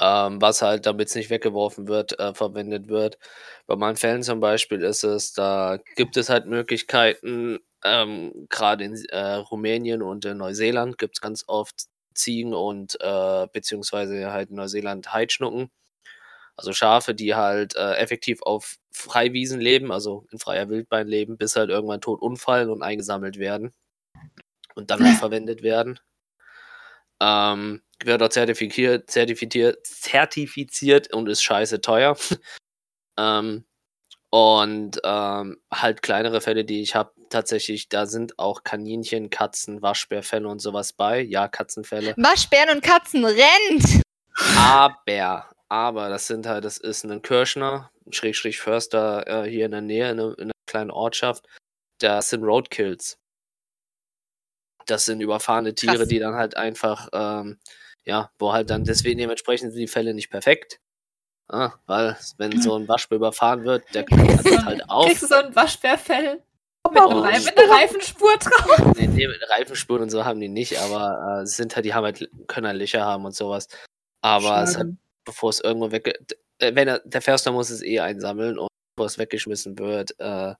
Ähm, 0.00 0.40
was 0.42 0.60
halt, 0.60 0.86
damit 0.86 1.08
es 1.08 1.14
nicht 1.14 1.30
weggeworfen 1.30 1.86
wird, 1.86 2.18
äh, 2.18 2.34
verwendet 2.34 2.88
wird. 2.88 3.16
Bei 3.66 3.76
meinen 3.76 3.96
Fällen 3.96 4.24
zum 4.24 4.40
Beispiel 4.40 4.82
ist 4.82 5.04
es, 5.04 5.32
da 5.32 5.78
gibt 5.94 6.16
es 6.16 6.28
halt 6.30 6.46
Möglichkeiten, 6.46 7.60
ähm, 7.84 8.46
gerade 8.48 8.84
in 8.84 8.96
äh, 9.10 9.34
Rumänien 9.34 10.02
und 10.02 10.24
in 10.24 10.38
Neuseeland 10.38 10.98
gibt 10.98 11.16
es 11.18 11.20
ganz 11.20 11.44
oft 11.46 11.86
Ziegen 12.14 12.54
und 12.54 12.98
äh, 13.00 13.46
beziehungsweise 13.52 14.32
halt 14.32 14.50
in 14.50 14.56
Neuseeland 14.56 15.12
Heidschnucken. 15.12 15.70
Also 16.56 16.72
Schafe, 16.72 17.14
die 17.14 17.34
halt 17.34 17.74
äh, 17.76 17.94
effektiv 17.94 18.40
auf 18.42 18.76
Freiwiesen 18.92 19.60
leben, 19.60 19.90
also 19.90 20.26
in 20.30 20.38
freier 20.38 20.68
Wildbahn 20.68 21.08
leben, 21.08 21.36
bis 21.36 21.56
halt 21.56 21.70
irgendwann 21.70 22.00
tot 22.00 22.22
umfallen 22.22 22.70
und 22.70 22.82
eingesammelt 22.82 23.38
werden 23.38 23.72
und 24.74 24.90
dann 24.90 25.04
halt 25.04 25.18
verwendet 25.18 25.62
werden. 25.62 25.98
Ähm, 27.20 27.82
wird 28.04 28.22
auch 28.22 28.28
zertifiziert, 28.28 29.10
zertifiziert, 29.10 29.86
zertifiziert 29.86 31.12
und 31.12 31.28
ist 31.28 31.42
scheiße 31.42 31.80
teuer. 31.80 32.16
ähm, 33.18 33.64
und 34.30 35.00
ähm, 35.04 35.60
halt 35.72 36.02
kleinere 36.02 36.40
Fälle, 36.40 36.64
die 36.64 36.82
ich 36.82 36.96
habe, 36.96 37.12
tatsächlich, 37.30 37.88
da 37.88 38.06
sind 38.06 38.38
auch 38.38 38.64
Kaninchen, 38.64 39.30
Katzen, 39.30 39.80
Waschbärfälle 39.80 40.48
und 40.48 40.58
sowas 40.58 40.92
bei. 40.92 41.20
Ja, 41.20 41.46
Katzenfälle. 41.46 42.14
Waschbären 42.16 42.76
und 42.76 42.82
Katzen 42.82 43.24
rennt! 43.24 44.02
Aber, 44.56 45.48
aber 45.68 46.08
das 46.08 46.26
sind 46.26 46.46
halt, 46.46 46.64
das 46.64 46.78
ist 46.78 47.04
ein 47.04 47.22
Kirschner, 47.22 47.90
Schrägstrich 48.10 48.60
Förster 48.60 49.26
äh, 49.44 49.48
hier 49.50 49.66
in 49.66 49.72
der 49.72 49.80
Nähe, 49.80 50.10
in, 50.10 50.20
einer, 50.20 50.38
in 50.38 50.44
einer 50.44 50.52
kleinen 50.66 50.90
Ortschaft. 50.90 51.46
Das 52.00 52.30
sind 52.30 52.44
Roadkills. 52.44 53.16
Das 54.86 55.06
sind 55.06 55.20
überfahrene 55.20 55.74
Tiere, 55.74 55.96
Krass. 55.98 56.08
die 56.08 56.18
dann 56.18 56.34
halt 56.34 56.56
einfach, 56.56 57.08
ähm, 57.12 57.58
ja, 58.04 58.30
wo 58.38 58.52
halt 58.52 58.68
dann, 58.68 58.84
deswegen 58.84 59.18
dementsprechend 59.18 59.72
sind 59.72 59.80
die 59.80 59.88
Fälle 59.88 60.12
nicht 60.12 60.30
perfekt. 60.30 60.78
Ah, 61.48 61.72
weil, 61.86 62.16
wenn 62.38 62.60
so 62.60 62.74
ein 62.74 62.88
Waschbär 62.88 63.16
überfahren 63.16 63.64
wird, 63.64 63.84
der 63.94 64.04
knallt 64.04 64.46
das 64.46 64.64
halt 64.64 64.88
auf. 64.88 65.06
Kriegst 65.06 65.22
du 65.22 65.26
so 65.26 65.34
ein 65.34 65.54
Waschbärfell 65.54 66.42
mit, 66.90 67.02
Rei- 67.02 67.40
mit 67.40 67.58
einer 67.58 67.70
Reifenspur 67.70 68.36
drauf? 68.38 68.94
Nee, 68.96 69.06
nee, 69.08 69.26
Reifenspuren 69.50 70.02
und 70.02 70.10
so 70.10 70.24
haben 70.24 70.40
die 70.40 70.48
nicht, 70.48 70.78
aber 70.78 71.42
äh, 71.42 71.46
sind 71.46 71.76
halt, 71.76 71.84
die 71.84 71.92
haben 71.94 72.04
halt, 72.04 72.30
können 72.46 72.66
halt 72.66 72.78
Löcher 72.78 73.04
haben 73.04 73.24
und 73.26 73.34
sowas. 73.34 73.68
Aber 74.22 74.62
es 74.62 74.76
hat, 74.78 74.86
Schade. 74.86 74.96
Bevor 75.24 75.50
es 75.50 75.60
irgendwo 75.60 75.90
weg, 75.90 76.08
äh, 76.58 76.74
wenn 76.74 76.88
er, 76.88 77.00
der 77.00 77.22
Förster 77.22 77.52
muss 77.52 77.70
es 77.70 77.82
eh 77.82 78.00
einsammeln 78.00 78.58
und 78.58 78.68
bevor 78.96 79.06
es 79.06 79.18
weggeschmissen 79.18 79.78
wird, 79.78 80.18
äh, 80.20 80.54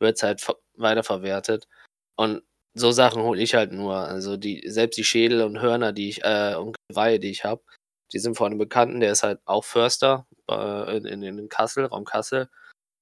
wird 0.00 0.16
es 0.16 0.22
halt 0.22 0.40
ver 0.40 0.56
weiterverwertet. 0.74 1.68
Und 2.16 2.42
so 2.74 2.92
Sachen 2.92 3.22
hole 3.22 3.42
ich 3.42 3.54
halt 3.54 3.72
nur. 3.72 3.96
Also 3.96 4.36
die, 4.36 4.62
selbst 4.68 4.96
die 4.96 5.04
Schädel 5.04 5.42
und 5.42 5.60
Hörner, 5.60 5.92
die 5.92 6.10
ich, 6.10 6.24
äh, 6.24 6.54
und 6.56 6.76
Geweihe, 6.88 7.18
die 7.20 7.30
ich 7.30 7.44
habe, 7.44 7.62
die 8.12 8.18
sind 8.18 8.36
von 8.36 8.46
einem 8.46 8.58
Bekannten, 8.58 9.00
der 9.00 9.12
ist 9.12 9.22
halt 9.22 9.40
auch 9.44 9.64
Förster 9.64 10.26
äh, 10.50 10.96
in, 10.98 11.06
in, 11.22 11.38
in 11.38 11.48
Kassel, 11.48 11.86
Raum 11.86 12.04
Kassel. 12.04 12.48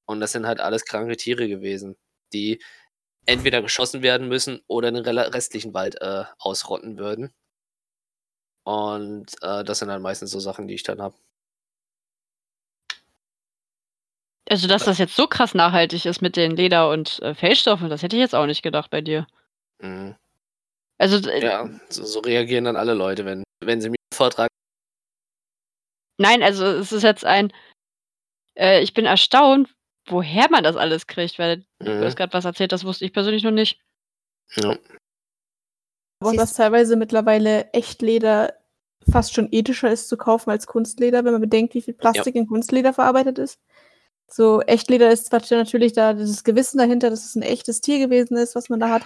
Und 0.06 0.20
das 0.20 0.32
sind 0.32 0.46
halt 0.46 0.60
alles 0.60 0.84
kranke 0.86 1.16
Tiere 1.16 1.48
gewesen, 1.48 1.96
die 2.32 2.62
entweder 3.26 3.62
geschossen 3.62 4.02
werden 4.02 4.28
müssen 4.28 4.62
oder 4.66 4.90
den 4.90 5.06
restlichen 5.06 5.74
Wald 5.74 6.00
äh, 6.00 6.24
ausrotten 6.38 6.98
würden. 6.98 7.32
Und 8.68 9.32
äh, 9.40 9.64
das 9.64 9.78
sind 9.78 9.90
halt 9.90 10.02
meistens 10.02 10.30
so 10.30 10.40
Sachen, 10.40 10.68
die 10.68 10.74
ich 10.74 10.82
dann 10.82 11.00
habe. 11.00 11.16
Also, 14.50 14.68
dass 14.68 14.84
das 14.84 14.98
jetzt 14.98 15.16
so 15.16 15.26
krass 15.26 15.54
nachhaltig 15.54 16.04
ist 16.04 16.20
mit 16.20 16.36
den 16.36 16.54
Leder- 16.54 16.90
und 16.90 17.18
äh, 17.22 17.34
Fellstoffen, 17.34 17.88
das 17.88 18.02
hätte 18.02 18.16
ich 18.16 18.20
jetzt 18.20 18.34
auch 18.34 18.44
nicht 18.44 18.62
gedacht 18.62 18.90
bei 18.90 19.00
dir. 19.00 19.26
Mhm. 19.80 20.16
Also, 20.98 21.16
Ja, 21.30 21.66
so, 21.88 22.04
so 22.04 22.20
reagieren 22.20 22.64
dann 22.64 22.76
alle 22.76 22.92
Leute, 22.92 23.24
wenn, 23.24 23.42
wenn 23.64 23.80
sie 23.80 23.88
mir 23.88 23.96
einen 23.96 24.16
Vortrag. 24.16 24.48
nein, 26.18 26.42
also 26.42 26.66
es 26.66 26.92
ist 26.92 27.04
jetzt 27.04 27.24
ein. 27.24 27.50
Äh, 28.54 28.82
ich 28.82 28.92
bin 28.92 29.06
erstaunt, 29.06 29.74
woher 30.06 30.50
man 30.50 30.62
das 30.62 30.76
alles 30.76 31.06
kriegt, 31.06 31.38
weil 31.38 31.64
du 31.78 31.90
Mhm. 31.90 32.04
hast 32.04 32.16
gerade 32.16 32.34
was 32.34 32.44
erzählt, 32.44 32.72
das 32.72 32.84
wusste 32.84 33.06
ich 33.06 33.14
persönlich 33.14 33.44
noch 33.44 33.50
nicht. 33.50 33.80
Ja. 34.56 34.76
Aber 36.20 36.34
dass 36.36 36.52
teilweise 36.52 36.96
mittlerweile 36.96 37.72
Echtleder 37.72 38.57
fast 39.10 39.34
schon 39.34 39.48
ethischer 39.50 39.90
ist 39.90 40.08
zu 40.08 40.16
kaufen 40.16 40.50
als 40.50 40.66
Kunstleder, 40.66 41.24
wenn 41.24 41.32
man 41.32 41.40
bedenkt, 41.40 41.74
wie 41.74 41.82
viel 41.82 41.94
Plastik 41.94 42.34
in 42.34 42.46
Kunstleder 42.46 42.92
verarbeitet 42.92 43.38
ist. 43.38 43.58
So, 44.30 44.60
Echtleder 44.60 45.10
ist 45.10 45.26
zwar 45.26 45.40
natürlich 45.50 45.94
da 45.94 46.12
dieses 46.12 46.44
Gewissen 46.44 46.76
dahinter, 46.76 47.08
dass 47.08 47.24
es 47.24 47.34
ein 47.34 47.42
echtes 47.42 47.80
Tier 47.80 47.98
gewesen 47.98 48.36
ist, 48.36 48.54
was 48.54 48.68
man 48.68 48.78
da 48.78 48.90
hat. 48.90 49.02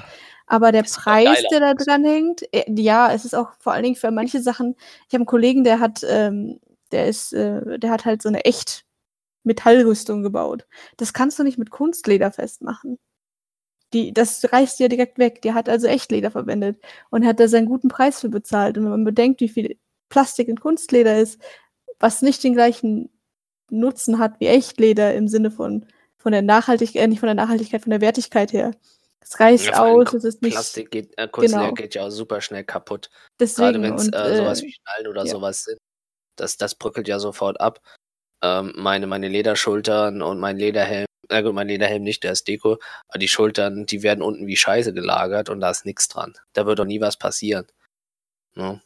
Aber 0.47 0.73
der 0.73 0.83
Preis, 0.83 1.45
der 1.53 1.61
da 1.61 1.75
dran 1.75 2.05
hängt, 2.05 2.43
äh, 2.53 2.65
ja, 2.77 3.13
es 3.13 3.25
ist 3.25 3.35
auch 3.35 3.53
vor 3.61 3.73
allen 3.73 3.85
Dingen 3.85 3.97
für 3.97 4.11
manche 4.11 4.43
Sachen. 4.43 4.75
Ich 5.07 5.15
habe 5.15 5.21
einen 5.21 5.27
Kollegen, 5.27 5.63
der 5.63 5.79
hat, 5.79 6.05
ähm, 6.09 6.59
der 6.91 7.07
ist, 7.07 7.33
äh, 7.33 7.79
der 7.79 7.91
hat 7.91 8.05
halt 8.05 8.21
so 8.21 8.29
eine 8.29 8.45
echt 8.45 8.85
Metallrüstung 9.45 10.23
gebaut. 10.23 10.67
Das 10.97 11.13
kannst 11.13 11.39
du 11.39 11.45
nicht 11.45 11.59
mit 11.59 11.71
Kunstleder 11.71 12.33
festmachen. 12.33 12.99
Die, 13.93 14.13
das 14.13 14.53
reißt 14.53 14.81
ja 14.81 14.89
direkt 14.89 15.19
weg. 15.19 15.43
Der 15.43 15.55
hat 15.55 15.69
also 15.69 15.87
Echtleder 15.87 16.31
verwendet 16.31 16.83
und 17.11 17.27
hat 17.27 17.39
da 17.41 17.47
seinen 17.49 17.67
guten 17.67 17.89
Preis 17.89 18.21
für 18.21 18.29
bezahlt. 18.29 18.77
Und 18.77 18.85
wenn 18.85 18.91
man 18.91 19.05
bedenkt, 19.05 19.41
wie 19.41 19.49
viel 19.49 19.79
Plastik 20.13 20.49
in 20.49 20.61
Kunstleder 20.61 21.19
ist, 21.19 21.41
was 21.99 22.21
nicht 22.21 22.45
den 22.45 22.53
gleichen 22.53 23.09
Nutzen 23.71 24.19
hat 24.19 24.39
wie 24.41 24.47
Echtleder 24.47 25.15
im 25.15 25.27
Sinne 25.27 25.51
von, 25.51 25.87
von 26.19 26.33
der 26.33 26.43
Nachhaltigkeit, 26.43 27.03
äh, 27.03 27.07
nicht 27.09 27.21
von 27.21 27.29
der 27.29 27.35
Nachhaltigkeit, 27.35 27.81
von 27.81 27.91
der 27.91 28.03
Wertigkeit 28.03 28.53
her. 28.53 28.73
Es 29.21 29.41
reißt 29.41 29.67
Ja, 29.67 29.85
aus, 29.85 30.13
es 30.13 30.25
ist 30.25 30.43
nicht 30.43 30.53
Plastik 30.53 30.91
geht, 30.91 31.17
äh, 31.17 31.29
Kunstleder 31.29 31.63
Genau. 31.65 31.75
geht 31.75 31.95
ja 31.95 32.07
auch 32.07 32.11
super 32.11 32.43
schnell 32.43 32.65
kaputt. 32.65 33.09
Gerade 33.09 33.23
deswegen. 33.41 33.83
wenn 33.83 33.95
es 33.95 34.09
äh, 34.09 34.37
sowas 34.37 34.61
äh, 34.61 34.67
wie 34.67 34.73
Schnallen 34.73 35.09
oder 35.09 35.25
ja. 35.25 35.31
sowas 35.31 35.65
sind. 35.65 35.79
Das, 36.37 36.59
das 36.59 36.75
bröckelt 36.75 37.09
ja 37.09 37.19
sofort 37.19 37.59
ab. 37.59 37.81
Ähm, 38.43 38.75
meine, 38.77 39.07
meine 39.07 39.29
Lederschultern 39.29 40.21
und 40.21 40.41
mein 40.41 40.59
Lederhelm, 40.59 41.07
na 41.31 41.41
gut, 41.41 41.55
mein 41.55 41.69
Lederhelm 41.69 42.03
nicht, 42.03 42.23
der 42.25 42.33
ist 42.33 42.47
Deko, 42.49 42.79
aber 43.09 43.19
die 43.19 43.29
Schultern, 43.29 43.87
die 43.87 44.03
werden 44.03 44.21
unten 44.21 44.47
wie 44.47 44.57
Scheiße 44.57 44.93
gelagert 44.93 45.49
und 45.49 45.61
da 45.61 45.71
ist 45.71 45.87
nichts 45.87 46.09
dran. 46.09 46.35
Da 46.53 46.67
wird 46.67 46.81
doch 46.81 46.85
nie 46.85 47.01
was 47.01 47.17
passieren. 47.17 47.67
Ne? 48.55 48.83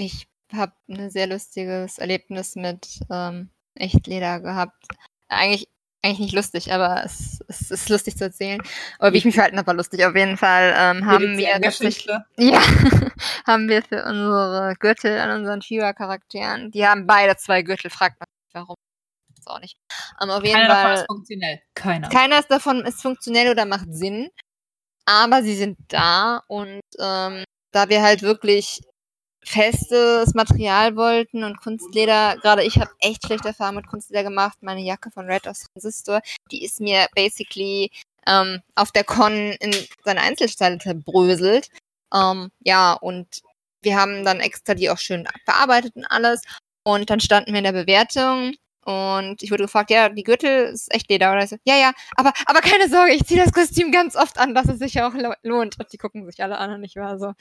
Ich 0.00 0.28
habe 0.50 0.72
ein 0.88 1.10
sehr 1.10 1.26
lustiges 1.26 1.98
Erlebnis 1.98 2.56
mit 2.56 3.00
ähm, 3.10 3.50
Echtleder 3.74 4.40
gehabt. 4.40 4.86
Eigentlich, 5.28 5.68
eigentlich 6.02 6.20
nicht 6.20 6.34
lustig, 6.34 6.72
aber 6.72 7.04
es, 7.04 7.44
es 7.48 7.70
ist 7.70 7.90
lustig 7.90 8.16
zu 8.16 8.24
erzählen. 8.24 8.62
Aber 8.98 9.12
wie 9.12 9.18
ich 9.18 9.26
mich 9.26 9.34
verhalten 9.34 9.58
habe, 9.58 9.66
war 9.66 9.74
lustig. 9.74 10.02
Auf 10.06 10.16
jeden 10.16 10.38
Fall 10.38 10.74
ähm, 10.74 11.04
haben 11.04 11.36
wir 11.36 11.60
tatsächlich, 11.60 12.06
ja, 12.38 12.62
haben 13.46 13.68
wir 13.68 13.82
für 13.82 14.02
unsere 14.02 14.74
Gürtel 14.78 15.18
an 15.18 15.38
unseren 15.38 15.60
Shiva-Charakteren, 15.60 16.70
die 16.70 16.86
haben 16.86 17.06
beide 17.06 17.36
zwei 17.36 17.60
Gürtel, 17.60 17.90
fragt 17.90 18.18
man 18.20 18.26
sich 18.26 18.54
warum. 18.54 18.76
Ist 19.38 19.48
auch 19.48 19.60
nicht. 19.60 19.76
Ähm, 20.22 20.30
auf 20.30 20.42
jeden 20.42 20.54
Keiner 20.54 20.68
davon 20.68 20.82
Fall. 20.82 20.94
ist 20.94 21.06
funktionell. 21.06 21.62
Keiner. 21.74 22.08
Keiner 22.08 22.38
ist 22.38 22.50
davon 22.50 22.86
ist 22.86 23.02
funktionell 23.02 23.50
oder 23.50 23.66
macht 23.66 23.92
Sinn. 23.94 24.30
Aber 25.04 25.42
sie 25.42 25.56
sind 25.56 25.76
da 25.88 26.42
und 26.46 26.80
ähm, 26.98 27.44
da 27.72 27.88
wir 27.88 28.02
halt 28.02 28.22
wirklich 28.22 28.80
festes 29.44 30.34
Material 30.34 30.96
wollten 30.96 31.44
und 31.44 31.60
Kunstleder, 31.60 32.36
gerade 32.42 32.62
ich 32.64 32.76
habe 32.78 32.90
echt 32.98 33.24
schlechte 33.26 33.48
Erfahrungen 33.48 33.76
mit 33.76 33.86
Kunstleder 33.86 34.22
gemacht. 34.22 34.58
Meine 34.60 34.82
Jacke 34.82 35.10
von 35.10 35.26
Red 35.26 35.48
aus 35.48 35.64
Transistor, 35.72 36.20
die 36.50 36.64
ist 36.64 36.80
mir 36.80 37.06
basically 37.14 37.90
ähm, 38.26 38.60
auf 38.74 38.92
der 38.92 39.04
Con 39.04 39.32
in 39.32 39.74
seine 40.04 40.20
Einzelteile 40.20 40.78
zerbröselt. 40.78 41.68
Ähm, 42.12 42.50
ja, 42.60 42.92
und 42.92 43.26
wir 43.82 43.96
haben 43.96 44.24
dann 44.24 44.40
extra 44.40 44.74
die 44.74 44.90
auch 44.90 44.98
schön 44.98 45.26
verarbeitet 45.44 45.96
und 45.96 46.04
alles. 46.04 46.42
Und 46.82 47.08
dann 47.10 47.20
standen 47.20 47.52
wir 47.52 47.58
in 47.58 47.64
der 47.64 47.72
Bewertung 47.72 48.54
und 48.84 49.42
ich 49.42 49.50
wurde 49.50 49.64
gefragt, 49.64 49.90
ja, 49.90 50.08
die 50.08 50.22
Gürtel 50.22 50.66
ist 50.72 50.92
echt 50.92 51.08
Leder. 51.10 51.32
Oder 51.32 51.44
ich 51.44 51.50
so, 51.50 51.56
ja, 51.64 51.76
ja, 51.76 51.92
aber, 52.16 52.32
aber 52.46 52.60
keine 52.60 52.88
Sorge, 52.88 53.12
ich 53.14 53.24
ziehe 53.24 53.42
das 53.42 53.52
Kostüm 53.52 53.92
ganz 53.92 54.16
oft 54.16 54.38
an, 54.38 54.54
dass 54.54 54.68
es 54.68 54.78
sich 54.78 55.00
auch 55.02 55.14
lo- 55.14 55.34
lohnt. 55.42 55.78
Und 55.78 55.92
die 55.92 55.98
gucken 55.98 56.26
sich 56.26 56.42
alle 56.42 56.58
an 56.58 56.72
und 56.74 56.84
ich 56.84 56.96
war 56.96 57.18
so, 57.18 57.32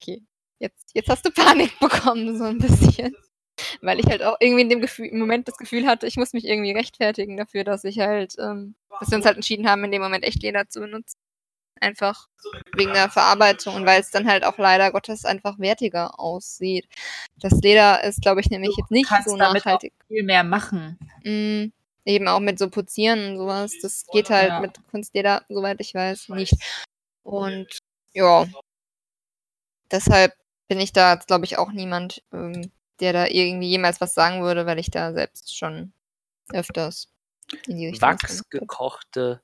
okay, 0.00 0.22
jetzt, 0.58 0.90
jetzt 0.94 1.08
hast 1.08 1.24
du 1.24 1.30
Panik 1.30 1.78
bekommen, 1.80 2.36
so 2.38 2.44
ein 2.44 2.58
bisschen. 2.58 3.14
Weil 3.80 3.98
ich 3.98 4.06
halt 4.06 4.22
auch 4.22 4.36
irgendwie 4.38 4.62
in 4.62 4.68
dem 4.68 4.80
Gefühl, 4.80 5.06
im 5.06 5.18
Moment 5.18 5.48
das 5.48 5.56
Gefühl 5.56 5.86
hatte, 5.86 6.06
ich 6.06 6.16
muss 6.16 6.32
mich 6.32 6.44
irgendwie 6.44 6.70
rechtfertigen 6.72 7.36
dafür, 7.36 7.64
dass 7.64 7.82
ich 7.84 7.98
halt, 7.98 8.36
ähm, 8.38 8.76
dass 9.00 9.10
wir 9.10 9.16
uns 9.16 9.26
halt 9.26 9.36
entschieden 9.36 9.68
haben, 9.68 9.82
in 9.84 9.90
dem 9.90 10.00
Moment 10.02 10.24
echt 10.24 10.42
Leder 10.42 10.68
zu 10.68 10.80
benutzen. 10.80 11.16
Einfach 11.80 12.28
wegen 12.76 12.92
der 12.92 13.08
Verarbeitung 13.08 13.74
und 13.76 13.86
weil 13.86 14.00
es 14.00 14.10
dann 14.10 14.28
halt 14.28 14.44
auch 14.44 14.58
leider 14.58 14.90
Gottes 14.92 15.24
einfach 15.24 15.58
wertiger 15.60 16.18
aussieht. 16.18 16.88
Das 17.36 17.52
Leder 17.60 18.02
ist, 18.04 18.20
glaube 18.20 18.40
ich, 18.40 18.50
nämlich 18.50 18.76
jetzt 18.76 18.90
nicht 18.90 19.08
so 19.24 19.36
nachhaltig. 19.36 19.92
viel 20.08 20.24
mehr 20.24 20.42
machen. 20.44 20.98
Mm, 21.24 21.66
eben 22.04 22.26
auch 22.28 22.40
mit 22.40 22.58
so 22.58 22.68
Putzieren 22.68 23.30
und 23.30 23.36
sowas. 23.38 23.72
Das 23.80 24.06
geht 24.12 24.30
halt 24.30 24.48
Ja. 24.48 24.60
mit 24.60 24.76
Kunstleder, 24.90 25.42
soweit 25.48 25.80
ich 25.80 25.94
weiß, 25.94 26.30
nicht. 26.30 26.54
Und 27.22 27.78
ja, 28.12 28.46
deshalb 29.90 30.32
bin 30.68 30.80
ich 30.80 30.92
da 30.92 31.14
jetzt, 31.14 31.26
glaube 31.26 31.44
ich, 31.44 31.58
auch 31.58 31.72
niemand, 31.72 32.22
ähm, 32.32 32.70
der 33.00 33.12
da 33.12 33.26
irgendwie 33.26 33.68
jemals 33.68 34.00
was 34.00 34.14
sagen 34.14 34.42
würde, 34.42 34.66
weil 34.66 34.78
ich 34.78 34.90
da 34.90 35.12
selbst 35.12 35.56
schon 35.56 35.92
öfters 36.52 37.08
in 37.66 37.76
die 37.76 37.86
Richtung. 37.88 38.08
Wachsgekochte 38.08 39.42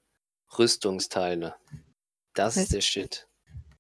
Rüstungsteile. 0.59 1.55
Das 2.35 2.57
Was? 2.57 2.65
ist 2.65 2.73
der 2.75 2.81
Shit. 2.81 3.29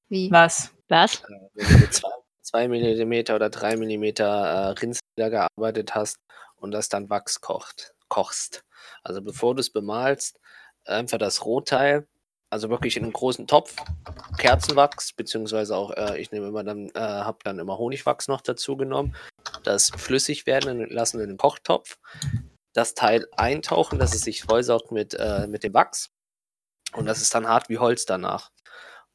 Wie? 0.08 0.30
Was? 0.30 0.70
Was? 0.88 1.16
Äh, 1.16 1.48
Wenn 1.54 1.66
du 1.66 1.78
mit 1.78 2.02
2 2.42 2.68
mm 2.68 3.34
oder 3.34 3.50
3 3.50 3.76
mm 3.76 4.04
äh, 4.04 4.22
Rindslieder 4.24 5.30
gearbeitet 5.30 5.94
hast 5.94 6.18
und 6.56 6.70
das 6.70 6.88
dann 6.88 7.10
Wachs 7.10 7.40
kocht, 7.40 7.94
kochst. 8.08 8.64
Also 9.02 9.22
bevor 9.22 9.54
du 9.54 9.60
es 9.60 9.70
bemalst, 9.70 10.40
einfach 10.84 11.18
das 11.18 11.44
Rohteil, 11.44 12.06
also 12.54 12.70
wirklich 12.70 12.96
in 12.96 13.02
einen 13.02 13.12
großen 13.12 13.48
Topf, 13.48 13.74
Kerzenwachs, 14.38 15.12
beziehungsweise 15.12 15.76
auch, 15.76 15.90
äh, 15.90 16.20
ich 16.20 16.30
nehme 16.30 16.46
immer 16.46 16.62
dann, 16.62 16.88
äh, 16.90 17.00
habe 17.00 17.38
dann 17.42 17.58
immer 17.58 17.78
Honigwachs 17.78 18.28
noch 18.28 18.42
dazu 18.42 18.76
genommen, 18.76 19.16
das 19.64 19.90
flüssig 19.96 20.46
werden 20.46 20.88
lassen 20.88 21.20
in 21.20 21.30
den 21.30 21.36
Kochtopf, 21.36 21.98
das 22.72 22.94
Teil 22.94 23.26
eintauchen, 23.36 23.98
dass 23.98 24.14
es 24.14 24.20
sich 24.20 24.44
vollsaugt 24.44 24.92
mit, 24.92 25.14
äh, 25.14 25.48
mit 25.48 25.64
dem 25.64 25.74
Wachs 25.74 26.12
und 26.92 27.06
das 27.06 27.20
ist 27.22 27.34
dann 27.34 27.48
hart 27.48 27.68
wie 27.68 27.78
Holz 27.78 28.06
danach. 28.06 28.52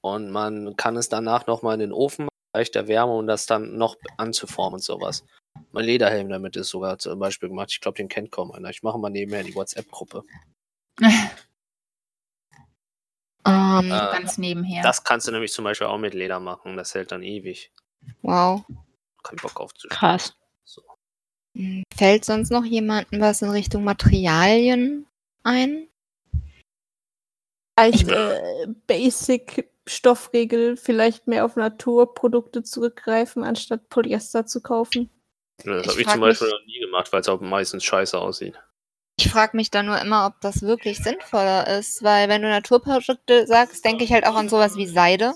Und 0.02 0.32
man 0.32 0.76
kann 0.76 0.98
es 0.98 1.08
danach 1.08 1.48
nochmal 1.48 1.76
in 1.76 1.80
den 1.80 1.94
Ofen 1.94 2.28
leichter 2.54 2.90
Wärme, 2.90 3.14
um 3.14 3.26
das 3.26 3.46
dann 3.46 3.78
noch 3.78 3.96
anzuformen 4.18 4.76
und 4.76 4.84
sowas. 4.84 5.24
Mein 5.72 5.86
Lederhelm 5.86 6.28
damit 6.28 6.58
ist 6.58 6.70
sogar 6.70 7.00
zum 7.00 7.20
Beispiel 7.20 7.48
gemacht. 7.48 7.70
Ich 7.72 7.80
glaube, 7.80 7.96
den 7.96 8.10
kennt 8.10 8.32
kaum 8.32 8.52
einer. 8.52 8.70
Ich 8.70 8.84
mache 8.84 8.98
mal 8.98 9.10
nebenher 9.10 9.44
die 9.44 9.56
WhatsApp-Gruppe. 9.56 10.24
Ähm, 13.70 13.86
Äh, 13.86 13.90
Ganz 13.90 14.38
nebenher. 14.38 14.84
Das 14.84 15.04
kannst 15.04 15.28
du 15.28 15.32
nämlich 15.32 15.52
zum 15.52 15.64
Beispiel 15.64 15.88
auch 15.88 15.98
mit 15.98 16.14
Leder 16.14 16.40
machen. 16.40 16.78
Das 16.78 16.94
hält 16.96 17.12
dann 17.12 17.24
ewig. 17.24 17.72
wow. 18.22 18.64
Kein 19.24 19.36
Bock 19.38 19.60
aufzustehen. 19.60 19.98
Krass. 19.98 20.36
So. 20.64 20.82
Hm, 21.56 21.84
Fällt 21.96 22.26
sonst 22.26 22.52
noch 22.52 22.64
jemandem 22.66 23.20
was 23.22 23.42
in 23.42 23.50
Richtung 23.50 23.84
Materialien 23.84 25.06
ein? 25.44 25.88
Als 27.76 28.04
äh, 28.04 28.68
Basic-Stoffregel 28.88 30.76
vielleicht 30.78 31.28
mehr 31.28 31.46
auf 31.46 31.56
Naturprodukte 31.56 32.64
zurückgreifen, 32.64 33.44
anstatt 33.44 33.88
Polyester 33.90 34.46
zu 34.46 34.62
kaufen. 34.62 35.10
Ja, 35.64 35.82
Das 35.82 35.86
Ich 35.86 35.92
habe 35.92 36.00
ich 36.02 36.06
frag 36.06 36.14
zum 36.14 36.22
Beispiel 36.22 36.50
noch 36.50 36.66
nie 36.66 36.80
gemacht, 36.80 37.12
weil 37.14 37.22
es 37.22 37.30
auch 37.30 37.40
meistens 37.42 37.84
scheiße 37.86 38.18
aussieht. 38.18 38.60
Ich 39.20 39.30
frage 39.30 39.58
mich 39.58 39.70
da 39.70 39.84
nur 39.84 40.00
immer, 40.00 40.26
ob 40.28 40.40
das 40.40 40.62
wirklich 40.62 41.00
sinnvoller 41.00 41.68
ist, 41.68 42.02
weil 42.04 42.30
wenn 42.30 42.42
du 42.42 42.48
Naturprodukte 42.48 43.46
sagst, 43.48 43.84
denke 43.84 44.06
ich 44.06 44.14
halt 44.14 44.26
auch 44.26 44.36
an 44.36 44.48
sowas 44.48 44.78
wie 44.78 44.88
Seide. 44.88 45.34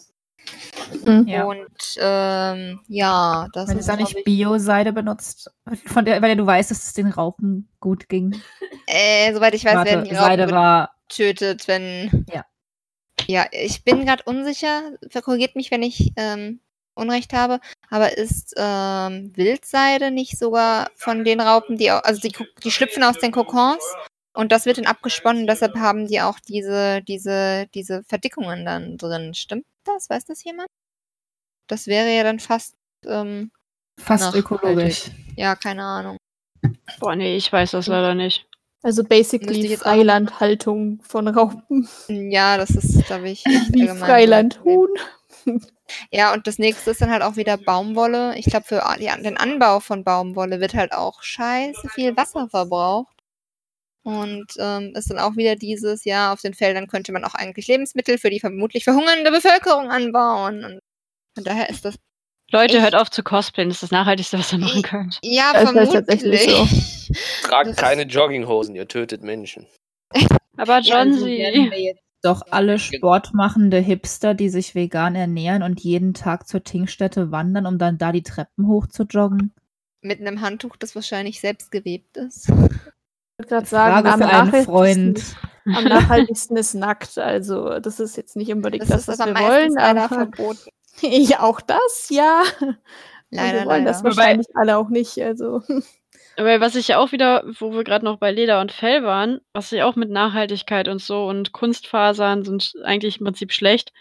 Ja. 1.26 1.44
Und 1.44 1.98
ähm, 2.00 2.80
ja, 2.88 3.50
das 3.52 3.68
Wenn 3.68 3.76
du 3.76 3.80
ist 3.82 3.90
da 3.90 3.98
nicht 3.98 4.16
ich, 4.16 4.24
Bio-Seide 4.24 4.94
benutzt, 4.94 5.52
von 5.86 6.06
der, 6.06 6.22
weil 6.22 6.38
du 6.38 6.46
weißt, 6.46 6.72
dass 6.72 6.86
es 6.86 6.94
den 6.94 7.08
Raupen 7.08 7.68
gut 7.82 8.08
ging. 8.08 8.42
äh, 8.88 9.34
soweit 9.34 9.54
ich 9.54 9.66
weiß, 9.66 9.74
werden 9.84 9.98
Warte, 9.98 10.10
die 10.10 10.16
Seide 10.16 10.44
Raupen 10.44 10.56
war. 10.56 10.96
getötet, 11.10 11.68
wenn. 11.68 12.26
Ja. 12.34 12.46
Ja, 13.28 13.46
ich 13.52 13.84
bin 13.84 14.06
gerade 14.06 14.24
unsicher. 14.24 14.92
Korrigiert 15.24 15.58
mich, 15.58 15.72
wenn 15.72 15.84
ich 15.84 16.14
ähm, 16.16 16.62
Unrecht 16.96 17.34
habe. 17.34 17.60
Aber 17.90 18.18
ist 18.18 18.54
ähm, 18.58 19.32
Wildseide 19.36 20.12
nicht 20.12 20.38
sogar 20.38 20.90
von 20.96 21.24
den 21.24 21.42
Raupen, 21.42 21.78
die 21.78 21.90
also 21.90 22.22
die, 22.22 22.34
die 22.64 22.72
schlüpfen 22.72 23.04
aus 23.04 23.18
den 23.18 23.32
Kokons 23.32 23.84
und 24.34 24.52
das 24.52 24.66
wird 24.66 24.78
dann 24.78 24.86
abgesponnen. 24.86 25.48
Deshalb 25.48 25.76
haben 25.76 26.08
die 26.08 26.22
auch 26.22 26.40
diese 26.40 27.02
diese 27.02 27.68
diese 27.74 28.04
Verdickungen 28.04 28.66
dann 28.66 28.98
drin. 28.98 29.34
Stimmt 29.34 29.66
das? 29.86 30.10
Weiß 30.10 30.26
das 30.26 30.44
jemand? 30.44 30.68
Das 31.68 31.88
wäre 31.88 32.14
ja 32.16 32.24
dann 32.24 32.40
fast 32.40 32.76
ähm, 33.06 33.52
Fast 34.00 34.36
ökologisch. 34.36 35.12
ja 35.36 35.56
keine 35.56 35.84
Ahnung. 35.84 36.18
Boah, 37.00 37.16
nee, 37.16 37.36
ich 37.36 37.52
weiß 37.52 37.72
das 37.72 37.88
leider 37.88 38.16
nicht. 38.16 38.48
Also 38.82 39.04
basically 39.04 39.78
Freilandhaltung 39.78 41.00
von 41.04 41.30
Raupen. 41.30 41.88
Ja, 42.10 42.58
das 42.58 42.72
ist, 42.72 43.06
glaube 43.06 43.30
ich, 43.30 43.46
echt 43.46 43.74
Wie. 43.74 43.88
Freilandhuhn. 43.88 44.90
Ja, 46.12 46.34
und 46.34 46.48
das 46.48 46.58
nächste 46.60 46.92
ist 46.92 47.02
dann 47.02 47.12
halt 47.12 47.22
auch 47.24 47.36
wieder 47.36 47.58
Baumwolle. 47.58 48.38
Ich 48.38 48.46
glaube, 48.46 48.66
für 48.66 48.82
den 48.98 49.38
Anbau 49.38 49.80
von 49.80 50.04
Baumwolle 50.04 50.60
wird 50.60 50.74
halt 50.74 50.94
auch 50.94 51.22
scheiße 51.24 51.90
viel 51.90 52.16
Wasser 52.18 52.48
verbraucht. 52.50 53.14
Und 54.06 54.48
ähm, 54.60 54.94
ist 54.96 55.10
dann 55.10 55.20
auch 55.20 55.36
wieder 55.38 55.56
dieses, 55.56 56.04
ja, 56.04 56.34
auf 56.34 56.42
den 56.42 56.54
Feldern 56.54 56.88
könnte 56.88 57.12
man 57.14 57.24
auch 57.24 57.36
eigentlich 57.36 57.68
Lebensmittel 57.68 58.18
für 58.18 58.30
die 58.30 58.40
vermutlich 58.42 58.84
verhungernde 58.84 59.32
Bevölkerung 59.32 59.90
anbauen. 59.92 60.64
Und 60.66 60.80
von 61.36 61.44
daher 61.46 61.70
ist 61.70 61.86
das, 61.86 61.96
Leute, 62.52 62.78
Ich- 62.78 62.84
hört 62.84 62.96
auf 62.96 63.10
zu 63.10 63.24
cosplayen. 63.24 63.70
Das 63.70 63.78
ist 63.78 63.84
das 63.84 63.92
Nachhaltigste, 63.92 64.38
was 64.38 64.52
ihr 64.52 64.60
machen 64.60 64.82
könnt. 64.82 65.20
ja, 65.24 65.54
Das 65.54 65.64
ist 65.64 65.70
vermutlich. 65.72 65.94
tatsächlich 66.06 66.42
so. 66.52 67.48
Tragt 67.48 67.70
Das- 67.70 67.76
keine 67.78 68.04
Jogginghosen, 68.04 68.76
ihr 68.76 68.88
tötet 68.88 69.24
Menschen. 69.24 69.68
Aber 70.58 70.80
Ja, 70.80 71.06
doch 72.24 72.42
alle 72.50 72.80
sportmachende 72.80 73.78
Hipster, 73.78 74.34
die 74.34 74.50
sich 74.50 74.76
vegan 74.76 75.16
ernähren 75.16 75.62
und 75.62 75.82
jeden 75.82 76.14
Tag 76.14 76.48
zur 76.48 76.64
Tinkstätte 76.64 77.32
wandern, 77.32 77.66
um 77.66 77.78
dann 77.78 77.98
da 77.98 78.12
die 78.12 78.24
Treppen 78.24 78.68
hoch 78.68 78.88
zu 78.88 79.04
joggen. 79.04 79.54
Mit 80.02 80.20
einem 80.20 80.42
Handtuch, 80.42 80.76
das 80.78 80.96
wahrscheinlich 80.96 81.40
selbst 81.40 81.72
gewebt 81.72 82.18
ist. 82.18 82.50
Ich 82.50 82.56
wollte 82.56 83.50
gerade 83.50 83.66
sagen, 83.66 83.94
Frage 83.94 84.12
am 84.12 84.20
für 84.20 84.26
einen 84.26 84.50
nachhaltigsten- 84.52 84.66
Freund. 84.66 85.36
Am 85.66 85.84
nachhaltigsten 85.86 86.58
ist 86.58 86.74
nackt. 86.74 87.18
Also, 87.18 87.80
das 87.80 88.00
ist 88.00 88.18
jetzt 88.18 88.36
nicht 88.36 88.52
unbedingt 88.52 88.84
Das, 88.84 88.90
das, 88.90 89.02
ist 89.02 89.08
was 89.08 89.20
aber 89.22 89.40
wir 89.40 89.48
wollen. 89.48 89.78
Aber 89.78 90.08
verboten. 90.10 90.70
ja, 91.02 91.40
auch 91.42 91.62
das, 91.62 92.08
ja. 92.10 92.44
Leider, 93.32 93.60
wir 93.62 93.66
wollen 93.66 93.84
leider. 93.86 93.86
das 93.86 94.04
wahrscheinlich 94.04 94.48
alle 94.56 94.78
auch 94.78 94.90
nicht. 94.90 95.20
Also, 95.22 95.62
Aber 96.36 96.60
was 96.62 96.76
ich 96.76 96.88
ja 96.88 96.98
auch 96.98 97.12
wieder, 97.12 97.44
wo 97.60 97.74
wir 97.74 97.84
gerade 97.84 98.04
noch 98.06 98.18
bei 98.18 98.32
Leder 98.32 98.60
und 98.60 98.72
Fell 98.72 99.04
waren, 99.04 99.40
was 99.54 99.72
ich 99.72 99.84
auch 99.84 99.96
mit 99.96 100.10
Nachhaltigkeit 100.10 100.88
und 100.88 101.00
so 101.00 101.28
und 101.28 101.52
Kunstfasern 101.52 102.44
sind 102.44 102.74
eigentlich 102.84 103.20
im 103.20 103.26
Prinzip 103.26 103.52
schlecht, 103.54 103.94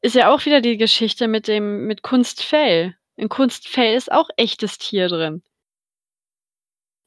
ist 0.00 0.14
ja 0.14 0.32
auch 0.32 0.44
wieder 0.46 0.60
die 0.60 0.76
Geschichte 0.76 1.28
mit 1.28 1.48
dem, 1.48 1.86
mit 1.86 2.02
Kunstfell. 2.02 2.96
In 3.16 3.28
Kunstfell 3.28 3.94
ist 3.96 4.10
auch 4.12 4.30
echtes 4.36 4.78
Tier 4.78 5.08
drin. 5.08 5.42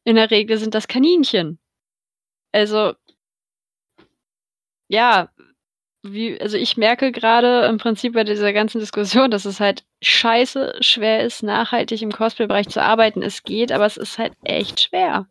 In 0.03 0.15
der 0.15 0.29
Regel 0.29 0.57
sind 0.57 0.75
das 0.75 0.87
Kaninchen. 0.87 1.59
Also, 2.51 2.93
ja, 4.89 5.29
wie, 6.03 6.39
also 6.41 6.57
ich 6.57 6.77
merke 6.77 7.11
gerade 7.11 7.65
im 7.65 7.77
Prinzip 7.77 8.13
bei 8.13 8.23
dieser 8.23 8.53
ganzen 8.53 8.79
Diskussion, 8.79 9.29
dass 9.29 9.45
es 9.45 9.59
halt 9.59 9.83
scheiße 10.01 10.75
schwer 10.81 11.23
ist, 11.23 11.43
nachhaltig 11.43 12.01
im 12.01 12.11
Cosplay-Bereich 12.11 12.69
zu 12.69 12.81
arbeiten. 12.81 13.21
Es 13.21 13.43
geht, 13.43 13.71
aber 13.71 13.85
es 13.85 13.97
ist 13.97 14.17
halt 14.17 14.33
echt 14.43 14.81
schwer. 14.81 15.27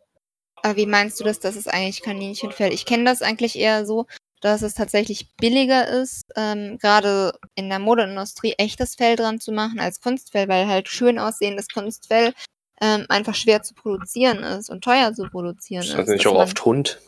Aber 0.63 0.77
wie 0.77 0.85
meinst 0.85 1.19
du 1.19 1.23
das, 1.23 1.39
dass 1.39 1.55
es 1.55 1.67
eigentlich 1.67 2.01
Kaninchenfell? 2.01 2.71
Ich 2.71 2.85
kenne 2.85 3.03
das 3.03 3.21
eigentlich 3.21 3.57
eher 3.57 3.85
so, 3.85 4.05
dass 4.41 4.61
es 4.61 4.73
tatsächlich 4.73 5.35
billiger 5.37 5.87
ist, 5.87 6.25
ähm, 6.35 6.77
gerade 6.79 7.33
in 7.55 7.69
der 7.69 7.79
Modeindustrie 7.79 8.53
echtes 8.57 8.95
Fell 8.95 9.15
dran 9.15 9.39
zu 9.39 9.51
machen 9.51 9.79
als 9.79 10.01
Kunstfell, 10.01 10.47
weil 10.47 10.67
halt 10.67 10.87
schön 10.87 11.19
aussehendes 11.19 11.67
Kunstfell 11.67 12.33
ähm, 12.81 13.05
einfach 13.09 13.35
schwer 13.35 13.61
zu 13.61 13.75
produzieren 13.75 14.43
ist 14.43 14.69
und 14.69 14.83
teuer 14.83 15.13
zu 15.13 15.29
produzieren 15.29 15.83
Ist 15.83 15.89
ist. 15.89 15.97
das 15.97 16.07
nicht 16.07 16.27
auch 16.27 16.35
oft 16.35 16.63
Hund? 16.65 16.99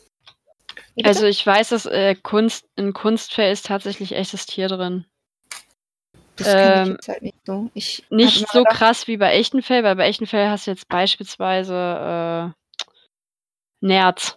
Also 1.02 1.26
ich 1.26 1.44
weiß, 1.44 1.70
dass 1.70 1.86
äh, 1.86 2.14
Kunst, 2.14 2.66
in 2.76 2.92
Kunstfell 2.92 3.52
ist 3.52 3.66
tatsächlich 3.66 4.14
echtes 4.14 4.46
Tier 4.46 4.68
drin. 4.68 5.06
das 6.36 6.46
kenn 6.46 6.56
ich 6.82 6.88
ähm, 6.88 6.92
jetzt 6.92 7.08
halt 7.08 7.22
nicht 7.22 7.36
so. 7.44 7.70
Ich 7.74 8.04
Nicht 8.10 8.48
so 8.52 8.62
krass 8.64 9.08
wie 9.08 9.16
bei 9.16 9.32
echten 9.34 9.62
Fell, 9.62 9.82
weil 9.82 9.96
bei 9.96 10.06
echten 10.06 10.26
Fell 10.26 10.48
hast 10.48 10.66
du 10.66 10.70
jetzt 10.70 10.86
beispielsweise 10.88 12.52
äh, 12.54 13.86
Nerz. 13.86 14.36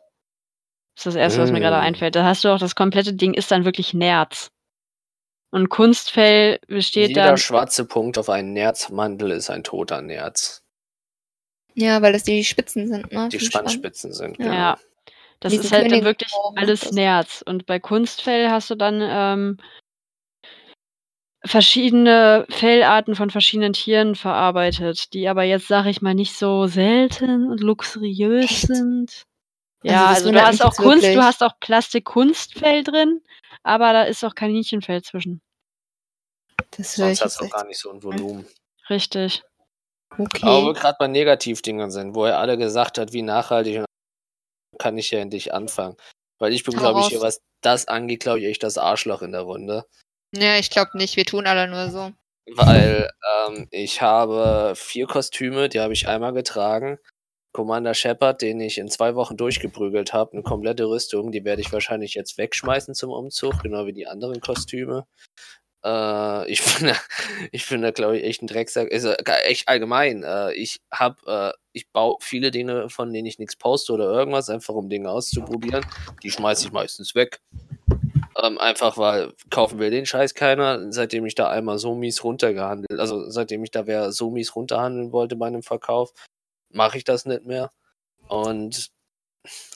Das 0.95 1.05
ist 1.05 1.13
das 1.13 1.15
erste, 1.15 1.41
was 1.43 1.51
mir 1.51 1.59
gerade 1.59 1.77
Mm. 1.77 1.85
einfällt. 1.85 2.15
Da 2.15 2.23
hast 2.23 2.43
du 2.43 2.49
auch 2.49 2.57
das 2.57 2.73
komplette 2.75 3.13
Ding 3.13 3.35
ist 3.35 3.51
dann 3.51 3.65
wirklich 3.65 3.93
Nerz. 3.93 4.49
Und 5.51 5.69
Kunstfell 5.69 6.59
besteht 6.67 7.09
Jeder 7.09 7.25
dann. 7.25 7.37
schwarze 7.37 7.85
Punkt 7.85 8.17
auf 8.17 8.29
einen 8.29 8.53
Nerzmantel 8.53 9.31
ist 9.31 9.49
ein 9.51 9.63
toter 9.63 10.01
Nerz. 10.01 10.63
Ja, 11.75 12.01
weil 12.01 12.13
das 12.13 12.23
die 12.23 12.43
Spitzen 12.43 12.87
sind, 12.87 13.11
ne? 13.11 13.29
Die. 13.29 13.39
Spannspitzen 13.39 14.11
sind, 14.11 14.37
genau. 14.37 14.51
Ja. 14.51 14.77
Das 15.39 15.51
Diese 15.51 15.65
ist 15.65 15.71
halt 15.71 15.91
dann 15.91 16.03
wirklich 16.03 16.31
alles. 16.55 16.91
Nerz. 16.91 17.43
Und 17.45 17.65
bei 17.65 17.79
Kunstfell 17.79 18.49
hast 18.49 18.69
du 18.69 18.75
dann 18.75 19.01
ähm, 19.01 19.57
verschiedene 21.45 22.45
Fellarten 22.49 23.15
von 23.15 23.29
verschiedenen 23.29 23.73
Tieren 23.73 24.15
verarbeitet, 24.15 25.13
die 25.13 25.27
aber 25.27 25.43
jetzt, 25.43 25.67
sag 25.67 25.85
ich 25.85 26.01
mal, 26.01 26.15
nicht 26.15 26.35
so 26.35 26.67
selten 26.67 27.49
und 27.49 27.61
luxuriös 27.61 28.45
Echt? 28.45 28.67
sind. 28.67 29.23
Also 29.83 29.93
Ja, 29.93 30.07
das 30.09 30.17
also, 30.17 30.31
du 30.31 30.41
hast 30.41 30.61
auch 30.63 30.75
Kunst, 30.75 31.03
du 31.03 31.07
wirklich. 31.07 31.23
hast 31.23 31.43
auch 31.43 31.59
Plastik-Kunstfell 31.59 32.83
drin, 32.83 33.21
aber 33.63 33.93
da 33.93 34.03
ist 34.03 34.23
auch 34.25 34.33
Kaninchenfell 34.33 35.03
zwischen. 35.03 35.41
Das 36.71 36.91
ich 36.91 36.95
Sonst 36.95 37.21
hat 37.21 37.27
es 37.27 37.39
auch 37.39 37.49
gar 37.49 37.65
nicht 37.65 37.79
so 37.79 37.91
ein 37.91 38.01
Volumen. 38.01 38.45
Richtig. 38.89 39.43
Okay. 40.17 40.65
wir 40.65 40.73
gerade 40.73 40.95
bei 40.99 41.07
Negativdingern 41.07 41.91
sind, 41.91 42.15
wo 42.15 42.25
er 42.25 42.39
alle 42.39 42.57
gesagt 42.57 42.97
hat, 42.97 43.13
wie 43.13 43.21
nachhaltig 43.21 43.79
und 43.79 43.85
kann 44.77 44.97
ich 44.97 45.11
ja 45.11 45.19
endlich 45.19 45.53
anfangen. 45.53 45.97
Weil 46.39 46.53
ich 46.53 46.63
bin, 46.63 46.75
glaube 46.75 47.01
ich, 47.01 47.19
was 47.19 47.41
das 47.61 47.87
angeht, 47.87 48.21
glaube 48.21 48.39
ich, 48.39 48.45
echt 48.45 48.63
das 48.63 48.77
Arschloch 48.77 49.21
in 49.21 49.31
der 49.31 49.41
Runde. 49.41 49.85
Ja, 50.35 50.57
ich 50.57 50.69
glaube 50.69 50.97
nicht. 50.97 51.15
Wir 51.15 51.25
tun 51.25 51.47
alle 51.47 51.67
nur 51.67 51.89
so. 51.89 52.11
weil 52.55 53.09
ähm, 53.47 53.67
ich 53.71 54.01
habe 54.01 54.73
vier 54.75 55.07
Kostüme, 55.07 55.69
die 55.69 55.79
habe 55.79 55.93
ich 55.93 56.07
einmal 56.07 56.33
getragen. 56.33 56.99
Commander 57.53 57.95
Shepard, 57.95 58.41
den 58.43 58.59
ich 58.59 58.77
in 58.77 58.87
zwei 58.87 59.15
Wochen 59.15 59.35
durchgeprügelt 59.35 60.13
habe, 60.13 60.33
eine 60.33 60.43
komplette 60.43 60.85
Rüstung, 60.85 61.31
die 61.31 61.43
werde 61.43 61.61
ich 61.61 61.73
wahrscheinlich 61.73 62.13
jetzt 62.13 62.37
wegschmeißen 62.37 62.93
zum 62.93 63.09
Umzug, 63.09 63.63
genau 63.63 63.87
wie 63.87 63.93
die 63.93 64.05
anderen 64.05 64.41
Kostüme. 64.41 65.07
Äh, 65.83 66.51
ich 66.51 66.63
bin 66.79 66.87
da, 66.87 66.95
ich 67.51 67.67
bin 67.69 67.81
da, 67.81 67.91
glaube 67.91 68.17
ich, 68.17 68.23
echt 68.23 68.41
ein 68.41 68.47
Drecksack. 68.47 68.89
Ist 68.89 69.05
äh, 69.05 69.15
echt 69.45 69.67
allgemein. 69.67 70.23
Äh, 70.23 70.53
ich 70.53 70.81
habe, 70.91 71.17
äh, 71.27 71.57
ich 71.73 71.89
baue 71.91 72.17
viele 72.21 72.51
Dinge, 72.51 72.89
von 72.89 73.13
denen 73.13 73.27
ich 73.27 73.39
nichts 73.39 73.55
poste 73.55 73.93
oder 73.93 74.05
irgendwas, 74.05 74.49
einfach 74.49 74.73
um 74.73 74.89
Dinge 74.89 75.09
auszuprobieren. 75.09 75.85
Die 76.23 76.31
schmeiße 76.31 76.65
ich 76.67 76.71
meistens 76.71 77.15
weg. 77.15 77.39
Ähm, 78.41 78.59
einfach 78.59 78.97
weil 78.97 79.33
kaufen 79.49 79.79
will 79.79 79.89
den 79.89 80.05
Scheiß 80.05 80.35
keiner, 80.35 80.91
seitdem 80.91 81.25
ich 81.25 81.33
da 81.33 81.49
einmal 81.49 81.79
so 81.79 81.95
mies 81.95 82.23
runtergehandelt, 82.23 82.99
also 82.99 83.29
seitdem 83.31 83.63
ich 83.63 83.71
da 83.71 83.87
wer 83.87 84.11
so 84.11 84.29
mies 84.29 84.55
runterhandeln 84.55 85.11
wollte 85.11 85.35
bei 85.35 85.47
einem 85.47 85.63
Verkauf, 85.63 86.13
mache 86.69 86.97
ich 86.99 87.03
das 87.03 87.25
nicht 87.25 87.45
mehr. 87.45 87.71
Und 88.27 88.91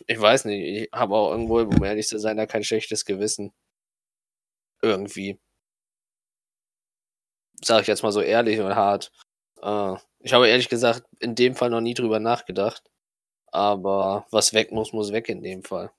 ich 0.08 0.20
weiß 0.22 0.46
nicht, 0.46 0.62
ich 0.64 0.90
habe 0.94 1.16
auch 1.16 1.32
irgendwo, 1.32 1.60
um 1.62 1.84
ehrlich 1.84 2.08
zu 2.08 2.20
sein, 2.20 2.38
da 2.38 2.46
kein 2.46 2.64
schlechtes 2.64 3.06
Gewissen. 3.06 3.52
Irgendwie. 4.82 5.40
Sag 7.64 7.82
ich 7.82 7.88
jetzt 7.88 8.04
mal 8.04 8.12
so 8.12 8.22
ehrlich 8.22 8.60
und 8.60 8.76
hart. 8.76 9.12
Äh, 9.62 9.96
ich 10.20 10.34
habe 10.34 10.48
ehrlich 10.48 10.70
gesagt 10.70 11.04
in 11.20 11.36
dem 11.36 11.56
Fall 11.56 11.70
noch 11.70 11.82
nie 11.82 11.94
drüber 11.94 12.20
nachgedacht. 12.20 12.84
Aber 13.52 14.26
was 14.32 14.54
weg 14.54 14.72
muss, 14.72 14.94
muss 14.94 15.12
weg 15.12 15.30
in 15.30 15.44
dem 15.44 15.64
Fall. 15.64 15.92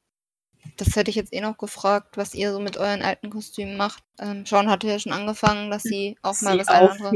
Das 0.77 0.97
hätte 0.97 1.11
ich 1.11 1.17
jetzt 1.17 1.33
eh 1.33 1.41
noch 1.41 1.59
gefragt, 1.59 2.17
was 2.17 2.35
ihr 2.35 2.53
so 2.53 2.61
mit 2.61 2.77
euren 2.77 3.03
alten 3.03 3.31
Kostümen 3.31 3.77
macht. 3.77 4.03
Ähm, 4.19 4.47
Sean 4.47 4.71
hatte 4.71 4.87
ja 4.87 4.99
schon 4.99 5.13
angefangen, 5.13 5.71
dass 5.71 5.83
sie 5.83 6.17
auch 6.23 6.41
mal 6.41 6.53
Sie 6.53 6.59
das 6.59 6.69
andere. 6.69 7.13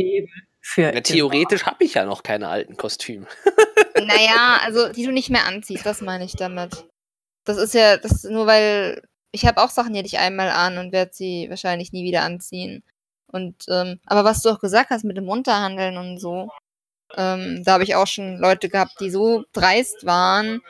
für 0.61 0.83
Ja, 0.83 1.01
theoretisch 1.01 1.65
habe 1.65 1.85
ich 1.85 1.95
ja 1.95 2.05
noch 2.05 2.23
keine 2.23 2.49
alten 2.49 2.77
Kostüme. 2.77 3.27
Naja, 3.99 4.61
also 4.63 4.93
die 4.93 5.05
du 5.05 5.11
nicht 5.11 5.31
mehr 5.31 5.47
anziehst, 5.47 5.87
das 5.87 6.03
meine 6.03 6.27
ich 6.27 6.33
damit. 6.33 6.85
Das 7.45 7.57
ist 7.57 7.73
ja, 7.73 7.97
das 7.97 8.13
ist 8.13 8.25
nur 8.25 8.47
weil 8.47 9.01
ich 9.33 9.47
habe 9.47 9.63
auch 9.63 9.71
Sachen, 9.71 9.93
die 9.93 9.99
hätte 9.99 10.09
ich 10.09 10.19
einmal 10.19 10.51
an 10.51 10.77
und 10.77 10.93
werde 10.93 11.13
sie 11.15 11.47
wahrscheinlich 11.49 11.93
nie 11.93 12.05
wieder 12.05 12.23
anziehen. 12.23 12.83
Und 13.37 13.67
ähm, 13.69 14.01
aber 14.07 14.25
was 14.25 14.43
du 14.43 14.51
auch 14.51 14.61
gesagt 14.61 14.91
hast 14.91 15.05
mit 15.05 15.17
dem 15.17 15.29
Runterhandeln 15.29 15.97
und 15.99 16.19
so, 16.19 16.51
ähm, 17.17 17.63
da 17.65 17.75
habe 17.75 17.85
ich 17.85 17.95
auch 17.95 18.07
schon 18.07 18.39
Leute 18.39 18.69
gehabt, 18.69 19.01
die 19.01 19.11
so 19.11 19.45
dreist 19.53 20.07
waren 20.07 20.63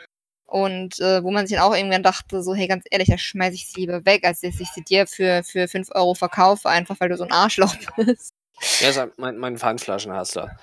und 0.45 0.99
äh, 0.99 1.23
wo 1.23 1.31
man 1.31 1.47
sich 1.47 1.57
dann 1.57 1.65
auch 1.65 1.75
irgendwann 1.75 2.03
dachte, 2.03 2.43
so 2.43 2.53
hey, 2.53 2.67
ganz 2.67 2.85
ehrlich, 2.91 3.09
da 3.09 3.17
schmeiß 3.17 3.53
ich 3.53 3.67
sie 3.67 3.81
lieber 3.81 4.05
weg, 4.05 4.25
als 4.25 4.41
dass 4.41 4.59
ich 4.59 4.69
sie 4.69 4.83
dir 4.83 5.07
für 5.07 5.43
für 5.43 5.67
5 5.67 5.89
Euro 5.95 6.13
verkaufe, 6.13 6.69
einfach 6.69 6.99
weil 6.99 7.09
du 7.09 7.17
so 7.17 7.23
ein 7.23 7.31
Arschloch 7.31 7.75
bist. 7.97 8.33
Ja, 8.81 8.89
ist 8.89 9.01
mein, 9.17 9.37
mein 9.37 9.57
Pfandflaschenhassler. 9.57 10.57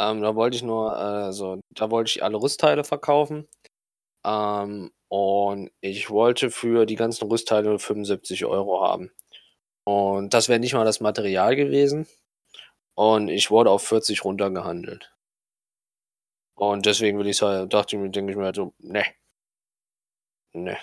Ähm, 0.00 0.22
da 0.22 0.34
wollte 0.34 0.56
ich 0.56 0.62
nur, 0.62 0.96
äh, 0.98 1.32
so, 1.32 1.60
da 1.74 1.90
wollte 1.90 2.10
ich 2.10 2.22
alle 2.22 2.40
Rüstteile 2.40 2.84
verkaufen. 2.84 3.46
Ähm, 4.26 4.90
und 5.08 5.70
ich 5.80 6.10
wollte 6.10 6.50
für 6.50 6.86
die 6.86 6.96
ganzen 6.96 7.28
Rüstteile 7.28 7.78
75 7.78 8.44
Euro 8.46 8.82
haben. 8.82 9.10
Und 9.84 10.34
das 10.34 10.48
wäre 10.48 10.60
nicht 10.60 10.74
mal 10.74 10.84
das 10.84 11.00
Material 11.00 11.56
gewesen. 11.56 12.06
Und 12.94 13.28
ich 13.28 13.50
wurde 13.50 13.70
auf 13.70 13.86
40 13.86 14.24
runtergehandelt. 14.24 15.12
Und 16.54 16.84
deswegen 16.84 17.18
will 17.18 17.26
ich 17.26 17.40
halt, 17.40 17.72
dachte 17.72 17.96
ich 17.96 18.02
mir, 18.02 18.10
denke 18.10 18.32
ich 18.32 18.38
mir 18.38 18.44
halt 18.44 18.56
so, 18.56 18.74
ne. 18.78 19.04
Ne. 20.52 20.76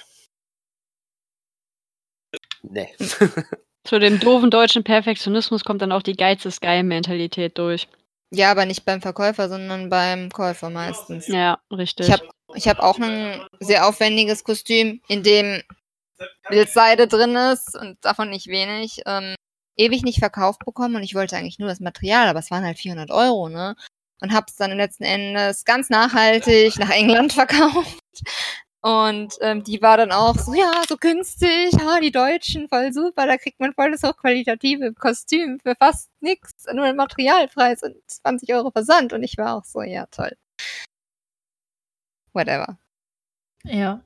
Ne. 2.63 2.89
Zu 3.83 3.99
dem 3.99 4.19
doofen 4.19 4.49
deutschen 4.49 4.83
Perfektionismus 4.83 5.63
kommt 5.63 5.81
dann 5.81 5.91
auch 5.91 6.01
die 6.01 6.17
Geiz 6.17 6.43
ist 6.45 6.61
geil 6.61 6.83
Mentalität 6.83 7.57
durch. 7.57 7.87
Ja, 8.31 8.51
aber 8.51 8.65
nicht 8.65 8.83
beim 8.83 9.01
Verkäufer, 9.01 9.47
sondern 9.47 9.89
beim 9.89 10.29
Käufer 10.29 10.69
meistens. 10.69 11.27
Ja, 11.27 11.59
richtig. 11.71 12.07
Ich 12.07 12.11
habe 12.11 12.27
ich 12.55 12.67
hab 12.67 12.79
auch 12.79 12.99
ein 12.99 13.45
sehr 13.59 13.87
aufwendiges 13.87 14.43
Kostüm, 14.43 15.01
in 15.07 15.23
dem 15.23 15.61
Bildseide 16.49 17.07
drin 17.07 17.35
ist 17.35 17.75
und 17.75 17.97
davon 18.03 18.29
nicht 18.29 18.47
wenig. 18.47 19.01
Ähm, 19.05 19.35
ewig 19.77 20.03
nicht 20.03 20.19
verkauft 20.19 20.65
bekommen 20.65 20.95
und 20.95 21.03
ich 21.03 21.15
wollte 21.15 21.37
eigentlich 21.37 21.59
nur 21.59 21.69
das 21.69 21.79
Material, 21.79 22.27
aber 22.27 22.39
es 22.39 22.51
waren 22.51 22.65
halt 22.65 22.77
400 22.77 23.11
Euro, 23.11 23.49
ne? 23.49 23.75
Und 24.19 24.33
hab's 24.33 24.55
dann 24.55 24.75
letzten 24.75 25.03
Endes 25.03 25.63
ganz 25.63 25.89
nachhaltig 25.89 26.77
nach 26.79 26.89
England 26.89 27.33
verkauft. 27.33 28.01
Und 28.81 29.33
ähm, 29.41 29.63
die 29.63 29.81
war 29.81 29.97
dann 29.97 30.11
auch 30.11 30.35
so, 30.37 30.53
ja, 30.53 30.71
so 30.87 30.97
günstig, 30.97 31.73
ha, 31.79 31.99
die 31.99 32.11
Deutschen, 32.11 32.69
voll 32.69 32.93
super, 32.93 33.27
da 33.27 33.37
kriegt 33.37 33.59
man 33.59 33.73
voll 33.73 33.91
das 33.91 34.03
hochqualitative 34.03 34.93
Kostüm 34.93 35.59
für 35.59 35.75
fast 35.75 36.09
nix, 36.21 36.53
nur 36.73 36.85
ein 36.85 36.95
Materialpreis 36.95 37.83
und 37.83 37.95
20 38.07 38.53
Euro 38.53 38.71
Versand. 38.71 39.13
Und 39.13 39.23
ich 39.23 39.37
war 39.37 39.55
auch 39.57 39.65
so, 39.65 39.81
ja, 39.81 40.05
toll. 40.07 40.31
Whatever. 42.33 42.77
Ja. 43.65 44.01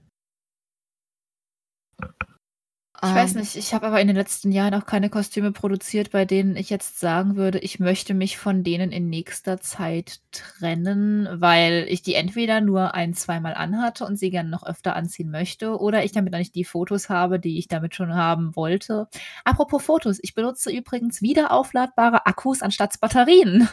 Ich 3.03 3.15
weiß 3.15 3.33
Ähm, 3.33 3.39
nicht, 3.39 3.55
ich 3.55 3.73
habe 3.73 3.87
aber 3.87 3.99
in 3.99 4.05
den 4.07 4.15
letzten 4.15 4.51
Jahren 4.51 4.75
auch 4.75 4.85
keine 4.85 5.09
Kostüme 5.09 5.51
produziert, 5.51 6.11
bei 6.11 6.23
denen 6.23 6.55
ich 6.55 6.69
jetzt 6.69 6.99
sagen 6.99 7.35
würde, 7.35 7.57
ich 7.57 7.79
möchte 7.79 8.13
mich 8.13 8.37
von 8.37 8.63
denen 8.63 8.91
in 8.91 9.09
nächster 9.09 9.59
Zeit 9.59 10.19
trennen, 10.31 11.27
weil 11.41 11.87
ich 11.89 12.03
die 12.03 12.13
entweder 12.13 12.61
nur 12.61 12.93
ein, 12.93 13.15
zweimal 13.15 13.55
anhatte 13.55 14.05
und 14.05 14.17
sie 14.17 14.29
gerne 14.29 14.49
noch 14.49 14.63
öfter 14.63 14.95
anziehen 14.95 15.31
möchte 15.31 15.79
oder 15.79 16.03
ich 16.03 16.11
damit 16.11 16.31
noch 16.31 16.37
nicht 16.39 16.53
die 16.53 16.63
Fotos 16.63 17.09
habe, 17.09 17.39
die 17.39 17.57
ich 17.57 17.67
damit 17.67 17.95
schon 17.95 18.13
haben 18.13 18.55
wollte. 18.55 19.07
Apropos 19.45 19.83
Fotos, 19.83 20.19
ich 20.21 20.35
benutze 20.35 20.71
übrigens 20.71 21.23
wieder 21.23 21.51
aufladbare 21.51 22.27
Akkus 22.27 22.61
anstatt 22.61 22.99
Batterien 22.99 23.67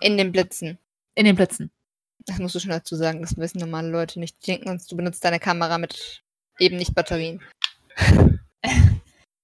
In 0.00 0.16
den 0.16 0.32
Blitzen. 0.32 0.78
in 1.14 1.24
den 1.26 1.36
Blitzen. 1.36 1.70
Das 2.26 2.38
musst 2.38 2.54
du 2.54 2.60
schon 2.60 2.70
dazu 2.70 2.96
sagen, 2.96 3.20
das 3.22 3.36
wissen 3.36 3.58
normale 3.60 3.88
Leute 3.90 4.20
nicht. 4.20 4.36
Die 4.42 4.52
denken 4.52 4.68
uns, 4.70 4.86
du 4.86 4.96
benutzt 4.96 5.24
deine 5.24 5.40
Kamera 5.40 5.78
mit 5.78 6.22
eben 6.58 6.76
nicht 6.76 6.94
Batterien. 6.94 7.42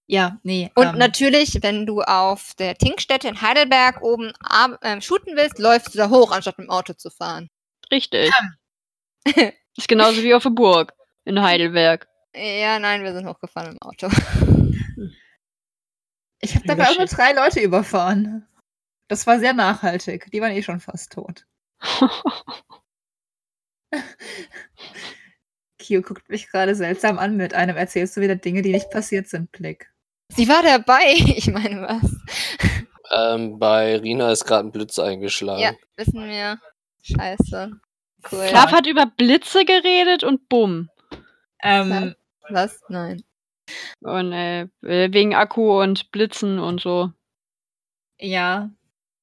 Ja, 0.06 0.38
nee. 0.42 0.70
Und 0.74 0.86
ähm, 0.86 0.98
natürlich, 0.98 1.62
wenn 1.62 1.86
du 1.86 2.02
auf 2.02 2.52
der 2.58 2.76
Tinkstätte 2.76 3.26
in 3.26 3.40
Heidelberg 3.40 4.02
oben 4.02 4.32
ab- 4.38 4.78
ähm, 4.82 5.00
shooten 5.00 5.34
willst, 5.34 5.58
läufst 5.58 5.94
du 5.94 5.98
da 5.98 6.10
hoch, 6.10 6.30
anstatt 6.30 6.58
mit 6.58 6.66
dem 6.66 6.70
Auto 6.70 6.92
zu 6.92 7.08
fahren. 7.08 7.48
Richtig. 7.90 8.30
ist 9.76 9.88
genauso 9.88 10.22
wie 10.22 10.34
auf 10.34 10.42
der 10.42 10.50
Burg 10.50 10.92
in 11.24 11.40
Heidelberg. 11.40 12.06
Ja, 12.36 12.78
nein, 12.78 13.02
wir 13.02 13.14
sind 13.14 13.26
hochgefahren 13.26 13.72
im 13.72 13.78
Auto. 13.80 14.08
Ich 16.40 16.54
habe 16.54 16.66
dabei 16.66 16.90
auch 16.90 16.98
nur 16.98 17.06
drei 17.06 17.32
Leute 17.32 17.60
überfahren. 17.60 18.46
Das 19.08 19.26
war 19.26 19.38
sehr 19.38 19.54
nachhaltig. 19.54 20.30
Die 20.30 20.42
waren 20.42 20.52
eh 20.52 20.62
schon 20.62 20.78
fast 20.78 21.12
tot. 21.12 21.46
Kio 25.84 26.00
guckt 26.02 26.28
mich 26.30 26.48
gerade 26.50 26.74
seltsam 26.74 27.18
an 27.18 27.36
mit 27.36 27.52
einem 27.54 27.76
erzählst 27.76 28.16
du 28.16 28.20
wieder 28.22 28.36
Dinge, 28.36 28.62
die 28.62 28.72
nicht 28.72 28.90
passiert 28.90 29.28
sind, 29.28 29.52
Blick. 29.52 29.90
Sie 30.32 30.48
war 30.48 30.62
dabei. 30.62 31.14
Ich 31.36 31.48
meine, 31.50 31.82
was? 31.82 32.16
ähm, 33.12 33.58
bei 33.58 33.96
Rina 33.98 34.32
ist 34.32 34.44
gerade 34.46 34.68
ein 34.68 34.72
Blitz 34.72 34.98
eingeschlagen. 34.98 35.60
Ja, 35.60 35.72
wissen 35.96 36.24
wir. 36.26 36.58
Scheiße. 37.02 37.72
Cool. 38.32 38.46
Flav 38.48 38.72
hat 38.72 38.86
über 38.86 39.04
Blitze 39.06 39.64
geredet 39.66 40.24
und 40.24 40.48
bumm. 40.48 40.88
Ähm, 41.62 42.14
Was? 42.48 42.80
Nein. 42.88 43.22
Und 44.00 44.32
äh, 44.32 44.68
wegen 44.80 45.34
Akku 45.34 45.80
und 45.82 46.10
Blitzen 46.10 46.58
und 46.58 46.80
so. 46.80 47.12
ja. 48.18 48.70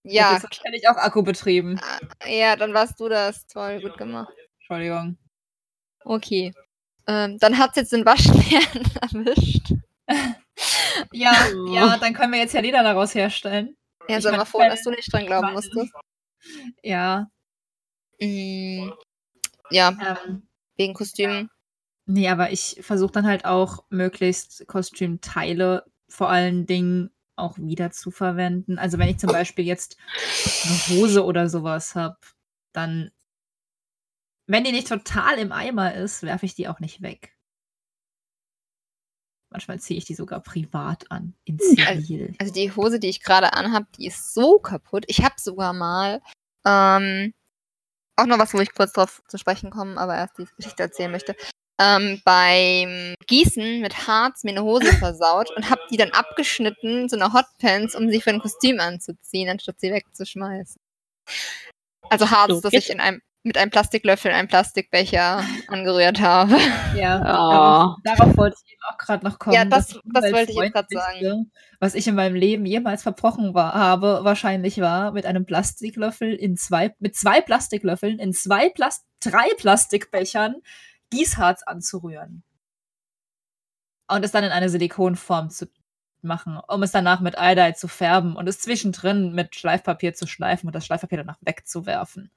Ja, 0.04 0.34
Das 0.34 0.44
wahrscheinlich 0.44 0.90
auch 0.90 0.96
Akku 0.96 1.22
betrieben. 1.22 1.80
ja, 2.26 2.56
dann 2.56 2.74
warst 2.74 3.00
du 3.00 3.08
das. 3.08 3.46
Toll, 3.46 3.82
gut 3.82 3.98
gemacht. 4.00 4.34
Entschuldigung. 4.58 5.16
Okay. 6.04 6.54
Ähm, 7.08 7.38
dann 7.40 7.58
hat's 7.58 7.76
jetzt 7.78 7.92
den 7.94 8.06
Waschbären 8.06 8.84
erwischt. 9.02 9.74
Ja, 11.12 11.34
Oh. 11.54 11.68
ja, 11.74 11.98
dann 11.98 12.14
können 12.14 12.34
wir 12.34 12.40
jetzt 12.40 12.54
ja 12.54 12.62
Lieder 12.62 12.84
daraus 12.84 13.16
herstellen. 13.16 13.76
Ja, 14.08 14.18
Ich 14.18 14.24
mein, 14.26 14.36
mal 14.38 14.46
wenn- 14.54 14.70
dass 14.70 14.84
du 14.84 14.92
nicht 14.92 15.12
dran 15.12 15.26
glauben 15.26 15.54
musstest. 15.54 15.92
Ja. 16.84 17.28
Mm, 18.20 18.92
ja, 19.70 19.90
Ähm, 20.26 20.48
wegen 20.78 20.94
Kostümen. 20.94 21.50
nee, 22.06 22.28
aber 22.30 22.52
ich 22.52 22.78
versuche 22.82 23.12
dann 23.12 23.28
halt 23.28 23.46
auch 23.46 23.84
möglichst 23.90 24.68
Kostümteile 24.68 25.86
vor 26.10 26.30
allen 26.30 26.66
Dingen 26.66 27.12
auch 27.36 27.58
wieder 27.58 27.92
zu 27.92 28.12
verwenden. 28.12 28.78
Also 28.78 28.98
wenn 29.00 29.10
ich 29.10 29.18
zum 29.18 29.32
Beispiel 29.32 29.66
jetzt 29.66 29.98
eine 30.66 31.00
Hose 31.00 31.24
oder 31.26 31.48
sowas 31.50 31.96
habe, 31.96 32.18
dann, 32.74 33.12
wenn 34.52 34.64
die 34.64 34.72
nicht 34.72 34.88
total 34.88 35.38
im 35.40 35.52
Eimer 35.52 35.94
ist, 35.94 36.24
werfe 36.24 36.46
ich 36.46 36.56
die 36.56 36.68
auch 36.68 36.80
nicht 36.80 37.02
weg. 37.02 37.36
Manchmal 39.50 39.80
ziehe 39.80 39.98
ich 39.98 40.06
die 40.06 40.16
sogar 40.16 40.42
privat 40.42 41.12
an, 41.12 41.36
in 41.44 41.60
Zivil. 41.60 42.34
Also 42.40 42.54
die 42.54 42.72
Hose, 42.74 43.00
die 43.00 43.10
ich 43.10 43.22
gerade 43.22 43.54
anhab, 43.54 43.92
die 43.94 44.08
ist 44.08 44.34
so 44.34 44.60
kaputt. 44.60 45.04
Ich 45.08 45.24
habe 45.24 45.36
sogar 45.38 45.74
mal 45.74 46.22
ähm, 46.66 47.34
auch 48.16 48.26
noch 48.28 48.40
was, 48.40 48.54
wo 48.54 48.60
ich 48.60 48.74
kurz 48.74 48.94
drauf 48.94 49.22
zu 49.28 49.38
sprechen 49.38 49.72
komme, 49.72 49.98
aber 49.98 50.16
erst 50.16 50.38
die 50.38 50.48
Geschichte 50.56 50.84
erzählen 50.84 51.12
möchte. 51.12 51.36
ähm, 51.82 52.22
beim 52.24 53.16
Gießen 53.28 53.82
mit 53.82 54.08
Harz 54.08 54.44
mir 54.44 54.52
eine 54.52 54.64
Hose 54.64 54.94
versaut 54.98 55.50
und 55.56 55.70
habe 55.70 55.82
die 55.90 55.98
dann 55.98 56.12
abgeschnitten 56.12 57.10
zu 57.10 57.16
einer 57.16 57.34
Hotpants, 57.34 57.96
um 57.96 58.10
sie 58.10 58.22
für 58.22 58.30
ein 58.30 58.40
Kostüm 58.40 58.80
anzuziehen, 58.80 59.50
anstatt 59.50 59.80
sie 59.80 59.92
wegzuschmeißen. 59.92 60.80
Also 62.10 62.30
Harz, 62.30 62.52
So, 62.52 62.62
das 62.62 62.74
ich 62.74 62.90
in 62.90 63.00
einem 63.00 63.22
mit 63.44 63.58
einem 63.58 63.72
Plastiklöffel 63.72 64.32
einen 64.32 64.48
Plastikbecher 64.48 65.44
angerührt 65.68 66.22
habe. 66.22 66.56
Ja, 66.96 67.18
Oh. 67.98 68.02
darauf, 68.04 68.38
wollte 68.38 68.56
ich 68.66 68.74
eben 68.74 68.82
auch 68.92 68.98
gerade 68.98 69.26
noch 69.26 69.40
kommen. 69.40 69.56
Ja, 69.56 69.66
das- 69.66 70.00
das 70.06 70.32
wollte 70.32 70.52
ich 70.52 70.58
jetzt 70.58 70.74
grad 70.74 70.90
sagen. 70.90 71.52
Was 71.80 71.96
ich 71.96 72.08
in 72.08 72.14
meinem 72.16 72.36
Leben 72.36 72.66
jemals 72.68 73.02
verbrochen 73.02 73.54
war, 73.56 73.74
habe, 73.74 74.20
wahrscheinlich 74.24 74.80
war, 74.80 75.12
mit 75.12 75.26
einem 75.26 75.46
Plastiklöffel 75.46 76.34
in 76.36 76.56
zwei, 76.56 76.94
mit 77.00 77.16
zwei 77.16 77.42
Plastiklöffeln 77.42 78.20
in 78.20 78.34
zwei 78.34 78.70
Plast 78.70 79.06
drei 79.24 79.48
Plastikbechern 79.58 80.56
Gießharz 81.10 81.64
anzurühren. 81.64 82.44
Und 84.08 84.24
es 84.26 84.32
dann 84.32 84.44
in 84.44 84.52
eine 84.52 84.70
Silikonform 84.70 85.50
zu 85.50 85.68
machen, 86.22 86.60
um 86.68 86.84
es 86.84 86.92
danach 86.92 87.20
mit 87.22 87.40
Eidei 87.40 87.72
zu 87.72 87.88
färben 87.88 88.36
und 88.36 88.48
es 88.48 88.60
zwischendrin 88.60 89.34
mit 89.34 89.56
Schleifpapier 89.56 90.14
zu 90.14 90.28
schleifen 90.28 90.68
und 90.68 90.76
das 90.76 90.86
Schleifpapier 90.86 91.20
danach 91.20 91.38
wegzuwerfen. 91.42 92.30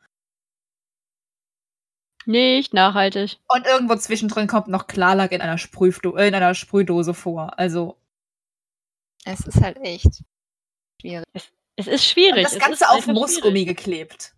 Nicht 2.27 2.73
nachhaltig. 2.73 3.39
Und 3.49 3.67
irgendwo 3.67 3.97
zwischendrin 3.97 4.47
kommt 4.47 4.69
noch 4.69 4.87
Klarlack 4.87 5.33
in 5.33 5.41
einer, 5.41 5.59
Sprühdo 5.59 6.17
äh, 6.17 6.29
in 6.29 6.35
einer 6.35 6.55
Sprühdose 6.55 7.13
vor. 7.15 7.59
Also 7.59 7.99
Es 9.25 9.41
ist 9.41 9.61
halt 9.63 9.77
echt 9.79 10.23
schwierig. 11.01 11.27
Es 11.77 11.87
ist 11.87 12.05
schwierig. 12.05 12.37
und 12.37 12.43
das 12.45 12.53
es 12.55 12.59
Ganze 12.59 12.85
ist 12.85 12.91
auf 12.91 13.07
Moosgummi 13.07 13.61
schwierig. 13.61 13.77
geklebt. 13.77 14.35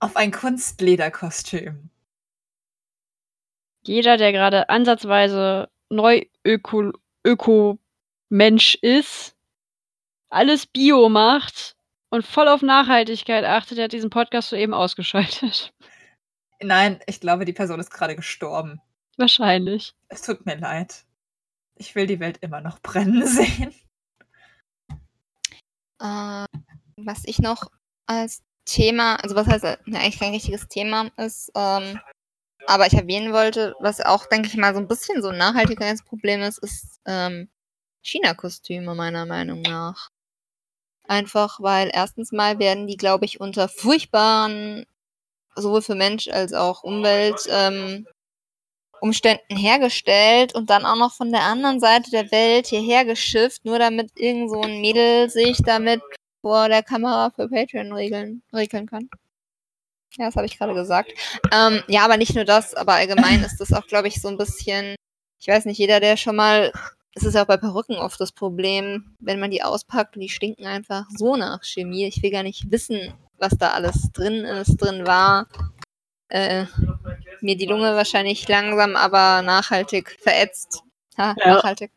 Auf 0.00 0.16
ein 0.16 0.30
Kunstlederkostüm. 0.30 1.90
Jeder, 3.84 4.16
der 4.16 4.32
gerade 4.32 4.68
ansatzweise 4.68 5.68
neu 5.90 6.24
öko, 6.44 6.92
öko 7.24 7.78
Mensch 8.28 8.74
ist, 8.76 9.36
alles 10.28 10.66
Bio 10.66 11.08
macht 11.08 11.75
und 12.10 12.26
voll 12.26 12.48
auf 12.48 12.62
Nachhaltigkeit 12.62 13.44
achtet, 13.44 13.78
der 13.78 13.84
hat 13.84 13.92
diesen 13.92 14.10
Podcast 14.10 14.50
soeben 14.50 14.74
ausgeschaltet. 14.74 15.72
Nein, 16.62 17.00
ich 17.06 17.20
glaube, 17.20 17.44
die 17.44 17.52
Person 17.52 17.80
ist 17.80 17.90
gerade 17.90 18.16
gestorben. 18.16 18.80
Wahrscheinlich. 19.16 19.94
Es 20.08 20.22
tut 20.22 20.46
mir 20.46 20.56
leid. 20.56 21.04
Ich 21.74 21.94
will 21.94 22.06
die 22.06 22.20
Welt 22.20 22.38
immer 22.40 22.60
noch 22.60 22.80
brennen 22.80 23.26
sehen. 23.26 23.74
Äh, 26.00 26.46
was 26.96 27.24
ich 27.24 27.38
noch 27.38 27.70
als 28.06 28.42
Thema, 28.64 29.16
also 29.16 29.36
was 29.36 29.46
heißt 29.46 29.64
äh, 29.64 29.76
ne, 29.86 29.98
eigentlich 29.98 30.18
kein 30.18 30.32
richtiges 30.32 30.68
Thema 30.68 31.10
ist, 31.16 31.50
ähm, 31.54 32.00
aber 32.66 32.86
ich 32.86 32.94
erwähnen 32.94 33.32
wollte, 33.32 33.74
was 33.80 34.00
auch, 34.00 34.26
denke 34.26 34.48
ich 34.48 34.56
mal, 34.56 34.74
so 34.74 34.80
ein 34.80 34.88
bisschen 34.88 35.22
so 35.22 35.28
ein 35.28 35.38
Nachhaltigkeitsproblem 35.38 36.42
ist, 36.42 36.58
ist 36.58 37.00
ähm, 37.06 37.48
China-Kostüme 38.02 38.94
meiner 38.94 39.24
Meinung 39.24 39.62
nach. 39.62 40.10
Einfach, 41.08 41.60
weil 41.60 41.90
erstens 41.92 42.32
mal 42.32 42.58
werden 42.58 42.86
die, 42.86 42.96
glaube 42.96 43.24
ich, 43.24 43.40
unter 43.40 43.68
furchtbaren, 43.68 44.86
sowohl 45.54 45.82
für 45.82 45.94
Mensch 45.94 46.28
als 46.28 46.52
auch 46.52 46.82
Umwelt, 46.82 47.40
ähm, 47.50 48.06
Umständen 49.00 49.56
hergestellt 49.56 50.54
und 50.54 50.70
dann 50.70 50.84
auch 50.84 50.96
noch 50.96 51.14
von 51.14 51.30
der 51.30 51.42
anderen 51.42 51.80
Seite 51.80 52.10
der 52.10 52.30
Welt 52.30 52.66
hierher 52.66 53.04
geschifft, 53.04 53.64
nur 53.64 53.78
damit 53.78 54.10
irgend 54.16 54.50
so 54.50 54.60
ein 54.62 54.80
Mädel 54.80 55.30
sich 55.30 55.58
damit 55.58 56.00
vor 56.40 56.68
der 56.68 56.82
Kamera 56.82 57.30
für 57.30 57.48
Patreon 57.48 57.92
regeln, 57.92 58.42
regeln 58.52 58.86
kann. 58.86 59.08
Ja, 60.18 60.26
das 60.26 60.36
habe 60.36 60.46
ich 60.46 60.58
gerade 60.58 60.74
gesagt. 60.74 61.12
Ähm, 61.52 61.82
ja, 61.88 62.04
aber 62.04 62.16
nicht 62.16 62.34
nur 62.34 62.44
das, 62.44 62.74
aber 62.74 62.94
allgemein 62.94 63.42
ist 63.42 63.58
das 63.58 63.72
auch, 63.72 63.86
glaube 63.86 64.08
ich, 64.08 64.20
so 64.20 64.28
ein 64.28 64.38
bisschen, 64.38 64.94
ich 65.38 65.48
weiß 65.48 65.66
nicht, 65.66 65.78
jeder, 65.78 66.00
der 66.00 66.16
schon 66.16 66.36
mal, 66.36 66.72
es 67.16 67.24
ist 67.24 67.34
ja 67.34 67.42
auch 67.42 67.46
bei 67.46 67.56
Perücken 67.56 67.96
oft 67.96 68.20
das 68.20 68.30
Problem, 68.30 69.16
wenn 69.20 69.40
man 69.40 69.50
die 69.50 69.62
auspackt 69.62 70.16
und 70.16 70.20
die 70.20 70.28
stinken 70.28 70.66
einfach 70.66 71.06
so 71.16 71.36
nach 71.36 71.64
Chemie. 71.64 72.06
Ich 72.06 72.22
will 72.22 72.30
gar 72.30 72.42
nicht 72.42 72.70
wissen, 72.70 73.14
was 73.38 73.56
da 73.58 73.70
alles 73.70 74.10
drin 74.12 74.44
ist, 74.44 74.76
drin 74.76 75.06
war. 75.06 75.46
Äh, 76.28 76.66
mir 77.40 77.56
die 77.56 77.64
Lunge 77.64 77.96
wahrscheinlich 77.96 78.46
langsam, 78.48 78.96
aber 78.96 79.40
nachhaltig 79.40 80.14
verätzt. 80.20 80.82
Ha, 81.16 81.34
Ja. 81.38 81.54
nachhaltig. 81.54 81.90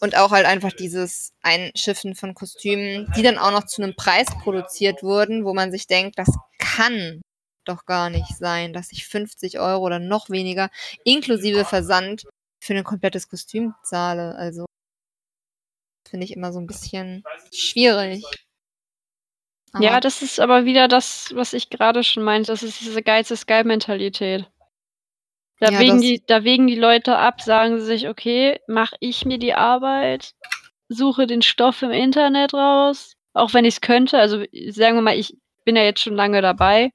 Und 0.00 0.16
auch 0.16 0.30
halt 0.30 0.46
einfach 0.46 0.72
dieses 0.72 1.34
Einschiffen 1.42 2.14
von 2.14 2.32
Kostümen, 2.32 3.06
die 3.16 3.22
dann 3.22 3.36
auch 3.36 3.50
noch 3.50 3.66
zu 3.66 3.82
einem 3.82 3.94
Preis 3.94 4.28
produziert 4.42 5.02
wurden, 5.02 5.44
wo 5.44 5.52
man 5.52 5.70
sich 5.70 5.86
denkt, 5.86 6.18
das 6.18 6.34
kann 6.58 7.20
doch 7.66 7.84
gar 7.84 8.08
nicht 8.08 8.34
sein, 8.38 8.72
dass 8.72 8.92
ich 8.92 9.06
50 9.06 9.60
Euro 9.60 9.84
oder 9.84 9.98
noch 9.98 10.30
weniger 10.30 10.70
inklusive 11.04 11.66
Versand 11.66 12.24
für 12.60 12.74
ein 12.74 12.84
komplettes 12.84 13.28
Kostüm 13.28 13.74
zahle. 13.82 14.34
Also 14.36 14.66
finde 16.08 16.24
ich 16.24 16.32
immer 16.32 16.52
so 16.52 16.58
ein 16.60 16.66
bisschen 16.66 17.24
schwierig. 17.52 18.24
Ja, 19.78 19.92
Aber- 19.92 20.00
das 20.00 20.22
ist 20.22 20.40
aber 20.40 20.64
wieder 20.64 20.88
das, 20.88 21.30
was 21.34 21.52
ich 21.52 21.70
gerade 21.70 22.02
schon 22.02 22.22
meinte. 22.24 22.50
Das 22.50 22.62
ist 22.62 22.80
diese 22.80 23.02
Geiz 23.02 23.30
ist 23.30 23.46
geil 23.46 23.64
Mentalität. 23.64 24.50
Da, 25.60 25.70
Ja, 25.70 25.78
wägen 25.78 26.00
die, 26.00 26.24
da 26.26 26.42
wägen 26.42 26.66
die 26.66 26.74
Leute 26.74 27.16
ab, 27.18 27.40
sagen 27.42 27.78
sie 27.78 27.84
sich, 27.84 28.08
okay, 28.08 28.60
mache 28.66 28.96
ich 29.00 29.24
mir 29.26 29.38
die 29.38 29.54
Arbeit, 29.54 30.32
suche 30.88 31.26
den 31.26 31.42
Stoff 31.42 31.82
im 31.82 31.90
Internet 31.90 32.54
raus, 32.54 33.14
auch 33.34 33.52
wenn 33.54 33.64
ich 33.66 33.74
es 33.74 33.80
könnte. 33.80 34.18
Also 34.18 34.38
sagen 34.70 34.96
wir 34.96 35.02
mal, 35.02 35.18
ich 35.18 35.36
bin 35.64 35.76
ja 35.76 35.82
jetzt 35.84 36.00
schon 36.00 36.14
lange 36.16 36.40
dabei. 36.42 36.90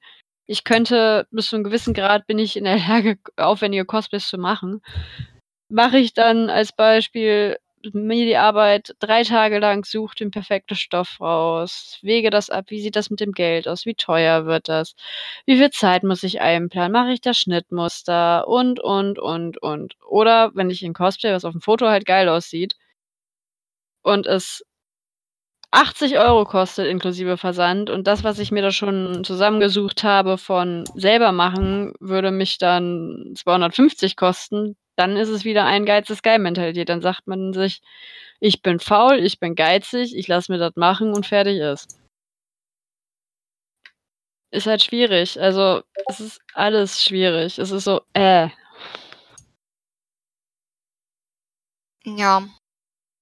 Ich 0.46 0.64
könnte 0.64 1.26
bis 1.30 1.46
zu 1.48 1.56
einem 1.56 1.64
gewissen 1.64 1.94
Grad 1.94 2.26
bin 2.26 2.38
ich 2.38 2.56
in 2.56 2.64
der 2.64 2.76
Lage, 2.78 3.18
aufwendige 3.36 3.84
Cosplays 3.86 4.28
zu 4.28 4.36
machen. 4.36 4.82
Mache 5.70 5.98
ich 5.98 6.12
dann 6.14 6.48
als 6.50 6.72
Beispiel 6.72 7.56
mir 7.92 8.24
die 8.24 8.36
Arbeit 8.36 8.94
drei 9.00 9.22
Tage 9.22 9.58
lang, 9.60 9.84
suche 9.84 10.14
den 10.16 10.30
perfekten 10.32 10.74
Stoff 10.76 11.20
raus, 11.20 11.98
wege 12.02 12.30
das 12.30 12.50
ab, 12.50 12.66
wie 12.68 12.80
sieht 12.80 12.96
das 12.96 13.10
mit 13.10 13.20
dem 13.20 13.32
Geld 13.32 13.68
aus, 13.68 13.84
wie 13.86 13.94
teuer 13.94 14.46
wird 14.46 14.68
das, 14.68 14.94
wie 15.44 15.56
viel 15.56 15.70
Zeit 15.70 16.02
muss 16.02 16.22
ich 16.24 16.40
einplanen, 16.40 16.92
mache 16.92 17.12
ich 17.12 17.20
das 17.20 17.38
Schnittmuster 17.38 18.46
und, 18.48 18.80
und, 18.80 19.18
und, 19.20 19.58
und. 19.62 19.94
Oder 20.08 20.50
wenn 20.54 20.70
ich 20.70 20.82
in 20.82 20.94
Cosplay, 20.94 21.32
was 21.32 21.44
auf 21.44 21.52
dem 21.52 21.60
Foto 21.60 21.86
halt 21.88 22.06
geil 22.06 22.28
aussieht 22.28 22.76
und 24.02 24.26
es 24.26 24.64
80 25.72 26.18
Euro 26.18 26.44
kostet 26.44 26.86
inklusive 26.86 27.36
Versand 27.36 27.90
und 27.90 28.06
das, 28.06 28.24
was 28.24 28.38
ich 28.38 28.50
mir 28.52 28.62
da 28.62 28.70
schon 28.70 29.24
zusammengesucht 29.24 30.04
habe 30.04 30.38
von 30.38 30.84
selber 30.94 31.32
machen, 31.32 31.92
würde 32.00 32.30
mich 32.30 32.58
dann 32.58 33.32
250 33.36 34.16
kosten, 34.16 34.76
dann 34.96 35.16
ist 35.16 35.28
es 35.28 35.44
wieder 35.44 35.64
ein 35.66 35.84
Geiz 35.84 36.08
ist 36.10 36.22
geil 36.22 36.38
Mentalität. 36.38 36.88
Dann 36.88 37.02
sagt 37.02 37.26
man 37.26 37.52
sich, 37.52 37.82
ich 38.40 38.62
bin 38.62 38.80
faul, 38.80 39.18
ich 39.18 39.38
bin 39.40 39.54
geizig, 39.54 40.16
ich 40.16 40.28
lasse 40.28 40.50
mir 40.52 40.58
das 40.58 40.72
machen 40.76 41.12
und 41.12 41.26
fertig 41.26 41.58
ist. 41.58 41.98
Ist 44.52 44.66
halt 44.66 44.82
schwierig. 44.82 45.40
Also, 45.40 45.82
es 46.08 46.20
ist 46.20 46.40
alles 46.54 47.02
schwierig. 47.04 47.58
Es 47.58 47.70
ist 47.70 47.84
so, 47.84 48.00
äh. 48.14 48.48
Ja, 52.04 52.46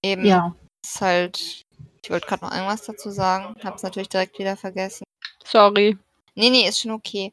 eben. 0.02 0.24
Ja. 0.26 0.54
Ist 0.84 1.00
halt. 1.00 1.64
Ich 2.04 2.10
wollte 2.10 2.26
gerade 2.26 2.44
noch 2.44 2.52
irgendwas 2.52 2.82
dazu 2.82 3.10
sagen. 3.10 3.54
Hab's 3.64 3.82
natürlich 3.82 4.10
direkt 4.10 4.38
wieder 4.38 4.58
vergessen. 4.58 5.04
Sorry. 5.42 5.96
Nee, 6.34 6.50
nee, 6.50 6.68
ist 6.68 6.80
schon 6.80 6.90
okay. 6.90 7.32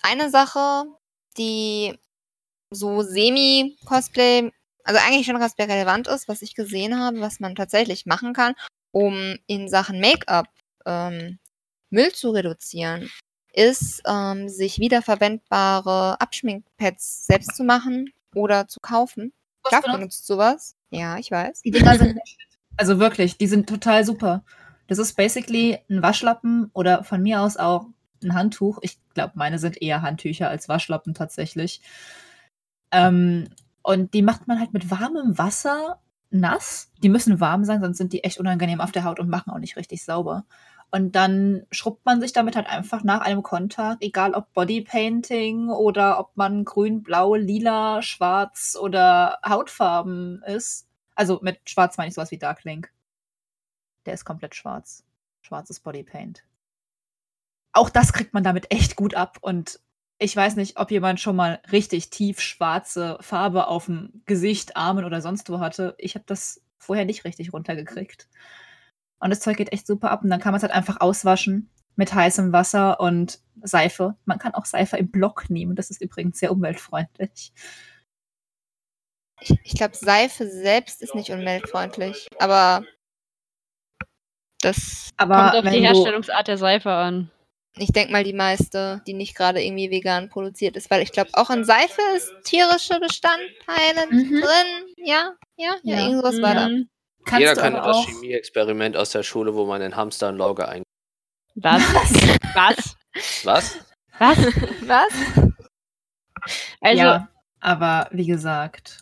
Eine 0.00 0.30
Sache, 0.30 0.84
die 1.36 1.98
so 2.72 3.02
semi-Cosplay, 3.02 4.50
also 4.84 5.00
eigentlich 5.04 5.26
schon 5.26 5.38
Cosplay 5.38 5.66
relevant 5.66 6.08
ist, 6.08 6.26
was 6.26 6.40
ich 6.40 6.54
gesehen 6.54 6.98
habe, 6.98 7.20
was 7.20 7.38
man 7.38 7.54
tatsächlich 7.54 8.06
machen 8.06 8.32
kann, 8.32 8.54
um 8.92 9.36
in 9.46 9.68
Sachen 9.68 10.00
Make-up 10.00 10.46
ähm, 10.86 11.38
Müll 11.90 12.12
zu 12.12 12.30
reduzieren, 12.30 13.10
ist, 13.52 14.00
ähm, 14.06 14.48
sich 14.48 14.78
wiederverwendbare 14.78 16.18
Abschminkpads 16.18 17.26
selbst 17.26 17.56
zu 17.56 17.64
machen 17.64 18.10
oder 18.34 18.68
zu 18.68 18.80
kaufen. 18.80 19.34
Was 19.64 19.72
benutzt- 19.72 19.92
benutzt 19.92 20.26
sowas. 20.26 20.76
Ja, 20.88 21.18
ich 21.18 21.30
weiß. 21.30 21.60
Die 21.60 21.70
Dinger 21.72 21.98
sind 21.98 22.18
also 22.80 22.98
wirklich, 22.98 23.36
die 23.36 23.46
sind 23.46 23.68
total 23.68 24.04
super. 24.06 24.42
Das 24.86 24.98
ist 24.98 25.12
basically 25.14 25.78
ein 25.90 26.02
Waschlappen 26.02 26.70
oder 26.72 27.04
von 27.04 27.22
mir 27.22 27.42
aus 27.42 27.58
auch 27.58 27.84
ein 28.24 28.34
Handtuch. 28.34 28.78
Ich 28.80 28.98
glaube, 29.12 29.34
meine 29.36 29.58
sind 29.58 29.82
eher 29.82 30.00
Handtücher 30.00 30.48
als 30.48 30.66
Waschlappen 30.66 31.12
tatsächlich. 31.12 31.82
Ähm, 32.90 33.48
und 33.82 34.14
die 34.14 34.22
macht 34.22 34.48
man 34.48 34.58
halt 34.58 34.72
mit 34.72 34.90
warmem 34.90 35.36
Wasser 35.36 36.00
nass. 36.30 36.90
Die 37.02 37.10
müssen 37.10 37.38
warm 37.38 37.64
sein, 37.64 37.82
sonst 37.82 37.98
sind 37.98 38.14
die 38.14 38.24
echt 38.24 38.40
unangenehm 38.40 38.80
auf 38.80 38.92
der 38.92 39.04
Haut 39.04 39.20
und 39.20 39.28
machen 39.28 39.50
auch 39.52 39.58
nicht 39.58 39.76
richtig 39.76 40.02
sauber. 40.02 40.46
Und 40.90 41.14
dann 41.14 41.66
schrubbt 41.70 42.06
man 42.06 42.20
sich 42.22 42.32
damit 42.32 42.56
halt 42.56 42.66
einfach 42.66 43.04
nach 43.04 43.20
einem 43.20 43.42
Kontakt, 43.42 44.02
egal 44.02 44.32
ob 44.32 44.52
Bodypainting 44.54 45.68
oder 45.68 46.18
ob 46.18 46.34
man 46.34 46.64
grün, 46.64 47.02
blau, 47.02 47.34
lila, 47.34 48.00
schwarz 48.00 48.74
oder 48.80 49.38
Hautfarben 49.46 50.42
ist. 50.46 50.89
Also 51.14 51.40
mit 51.42 51.60
schwarz 51.68 51.96
meine 51.96 52.08
ich 52.08 52.14
sowas 52.14 52.30
wie 52.30 52.38
Darklink. 52.38 52.92
Der 54.06 54.14
ist 54.14 54.24
komplett 54.24 54.54
schwarz. 54.54 55.04
Schwarzes 55.42 55.80
Bodypaint. 55.80 56.44
Auch 57.72 57.90
das 57.90 58.12
kriegt 58.12 58.34
man 58.34 58.42
damit 58.42 58.72
echt 58.72 58.96
gut 58.96 59.14
ab 59.14 59.38
und 59.40 59.80
ich 60.22 60.36
weiß 60.36 60.56
nicht, 60.56 60.78
ob 60.78 60.90
jemand 60.90 61.18
schon 61.18 61.34
mal 61.34 61.62
richtig 61.72 62.10
tief 62.10 62.40
schwarze 62.40 63.16
Farbe 63.22 63.68
auf 63.68 63.86
dem 63.86 64.22
Gesicht, 64.26 64.76
Armen 64.76 65.06
oder 65.06 65.22
sonst 65.22 65.48
wo 65.48 65.60
hatte. 65.60 65.94
Ich 65.96 66.14
habe 66.14 66.26
das 66.26 66.60
vorher 66.76 67.06
nicht 67.06 67.24
richtig 67.24 67.54
runtergekriegt. 67.54 68.28
Und 69.18 69.30
das 69.30 69.40
Zeug 69.40 69.56
geht 69.56 69.72
echt 69.72 69.86
super 69.86 70.10
ab. 70.10 70.22
Und 70.22 70.28
dann 70.28 70.40
kann 70.40 70.52
man 70.52 70.58
es 70.58 70.62
halt 70.62 70.74
einfach 70.74 71.00
auswaschen 71.00 71.70
mit 71.96 72.12
heißem 72.12 72.52
Wasser 72.52 73.00
und 73.00 73.40
Seife. 73.62 74.14
Man 74.26 74.38
kann 74.38 74.52
auch 74.52 74.66
Seife 74.66 74.98
im 74.98 75.10
Block 75.10 75.48
nehmen. 75.48 75.74
Das 75.74 75.90
ist 75.90 76.02
übrigens 76.02 76.38
sehr 76.38 76.52
umweltfreundlich. 76.52 77.54
Ich, 79.40 79.54
ich 79.64 79.74
glaube, 79.74 79.96
Seife 79.96 80.46
selbst 80.48 81.02
ist 81.02 81.14
nicht 81.14 81.30
umweltfreundlich, 81.30 82.26
aber 82.38 82.84
das, 84.60 85.10
Aber 85.16 85.50
Kommt 85.52 85.66
auf 85.66 85.72
die 85.72 85.80
Herstellungsart 85.80 86.48
der 86.48 86.58
Seife 86.58 86.90
an. 86.90 87.30
ich 87.78 87.92
denke 87.92 88.12
mal, 88.12 88.24
die 88.24 88.34
meiste, 88.34 89.00
die 89.06 89.14
nicht 89.14 89.34
gerade 89.34 89.62
irgendwie 89.62 89.90
vegan 89.90 90.28
produziert 90.28 90.76
ist, 90.76 90.90
weil 90.90 91.02
ich 91.02 91.12
glaube, 91.12 91.30
auch 91.34 91.48
in 91.50 91.64
Seife 91.64 92.00
ist 92.16 92.30
tierische 92.44 92.98
Bestandteile 93.00 94.06
Mhm. 94.10 94.40
drin. 94.40 94.94
Ja, 94.98 95.34
ja, 95.56 95.76
ja, 95.82 95.96
Ja. 96.00 96.06
irgendwas 96.08 96.42
war 96.42 96.54
da. 96.54 96.68
Mhm. 96.68 96.88
kannst 97.24 97.40
Jeder 97.40 97.54
kann 97.54 97.72
das 97.74 98.04
Chemieexperiment 98.06 98.96
aus 98.96 99.10
der 99.10 99.22
Schule, 99.22 99.54
wo 99.54 99.64
man 99.64 99.80
den 99.80 99.96
Hamster 99.96 100.28
ein 100.28 100.36
Lauge 100.36 100.68
ein. 100.68 100.82
Was? 101.54 101.82
Was? 102.54 102.96
Was? 103.44 103.78
Was? 104.18 104.38
Was? 104.86 105.12
Also, 106.82 107.02
ja, 107.02 107.28
aber 107.60 108.08
wie 108.12 108.26
gesagt, 108.26 109.00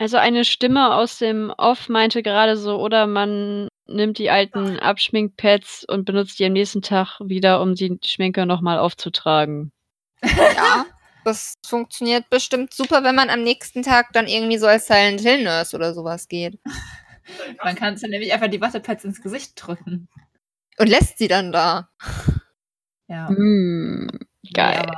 also 0.00 0.16
eine 0.16 0.46
Stimme 0.46 0.94
aus 0.94 1.18
dem 1.18 1.52
Off 1.58 1.90
meinte 1.90 2.22
gerade 2.22 2.56
so, 2.56 2.80
oder 2.80 3.06
man 3.06 3.68
nimmt 3.86 4.16
die 4.16 4.30
alten 4.30 4.78
Abschminkpads 4.78 5.84
und 5.84 6.06
benutzt 6.06 6.38
die 6.38 6.46
am 6.46 6.54
nächsten 6.54 6.80
Tag 6.80 7.20
wieder, 7.20 7.60
um 7.60 7.74
die 7.74 7.98
Schminke 8.02 8.46
nochmal 8.46 8.78
aufzutragen. 8.78 9.72
Ja, 10.22 10.86
das 11.26 11.58
funktioniert 11.66 12.30
bestimmt 12.30 12.72
super, 12.72 13.04
wenn 13.04 13.14
man 13.14 13.28
am 13.28 13.42
nächsten 13.42 13.82
Tag 13.82 14.14
dann 14.14 14.26
irgendwie 14.26 14.56
so 14.56 14.66
als 14.66 14.86
Silent 14.86 15.20
Hill 15.20 15.44
Nurse 15.44 15.76
oder 15.76 15.92
sowas 15.92 16.28
geht. 16.28 16.58
man 17.62 17.74
kann 17.74 17.92
es 17.92 18.00
dann 18.00 18.08
nämlich 18.08 18.32
einfach 18.32 18.48
die 18.48 18.60
Wattepads 18.62 19.04
ins 19.04 19.20
Gesicht 19.20 19.52
drücken. 19.56 20.08
Und 20.78 20.88
lässt 20.88 21.18
sie 21.18 21.28
dann 21.28 21.52
da. 21.52 21.90
Ja. 23.06 23.28
Mm, 23.30 24.08
geil. 24.54 24.78
aber 24.78 24.96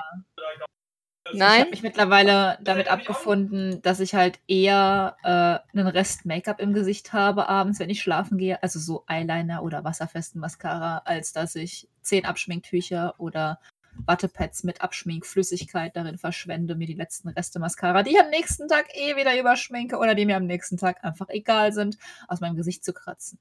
ich 1.33 1.39
Nein? 1.39 1.61
habe 1.61 1.71
mich 1.71 1.83
mittlerweile 1.83 2.59
damit 2.63 2.89
abgefunden, 2.89 3.81
dass 3.83 4.01
ich 4.01 4.15
halt 4.15 4.41
eher 4.47 5.17
äh, 5.23 5.79
einen 5.79 5.87
Rest 5.87 6.27
Make-up 6.27 6.61
im 6.61 6.73
Gesicht 6.73 7.13
habe 7.13 7.49
abends, 7.49 7.79
wenn 7.79 7.91
ich 7.91 8.03
schlafen 8.03 8.39
gehe. 8.39 8.63
Also 8.63 8.79
so 8.79 9.05
Eyeliner 9.07 9.63
oder 9.63 9.85
wasserfesten 9.85 10.41
Mascara, 10.41 11.03
als 11.05 11.33
dass 11.33 11.55
ich 11.55 11.89
zehn 12.03 12.25
Abschminktücher 12.25 13.15
oder 13.19 13.59
Wattepads 14.07 14.65
mit 14.65 14.81
Abschminkflüssigkeit 14.81 15.97
darin 15.97 16.19
verschwende, 16.19 16.75
mir 16.75 16.87
die 16.87 16.95
letzten 16.95 17.29
Reste 17.29 17.59
Mascara, 17.59 18.03
die 18.03 18.13
ich 18.13 18.21
am 18.21 18.31
nächsten 18.31 18.69
Tag 18.69 18.87
eh 18.95 19.17
wieder 19.17 19.39
überschminke 19.39 19.99
oder 19.99 20.15
die 20.15 20.27
mir 20.27 20.37
am 20.37 20.47
nächsten 20.47 20.77
Tag 20.77 21.05
einfach 21.05 21.29
egal 21.29 21.73
sind, 21.73 21.99
aus 22.29 22.41
meinem 22.41 22.57
Gesicht 22.57 22.85
zu 22.85 22.93
kratzen. 22.93 23.39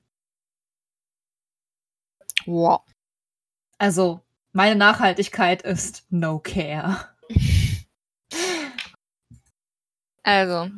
Wow. 2.45 2.81
Also, 3.77 4.21
meine 4.51 4.75
Nachhaltigkeit 4.75 5.61
ist 5.61 6.05
no 6.09 6.39
care. 6.39 7.10
Also. 10.23 10.69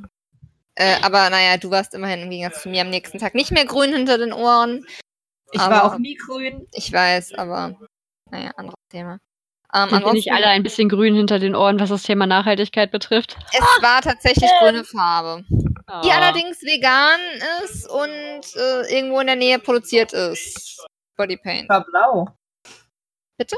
Äh, 0.76 0.96
aber 1.04 1.30
naja, 1.30 1.58
du 1.58 1.70
warst 1.70 1.94
immerhin 1.94 2.22
im 2.22 2.30
Gegensatz 2.30 2.64
zu 2.64 2.70
mir 2.70 2.82
am 2.82 2.90
nächsten 2.90 3.20
Tag 3.20 3.36
nicht 3.36 3.52
mehr 3.52 3.66
grün 3.66 3.94
hinter 3.94 4.18
den 4.18 4.34
Ohren. 4.34 4.86
Ich 5.52 5.60
Aber- 5.60 5.76
war 5.76 5.84
auch 5.94 5.98
nie 6.00 6.16
grün. 6.16 6.68
Ich 6.74 6.92
weiß, 6.92 7.34
aber 7.36 7.78
naja, 8.32 8.52
anderes 8.56 8.80
Thema. 8.90 9.20
Ähm, 9.76 9.90
Sind 9.90 10.06
wir 10.06 10.14
nicht 10.14 10.32
alle 10.32 10.48
ein 10.48 10.64
bisschen 10.64 10.88
grün 10.90 11.16
hinter 11.16 11.40
den 11.40 11.56
Ohren, 11.56 11.80
was 11.80 11.90
das 11.90 12.04
Thema 12.04 12.26
Nachhaltigkeit 12.28 12.92
betrifft? 12.92 13.38
es 13.52 13.60
war 13.82 14.02
tatsächlich 14.02 14.50
grüne 14.60 14.84
Farbe, 14.84 15.44
die 15.50 16.12
Ah. 16.12 16.18
allerdings 16.18 16.62
vegan 16.62 17.20
ist 17.64 17.88
und 17.90 18.56
äh, 18.56 18.96
irgendwo 18.96 19.20
in 19.20 19.28
der 19.28 19.36
Nähe 19.36 19.60
produziert 19.60 20.14
ist. 20.14 20.84
Bodypaint. 21.18 21.70
war 21.70 21.84
blau. 21.86 22.28
Bitte? 23.38 23.58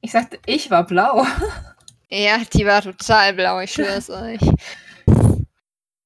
Ich 0.00 0.12
sagte, 0.12 0.38
ich 0.46 0.70
war 0.70 0.84
blau. 0.86 1.24
Ja, 2.10 2.38
die 2.52 2.64
war 2.64 2.82
total 2.82 3.34
blau, 3.34 3.60
ich 3.60 3.72
schwör's 3.72 4.08
euch. 4.10 4.40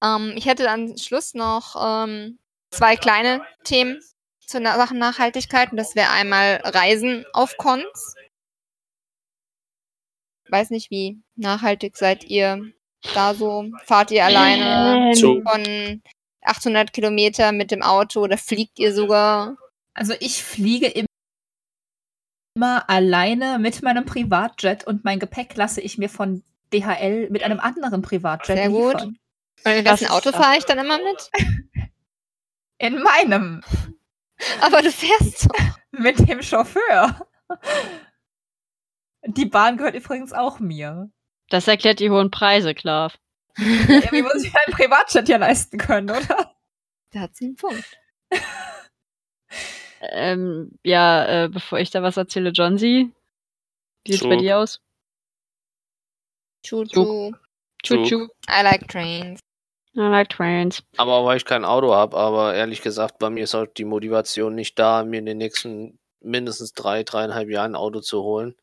Ähm, 0.03 0.33
ich 0.37 0.47
hätte 0.47 0.69
am 0.69 0.97
Schluss 0.97 1.35
noch 1.35 1.77
ähm, 1.81 2.39
zwei 2.71 2.97
kleine 2.97 3.41
Themen 3.65 4.01
zu 4.41 4.59
Na 4.61 4.77
Sachen 4.77 4.99
Nachhaltigkeit. 4.99 5.71
Und 5.71 5.77
das 5.77 5.95
wäre 5.95 6.11
einmal 6.11 6.61
Reisen 6.65 7.25
auf 7.33 7.57
Cons. 7.57 8.15
Weiß 10.49 10.71
nicht, 10.71 10.91
wie 10.91 11.23
nachhaltig 11.37 11.97
seid 11.97 12.25
ihr 12.25 12.73
da 13.15 13.33
so? 13.35 13.71
Fahrt 13.85 14.11
ihr 14.11 14.25
alleine 14.25 15.11
Ähm, 15.11 15.15
Zug. 15.15 15.49
von 15.49 16.03
800 16.43 16.93
Kilometer 16.93 17.53
mit 17.53 17.71
dem 17.71 17.83
Auto 17.83 18.21
oder 18.23 18.37
fliegt 18.37 18.79
ihr 18.79 18.93
sogar? 18.93 19.57
Also 19.95 20.15
ich 20.21 20.43
fliege 20.43 20.89
im- 20.89 21.07
immer 22.63 22.89
alleine 22.89 23.59
mit 23.59 23.83
meinem 23.83 24.05
Privatjet 24.05 24.85
und 24.85 25.05
mein 25.05 25.19
Gepäck 25.19 25.57
lasse 25.57 25.81
ich 25.81 25.99
mir 25.99 26.09
von 26.09 26.45
DHL 26.73 27.29
mit 27.29 27.43
einem 27.43 27.59
anderen 27.59 28.03
Privatjet 28.03 28.57
Sehr 28.57 28.69
gut. 28.69 28.95
liefern. 28.95 29.19
Und 29.65 29.73
in 29.73 29.85
wessen 29.85 30.05
ist 30.05 30.11
Auto 30.11 30.31
fahre 30.31 30.59
ich 30.59 30.65
dann 30.65 30.79
immer 30.79 30.99
mit? 30.99 31.31
In 32.79 33.03
meinem. 33.03 33.63
Aber 34.61 34.81
du 34.81 34.91
fährst 34.91 35.47
doch. 35.47 35.79
Mit 35.93 36.27
dem 36.29 36.43
Chauffeur. 36.43 37.29
Die 39.25 39.45
Bahn 39.45 39.77
gehört 39.77 39.95
übrigens 39.95 40.33
auch 40.33 40.59
mir. 40.59 41.11
Das 41.49 41.69
erklärt 41.69 42.01
die 42.01 42.11
hohen 42.11 42.31
Preise, 42.31 42.75
klar. 42.75 43.13
Irgendwie 43.57 44.23
muss 44.23 44.43
ich 44.43 44.53
einen 44.57 44.75
Privatjet 44.75 45.29
ja 45.29 45.37
leisten 45.37 45.79
können, 45.79 46.11
oder? 46.11 46.57
Da 47.13 47.21
hat 47.21 47.37
sie 47.37 47.45
einen 47.45 47.57
Punkt. 47.57 47.85
Ähm, 50.11 50.73
ja, 50.83 51.45
äh, 51.45 51.49
bevor 51.49 51.79
ich 51.79 51.91
da 51.91 52.03
was 52.03 52.17
erzähle, 52.17 52.51
John 52.51 52.77
Sie, 52.77 53.13
wie 54.05 54.13
sieht's 54.13 54.25
bei 54.25 54.37
dir 54.37 54.59
aus? 54.59 54.81
Choo 56.67 56.85
Zug. 56.85 57.07
choo. 57.07 57.33
Choo 57.85 57.97
Zug. 57.97 58.07
choo. 58.09 58.29
I 58.49 58.63
like 58.63 58.89
trains. 58.89 59.41
I 59.95 60.01
like 60.01 60.31
trains. 60.31 60.83
Aber 60.97 61.25
weil 61.25 61.37
ich 61.37 61.45
kein 61.45 61.65
Auto 61.65 61.93
habe, 61.95 62.17
aber 62.17 62.55
ehrlich 62.55 62.83
gesagt, 62.83 63.19
bei 63.19 63.31
mir 63.31 63.45
ist 63.45 63.55
auch 63.55 63.67
die 63.67 63.85
Motivation 63.85 64.55
nicht 64.55 64.79
da, 64.79 65.05
mir 65.05 65.19
in 65.19 65.27
den 65.27 65.39
nächsten 65.39 65.99
mindestens 66.21 66.73
drei, 66.73 67.03
dreieinhalb 67.03 67.49
Jahren 67.51 67.73
ein 67.73 67.77
Auto 67.77 68.01
zu 68.01 68.23
holen. 68.23 68.57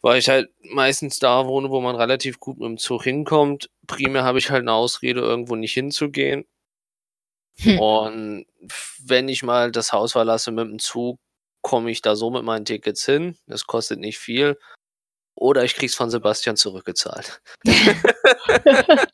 Weil 0.00 0.18
ich 0.18 0.28
halt 0.28 0.50
meistens 0.62 1.18
da 1.18 1.46
wohne, 1.46 1.70
wo 1.70 1.80
man 1.80 1.96
relativ 1.96 2.40
gut 2.40 2.58
mit 2.58 2.66
dem 2.66 2.78
Zug 2.78 3.02
hinkommt. 3.04 3.70
Primär 3.86 4.24
habe 4.24 4.38
ich 4.38 4.50
halt 4.50 4.62
eine 4.62 4.72
Ausrede, 4.72 5.20
irgendwo 5.20 5.56
nicht 5.56 5.74
hinzugehen. 5.74 6.46
Hm. 7.60 7.78
Und 7.78 8.46
wenn 9.04 9.28
ich 9.28 9.42
mal 9.42 9.70
das 9.72 9.92
Haus 9.92 10.12
verlasse 10.12 10.50
mit 10.52 10.66
dem 10.68 10.78
Zug, 10.78 11.18
komme 11.62 11.90
ich 11.90 12.02
da 12.02 12.14
so 12.16 12.30
mit 12.30 12.44
meinen 12.44 12.64
Tickets 12.64 13.04
hin. 13.04 13.36
Das 13.46 13.66
kostet 13.66 13.98
nicht 14.00 14.18
viel. 14.18 14.58
Oder 15.34 15.64
ich 15.64 15.74
krieg's 15.74 15.94
von 15.94 16.10
Sebastian 16.10 16.56
zurückgezahlt. 16.56 17.40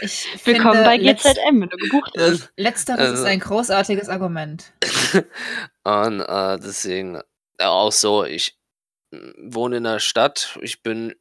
Ich 0.00 0.26
Willkommen 0.46 0.82
bei 0.82 0.96
letz- 0.96 1.24
GZM, 1.24 1.60
wenn 1.60 1.68
du 1.68 1.76
gebucht 1.76 2.12
bist. 2.14 2.50
Letzteres 2.56 3.00
ist 3.00 3.10
Also- 3.10 3.24
ein 3.24 3.40
großartiges 3.40 4.08
Argument. 4.08 4.72
Und 5.84 6.20
äh, 6.20 6.58
deswegen 6.58 7.20
äh, 7.58 7.64
auch 7.64 7.92
so, 7.92 8.24
ich 8.24 8.56
mm, 9.10 9.52
wohne 9.54 9.76
in 9.76 9.84
der 9.84 9.98
Stadt, 9.98 10.58
ich 10.62 10.82
bin 10.82 11.14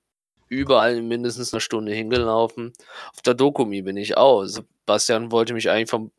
überall 0.47 1.01
mindestens 1.01 1.53
eine 1.53 1.59
Stunde 1.59 1.91
hingelaufen. 1.91 2.71
Auf 3.13 3.21
der 3.21 3.33
Dokumi 3.33 3.81
bin 3.81 3.97
ich 3.97 4.15
auch. 4.15 4.45
Sebastian 4.45 5.31
wollte 5.33 5.53
mich 5.53 5.69
eigentlich 5.69 5.89
vom 5.89 6.11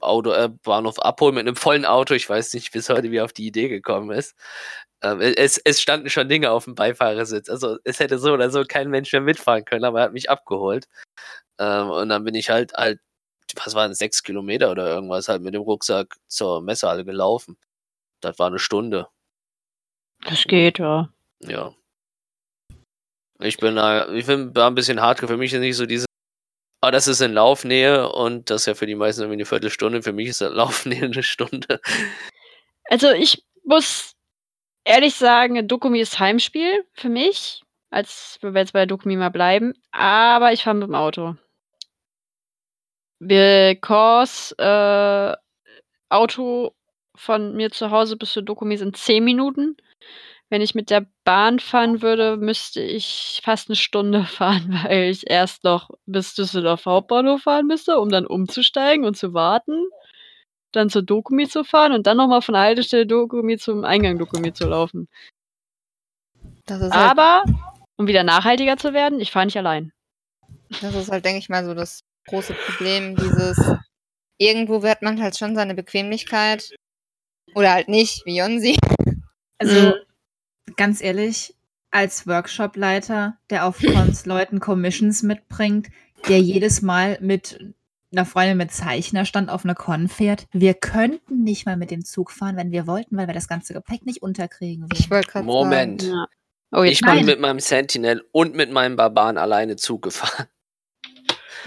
Auto, 0.00 0.32
äh, 0.32 0.48
Bahnhof 0.62 0.98
abholen 0.98 1.34
mit 1.34 1.46
einem 1.46 1.56
vollen 1.56 1.84
Auto. 1.84 2.14
Ich 2.14 2.28
weiß 2.28 2.54
nicht 2.54 2.72
bis 2.72 2.88
heute, 2.88 3.10
wie 3.10 3.16
er 3.18 3.24
auf 3.24 3.32
die 3.32 3.46
Idee 3.46 3.68
gekommen 3.68 4.10
ist. 4.10 4.34
Ähm, 5.02 5.20
es, 5.20 5.58
es 5.58 5.80
standen 5.80 6.10
schon 6.10 6.28
Dinge 6.28 6.50
auf 6.50 6.64
dem 6.64 6.74
Beifahrersitz. 6.74 7.48
Also 7.48 7.78
es 7.84 8.00
hätte 8.00 8.18
so 8.18 8.32
oder 8.32 8.50
so 8.50 8.64
kein 8.64 8.90
Mensch 8.90 9.12
mehr 9.12 9.22
mitfahren 9.22 9.64
können, 9.64 9.84
aber 9.84 10.00
er 10.00 10.04
hat 10.06 10.12
mich 10.12 10.30
abgeholt. 10.30 10.88
Ähm, 11.58 11.90
und 11.90 12.08
dann 12.10 12.24
bin 12.24 12.34
ich 12.34 12.50
halt 12.50 12.72
halt, 12.74 13.00
was 13.56 13.74
waren 13.74 13.94
sechs 13.94 14.22
Kilometer 14.22 14.70
oder 14.70 14.88
irgendwas, 14.88 15.28
halt 15.28 15.42
mit 15.42 15.54
dem 15.54 15.62
Rucksack 15.62 16.16
zur 16.28 16.62
Messehalle 16.62 17.04
gelaufen. 17.04 17.58
Das 18.20 18.38
war 18.38 18.48
eine 18.48 18.58
Stunde. 18.58 19.08
Das 20.24 20.44
geht, 20.44 20.78
ja. 20.78 21.08
Ja. 21.40 21.74
Ich 23.40 23.56
bin 23.56 23.76
da, 23.76 24.12
ich 24.12 24.26
bin 24.26 24.52
da 24.52 24.66
ein 24.66 24.74
bisschen 24.74 25.00
hart. 25.00 25.20
Für 25.20 25.36
mich 25.36 25.52
ist 25.52 25.60
nicht 25.60 25.76
so 25.76 25.86
diese, 25.86 26.04
ah, 26.80 26.90
das 26.90 27.08
ist 27.08 27.20
in 27.20 27.34
Laufnähe 27.34 28.10
und 28.10 28.50
das 28.50 28.62
ist 28.62 28.66
ja 28.66 28.74
für 28.74 28.86
die 28.86 28.94
meisten 28.94 29.22
irgendwie 29.22 29.38
eine 29.38 29.46
Viertelstunde. 29.46 30.02
Für 30.02 30.12
mich 30.12 30.28
ist 30.28 30.40
das 30.40 30.52
Laufnähe 30.54 31.04
eine 31.04 31.22
Stunde. 31.22 31.80
Also 32.84 33.10
ich 33.10 33.44
muss 33.64 34.14
ehrlich 34.84 35.14
sagen, 35.14 35.66
Dokumi 35.68 36.00
ist 36.00 36.18
Heimspiel 36.18 36.84
für 36.94 37.08
mich. 37.08 37.62
Als 37.92 38.38
wir 38.40 38.52
jetzt 38.52 38.72
bei 38.72 38.86
Dokumi 38.86 39.16
mal 39.16 39.30
bleiben. 39.30 39.74
Aber 39.90 40.52
ich 40.52 40.62
fahre 40.62 40.76
mit 40.76 40.88
dem 40.88 40.94
Auto. 40.94 41.36
Because 43.18 44.54
äh, 44.58 45.36
Auto 46.08 46.72
von 47.16 47.54
mir 47.54 47.70
zu 47.70 47.90
Hause 47.90 48.16
bis 48.16 48.32
zu 48.32 48.42
Dokumi 48.42 48.76
sind 48.76 48.96
10 48.96 49.24
Minuten. 49.24 49.76
Wenn 50.50 50.62
ich 50.62 50.74
mit 50.74 50.90
der 50.90 51.06
Bahn 51.24 51.60
fahren 51.60 52.02
würde, 52.02 52.36
müsste 52.36 52.82
ich 52.82 53.40
fast 53.42 53.68
eine 53.68 53.76
Stunde 53.76 54.24
fahren, 54.26 54.80
weil 54.84 55.04
ich 55.04 55.30
erst 55.30 55.64
noch 55.64 55.90
bis 56.06 56.34
Düsseldorf 56.34 56.86
Hauptbahnhof 56.86 57.42
fahren 57.42 57.66
müsste, 57.66 57.98
um 57.98 58.10
dann 58.10 58.26
umzusteigen 58.26 59.04
und 59.04 59.16
zu 59.16 59.32
warten, 59.32 59.88
dann 60.72 60.90
zur 60.90 61.02
Dokumi 61.02 61.48
zu 61.48 61.64
fahren 61.64 61.92
und 61.92 62.06
dann 62.06 62.16
noch 62.16 62.28
mal 62.28 62.42
von 62.42 62.54
der 62.54 62.62
Haltestelle 62.62 63.06
Dokumi 63.06 63.58
zum 63.58 63.84
Eingang 63.84 64.18
Dokumi 64.18 64.52
zu 64.52 64.66
laufen. 64.68 65.08
Halt, 66.68 66.92
Aber, 66.92 67.44
um 67.96 68.06
wieder 68.06 68.22
nachhaltiger 68.22 68.76
zu 68.76 68.92
werden, 68.92 69.20
ich 69.20 69.32
fahre 69.32 69.46
nicht 69.46 69.56
allein. 69.56 69.92
das 70.80 70.94
ist 70.94 71.10
halt, 71.10 71.24
denke 71.24 71.38
ich 71.38 71.48
mal, 71.48 71.64
so 71.64 71.74
das 71.74 72.02
große 72.28 72.54
Problem, 72.54 73.16
dieses 73.16 73.58
irgendwo 74.38 74.82
wird 74.82 75.02
man 75.02 75.20
halt 75.20 75.36
schon 75.36 75.54
seine 75.54 75.74
Bequemlichkeit 75.74 76.70
oder 77.54 77.72
halt 77.72 77.88
nicht, 77.88 78.24
wie 78.24 78.38
Jonsi. 78.38 78.76
Also, 79.58 79.94
ganz 80.76 81.00
ehrlich, 81.00 81.54
als 81.90 82.26
Workshopleiter, 82.26 83.38
der 83.50 83.66
auf 83.66 83.78
Cons 83.78 84.26
Leuten 84.26 84.60
Commissions 84.60 85.22
mitbringt, 85.22 85.88
der 86.28 86.38
jedes 86.38 86.82
Mal 86.82 87.18
mit 87.20 87.74
einer 88.12 88.26
Freundin 88.26 88.56
mit 88.56 88.72
Zeichnerstand 88.72 89.50
auf 89.50 89.64
eine 89.64 89.74
Con 89.74 90.08
fährt, 90.08 90.46
wir 90.52 90.74
könnten 90.74 91.44
nicht 91.44 91.66
mal 91.66 91.76
mit 91.76 91.90
dem 91.90 92.04
Zug 92.04 92.30
fahren, 92.32 92.56
wenn 92.56 92.72
wir 92.72 92.86
wollten, 92.86 93.16
weil 93.16 93.28
wir 93.28 93.34
das 93.34 93.48
ganze 93.48 93.72
Gepäck 93.72 94.04
nicht 94.04 94.22
unterkriegen 94.22 94.84
würden. 94.84 94.98
Ich 94.98 95.10
wollte 95.10 95.30
gerade 95.30 95.46
Moment. 95.46 96.02
sagen. 96.02 96.14
Ja. 96.14 96.26
Oh, 96.72 96.82
Ich 96.82 97.02
kommt 97.02 97.18
bin 97.18 97.26
mit 97.26 97.40
meinem 97.40 97.60
Sentinel 97.60 98.24
und 98.32 98.54
mit 98.54 98.70
meinem 98.70 98.96
Barbaren 98.96 99.38
alleine 99.38 99.76
Zug 99.76 100.02
gefahren. 100.02 100.46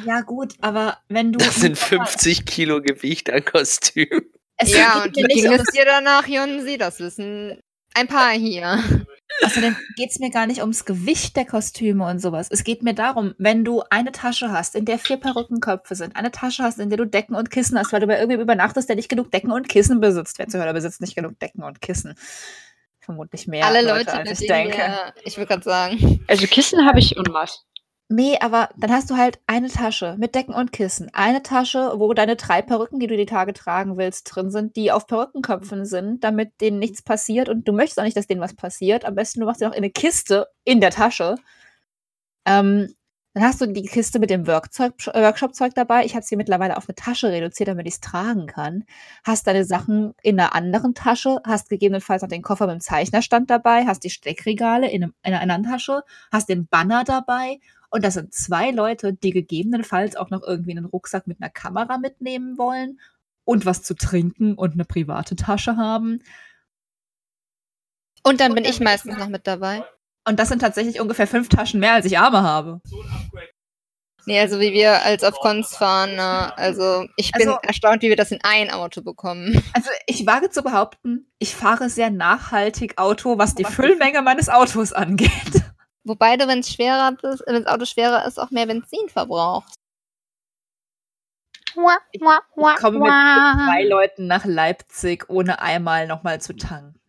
Ja, 0.05 0.21
gut, 0.21 0.55
aber 0.61 0.97
wenn 1.07 1.33
du. 1.33 1.39
Das 1.39 1.55
sind 1.55 1.77
50 1.77 2.45
Kilo 2.45 2.81
Gewicht 2.81 3.29
an 3.29 3.45
Kostüm. 3.45 4.07
Es 4.57 4.75
Ja, 4.75 5.03
und 5.03 5.13
ging 5.13 5.25
es 5.51 5.63
dir 5.71 5.85
danach, 5.85 6.27
Jonsi? 6.27 6.77
Das 6.77 6.99
wissen 6.99 7.61
ein 7.93 8.07
paar 8.07 8.31
hier. 8.31 8.79
Außerdem 9.43 9.75
geht 9.95 10.11
es 10.11 10.19
mir 10.19 10.29
gar 10.29 10.45
nicht 10.45 10.61
ums 10.61 10.85
Gewicht 10.85 11.35
der 11.35 11.45
Kostüme 11.45 12.05
und 12.05 12.19
sowas. 12.19 12.47
Es 12.51 12.63
geht 12.63 12.83
mir 12.83 12.93
darum, 12.93 13.33
wenn 13.37 13.65
du 13.65 13.81
eine 13.89 14.11
Tasche 14.11 14.51
hast, 14.51 14.75
in 14.75 14.85
der 14.85 14.99
vier 14.99 15.17
Perückenköpfe 15.17 15.95
sind, 15.95 16.15
eine 16.15 16.31
Tasche 16.31 16.63
hast, 16.63 16.79
in 16.79 16.89
der 16.89 16.97
du 16.97 17.05
Decken 17.05 17.35
und 17.35 17.49
Kissen 17.49 17.77
hast, 17.77 17.91
weil 17.91 17.99
du 17.99 18.07
bei 18.07 18.15
irgendwem 18.15 18.41
übernachtest, 18.41 18.87
der 18.87 18.95
nicht 18.95 19.09
genug 19.09 19.31
Decken 19.31 19.51
und 19.51 19.67
Kissen 19.69 19.99
besitzt. 19.99 20.37
Wer 20.37 20.47
zuhört, 20.47 20.73
besitzt 20.73 21.01
nicht 21.01 21.15
genug 21.15 21.39
Decken 21.39 21.63
und 21.63 21.81
Kissen. 21.81 22.15
Vermutlich 22.99 23.47
mehr 23.47 23.65
Alle 23.65 23.81
Leute, 23.81 24.11
Leute, 24.11 24.29
als 24.29 24.41
ich 24.41 24.47
denke. 24.47 24.77
wir, 24.77 25.13
ich 25.23 25.37
würde 25.37 25.47
gerade 25.47 25.63
sagen, 25.63 26.23
Also 26.27 26.47
Kissen 26.47 26.85
habe 26.85 26.99
ich 26.99 27.17
en 27.17 27.23
masse. 27.31 27.59
Nee, 28.15 28.37
aber 28.41 28.69
dann 28.77 28.91
hast 28.91 29.09
du 29.09 29.17
halt 29.17 29.39
eine 29.47 29.69
Tasche 29.69 30.15
mit 30.19 30.35
Decken 30.35 30.53
und 30.53 30.71
Kissen. 30.71 31.09
Eine 31.13 31.41
Tasche, 31.41 31.93
wo 31.95 32.13
deine 32.13 32.35
drei 32.35 32.61
Perücken, 32.61 32.99
die 32.99 33.07
du 33.07 33.17
die 33.17 33.25
Tage 33.25 33.53
tragen 33.53 33.97
willst, 33.97 34.25
drin 34.25 34.51
sind, 34.51 34.75
die 34.75 34.91
auf 34.91 35.07
Perückenköpfen 35.07 35.83
sind, 35.87 36.23
damit 36.23 36.51
denen 36.61 36.77
nichts 36.77 37.01
passiert. 37.01 37.49
Und 37.49 37.67
du 37.67 37.73
möchtest 37.73 37.99
auch 37.99 38.03
nicht, 38.03 38.15
dass 38.15 38.27
denen 38.27 38.39
was 38.39 38.53
passiert. 38.55 39.03
Am 39.05 39.15
besten, 39.15 39.39
du 39.39 39.47
machst 39.47 39.61
sie 39.61 39.65
noch 39.65 39.71
in 39.71 39.79
eine 39.79 39.89
Kiste 39.89 40.45
in 40.63 40.79
der 40.79 40.91
Tasche. 40.91 41.37
Ähm, 42.45 42.93
dann 43.33 43.43
hast 43.43 43.61
du 43.61 43.65
die 43.65 43.81
Kiste 43.83 44.19
mit 44.19 44.29
dem 44.29 44.43
äh, 44.43 44.47
Workshop-Zeug 44.47 45.73
dabei. 45.73 46.05
Ich 46.05 46.15
habe 46.15 46.23
sie 46.23 46.35
mittlerweile 46.35 46.77
auf 46.77 46.87
eine 46.87 46.95
Tasche 46.95 47.29
reduziert, 47.29 47.67
damit 47.67 47.87
ich 47.87 47.95
es 47.95 47.99
tragen 47.99 48.45
kann. 48.45 48.83
Hast 49.23 49.47
deine 49.47 49.65
Sachen 49.65 50.13
in 50.21 50.39
einer 50.39 50.53
anderen 50.53 50.93
Tasche, 50.93 51.39
hast 51.43 51.69
gegebenenfalls 51.69 52.21
noch 52.21 52.29
den 52.29 52.43
Koffer 52.43 52.67
mit 52.67 52.75
dem 52.75 52.81
Zeichnerstand 52.81 53.49
dabei, 53.49 53.85
hast 53.87 54.03
die 54.03 54.11
Steckregale 54.11 54.89
in, 54.89 55.03
einem, 55.03 55.13
in 55.23 55.33
einer 55.33 55.41
anderen 55.41 55.63
Tasche, 55.63 56.03
hast 56.31 56.47
den 56.47 56.67
Banner 56.67 57.03
dabei. 57.03 57.59
Und 57.89 58.05
das 58.05 58.13
sind 58.13 58.33
zwei 58.33 58.69
Leute, 58.69 59.13
die 59.13 59.31
gegebenenfalls 59.31 60.15
auch 60.15 60.29
noch 60.29 60.43
irgendwie 60.43 60.71
einen 60.71 60.85
Rucksack 60.85 61.25
mit 61.25 61.41
einer 61.41 61.49
Kamera 61.49 61.97
mitnehmen 61.97 62.57
wollen 62.59 62.99
und 63.45 63.65
was 63.65 63.81
zu 63.81 63.95
trinken 63.95 64.53
und 64.53 64.73
eine 64.73 64.85
private 64.85 65.35
Tasche 65.35 65.75
haben. 65.75 66.21
und 68.23 68.39
dann 68.39 68.53
bin 68.53 68.63
ich 68.63 68.79
meistens 68.79 69.17
noch 69.17 69.27
mit 69.27 69.47
dabei. 69.47 69.83
Und 70.27 70.39
das 70.39 70.49
sind 70.49 70.59
tatsächlich 70.59 70.99
ungefähr 71.01 71.27
fünf 71.27 71.49
Taschen 71.49 71.79
mehr, 71.79 71.93
als 71.93 72.05
ich 72.05 72.17
Arme 72.17 72.43
habe. 72.43 72.81
Nee, 74.25 74.39
also 74.39 74.61
wie 74.61 74.71
wir 74.71 75.01
als 75.03 75.23
auf 75.25 75.37
Cons 75.39 75.75
fahren, 75.75 76.11
na, 76.15 76.53
also 76.53 77.05
ich 77.17 77.33
bin 77.33 77.49
Also- 77.49 77.59
erstaunt, 77.61 78.01
wie 78.03 78.07
wir 78.09 78.15
das 78.15 78.31
in 78.31 78.39
ein 78.43 78.71
Auto 78.71 79.01
bekommen. 79.01 79.61
Also 79.73 79.89
ich 80.07 80.25
wage 80.25 80.49
zu 80.49 80.63
behaupten, 80.63 81.29
ich 81.39 81.53
fahre 81.53 81.89
sehr 81.89 82.09
nachhaltig 82.09 82.97
Auto, 82.97 83.37
was 83.37 83.53
die 83.53 83.65
Füllmenge 83.65 84.21
meines 84.21 84.47
Autos 84.47 84.93
angeht. 84.93 85.29
Wobei 86.05 86.37
du, 86.37 86.47
wenn 86.47 86.59
es 86.59 86.71
schwerer 86.71 87.17
ist, 87.21 87.43
wenn 87.45 87.55
das 87.61 87.65
Auto 87.65 87.83
schwerer 87.85 88.25
ist, 88.25 88.39
auch 88.39 88.49
mehr 88.51 88.65
Benzin 88.65 89.09
verbrauchst. 89.09 89.75
Ich 92.11 92.21
komme 92.21 92.99
mit 92.99 93.07
drei 93.09 93.83
Leuten 93.87 94.27
nach 94.27 94.45
Leipzig, 94.45 95.25
ohne 95.29 95.59
einmal 95.59 96.07
nochmal 96.07 96.39
zu 96.39 96.55
tanken. 96.55 96.99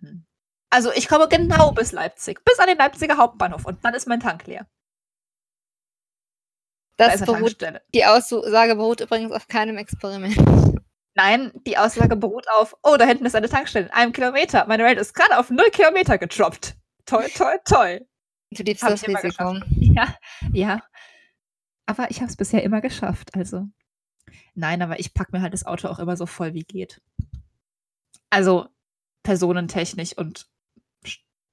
Also 0.74 0.90
ich 0.92 1.06
komme 1.06 1.28
genau 1.28 1.70
bis 1.70 1.92
Leipzig, 1.92 2.44
bis 2.44 2.58
an 2.58 2.66
den 2.66 2.76
Leipziger 2.76 3.16
Hauptbahnhof 3.16 3.64
und 3.64 3.84
dann 3.84 3.94
ist 3.94 4.08
mein 4.08 4.18
Tank 4.18 4.44
leer. 4.48 4.66
Da 6.96 7.06
Das 7.06 7.22
eine 7.22 7.26
beruht, 7.26 7.64
die 7.94 8.04
Aussage 8.04 8.74
beruht 8.74 9.00
übrigens 9.00 9.30
auf 9.30 9.46
keinem 9.46 9.76
Experiment. 9.76 10.36
Nein, 11.14 11.52
die 11.64 11.78
Aussage 11.78 12.16
beruht 12.16 12.46
auf, 12.58 12.76
oh, 12.82 12.96
da 12.96 13.04
hinten 13.04 13.24
ist 13.24 13.36
eine 13.36 13.48
Tankstelle, 13.48 13.86
in 13.86 13.92
einem 13.92 14.12
Kilometer. 14.12 14.66
Meine 14.66 14.82
Rate 14.82 14.98
ist 14.98 15.14
gerade 15.14 15.38
auf 15.38 15.48
null 15.48 15.70
Kilometer 15.70 16.18
getroppt. 16.18 16.74
Toi, 17.06 17.28
toi, 17.28 17.56
toi. 17.64 18.00
Du 18.50 18.64
liebst 18.64 18.82
Hab 18.82 18.90
das 18.90 19.06
Risiko. 19.06 19.54
Ja, 19.76 20.16
ja. 20.52 20.82
Aber 21.86 22.10
ich 22.10 22.16
habe 22.16 22.30
es 22.30 22.36
bisher 22.36 22.64
immer 22.64 22.80
geschafft, 22.80 23.32
also. 23.36 23.68
Nein, 24.54 24.82
aber 24.82 24.98
ich 24.98 25.14
packe 25.14 25.36
mir 25.36 25.40
halt 25.40 25.52
das 25.52 25.66
Auto 25.66 25.86
auch 25.86 26.00
immer 26.00 26.16
so 26.16 26.26
voll 26.26 26.52
wie 26.52 26.64
geht. 26.64 27.00
Also 28.28 28.66
personentechnisch 29.22 30.18
und 30.18 30.48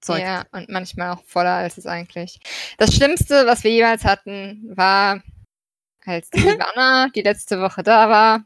Zeug. 0.02 0.22
Ja, 0.22 0.44
und 0.52 0.70
manchmal 0.70 1.12
auch 1.12 1.24
voller 1.26 1.54
als 1.54 1.78
es 1.78 1.86
eigentlich. 1.86 2.40
Das 2.78 2.96
Schlimmste, 2.96 3.46
was 3.46 3.64
wir 3.64 3.72
jemals 3.72 4.04
hatten, 4.04 4.72
war, 4.76 5.22
als 6.06 6.30
die 6.32 6.40
Ivana 6.40 7.10
die 7.16 7.22
letzte 7.22 7.62
Woche 7.62 7.84
da 7.84 8.10
war, 8.10 8.44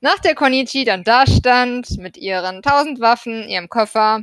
nach 0.00 0.18
der 0.20 0.34
Konichi 0.34 0.84
dann 0.84 1.04
da 1.04 1.26
stand, 1.26 1.98
mit 1.98 2.16
ihren 2.16 2.62
tausend 2.62 3.00
Waffen, 3.00 3.48
ihrem 3.48 3.68
Koffer 3.68 4.22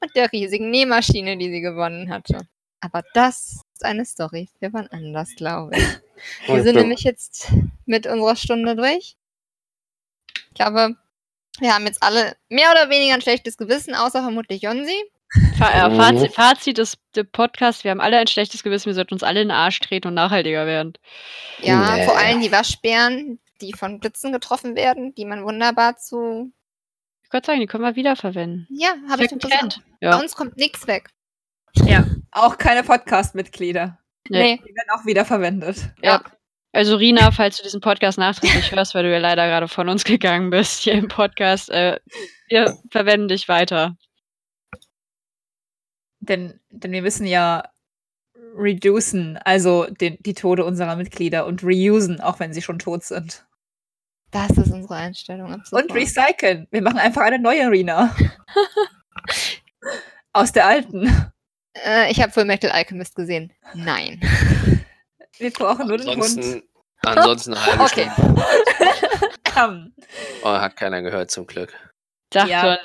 und 0.00 0.16
der 0.16 0.32
riesigen 0.32 0.70
Nähmaschine, 0.70 1.36
die 1.36 1.50
sie 1.50 1.60
gewonnen 1.60 2.10
hatte. 2.10 2.46
Aber 2.80 3.02
das 3.14 3.62
ist 3.74 3.84
eine 3.84 4.04
Story 4.04 4.48
für 4.58 4.72
wann 4.72 4.88
anders, 4.88 5.34
glaube 5.36 5.76
ich. 5.76 5.84
Wir 6.46 6.62
sind 6.62 6.76
nämlich 6.76 7.02
jetzt 7.02 7.52
mit 7.84 8.06
unserer 8.06 8.36
Stunde 8.36 8.76
durch. 8.76 9.16
Ich 10.48 10.54
glaube, 10.54 10.96
wir 11.58 11.74
haben 11.74 11.86
jetzt 11.86 12.02
alle 12.02 12.36
mehr 12.48 12.70
oder 12.70 12.90
weniger 12.90 13.14
ein 13.14 13.22
schlechtes 13.22 13.56
Gewissen, 13.56 13.94
außer 13.94 14.22
vermutlich 14.22 14.62
Jonsi. 14.62 14.96
Fa 15.56 15.70
äh, 15.70 15.88
Mhm. 15.88 15.96
Fazit, 15.96 16.34
Fazit 16.34 16.78
des, 16.78 16.98
des 17.16 17.26
Podcasts, 17.32 17.84
wir 17.84 17.90
haben 17.90 18.00
alle 18.00 18.18
ein 18.18 18.26
schlechtes 18.26 18.62
Gewissen, 18.62 18.86
wir 18.86 18.94
sollten 18.94 19.14
uns 19.14 19.22
alle 19.22 19.40
in 19.42 19.48
den 19.48 19.56
Arsch 19.56 19.80
treten 19.80 20.08
und 20.08 20.14
nachhaltiger 20.14 20.66
werden. 20.66 20.92
Ja, 21.60 21.96
Nee. 21.96 22.04
vor 22.04 22.16
allem 22.18 22.40
die 22.40 22.52
Waschbären, 22.52 23.38
die 23.60 23.72
von 23.72 23.98
Blitzen 24.00 24.32
getroffen 24.32 24.76
werden, 24.76 25.14
die 25.14 25.24
man 25.24 25.44
wunderbar 25.44 25.96
zu. 25.96 26.52
Ich 27.24 27.32
würde 27.32 27.46
sagen, 27.46 27.60
die 27.60 27.66
können 27.66 27.84
wir 27.84 27.96
wiederverwenden. 27.96 28.66
Ja, 28.70 28.90
habe 29.08 29.24
ich 29.24 29.30
schon 29.30 29.38
gesagt. 29.38 29.62
Hand. 29.62 29.80
Bei 30.00 30.08
Ja. 30.08 30.18
uns 30.20 30.34
kommt 30.36 30.56
nichts 30.58 30.86
weg. 30.86 31.08
Ja, 31.86 32.04
auch 32.32 32.58
keine 32.58 32.82
Podcast-Mitglieder. 32.82 33.98
Nee. 34.28 34.58
Die 34.58 34.74
werden 34.74 34.90
auch 35.00 35.06
wieder 35.06 35.24
verwendet. 35.24 35.78
Ja. 36.02 36.22
Also 36.74 36.96
Rina, 36.96 37.30
falls 37.32 37.56
du 37.56 37.62
diesen 37.62 37.80
Podcast 37.80 38.18
nachträglich 38.18 38.70
hörst, 38.72 38.94
weil 38.94 39.04
du 39.04 39.10
ja 39.12 39.18
leider 39.18 39.46
gerade 39.46 39.68
von 39.68 39.88
uns 39.88 40.04
gegangen 40.04 40.50
bist 40.50 40.82
hier 40.82 40.92
im 40.94 41.08
Podcast, 41.08 41.70
äh, 41.70 41.98
wir 42.48 42.76
verwenden 42.90 43.28
dich 43.28 43.48
weiter. 43.48 43.96
Denn, 46.22 46.60
denn 46.70 46.92
wir 46.92 47.02
müssen 47.02 47.26
ja 47.26 47.64
reducen, 48.56 49.38
also 49.44 49.86
den, 49.86 50.16
die 50.20 50.34
Tode 50.34 50.64
unserer 50.64 50.96
Mitglieder 50.96 51.46
und 51.46 51.62
reusen, 51.64 52.20
auch 52.20 52.38
wenn 52.38 52.52
sie 52.52 52.62
schon 52.62 52.78
tot 52.78 53.02
sind. 53.02 53.44
Das 54.30 54.50
ist 54.50 54.72
unsere 54.72 54.94
Einstellung. 54.94 55.52
ab 55.52 55.60
sofort. 55.64 55.90
Und 55.90 55.94
recyceln. 55.94 56.66
Wir 56.70 56.80
machen 56.82 56.98
einfach 56.98 57.22
eine 57.22 57.38
neue 57.38 57.66
Arena. 57.66 58.14
Aus 60.32 60.52
der 60.52 60.66
alten. 60.66 61.32
Äh, 61.84 62.10
ich 62.10 62.20
habe 62.22 62.32
Full 62.32 62.44
Metal 62.46 62.70
Alchemist 62.70 63.14
gesehen. 63.14 63.52
Nein. 63.74 64.20
Wir 65.38 65.50
brauchen 65.50 65.88
nur 65.88 65.98
den 65.98 66.06
Hund. 66.08 66.20
Ansonsten, 66.22 66.62
ansonsten 67.02 67.54
eine 67.54 67.66
halbe 67.66 67.82
Okay. 67.84 68.10
Stunde. 68.12 68.42
Ähm, 69.54 69.92
Oh, 70.44 70.48
hat 70.48 70.76
keiner 70.76 71.02
gehört 71.02 71.30
zum 71.30 71.46
Glück. 71.46 71.74
Sag 72.32 72.48
Ja. 72.48 72.64
ja. 72.66 72.78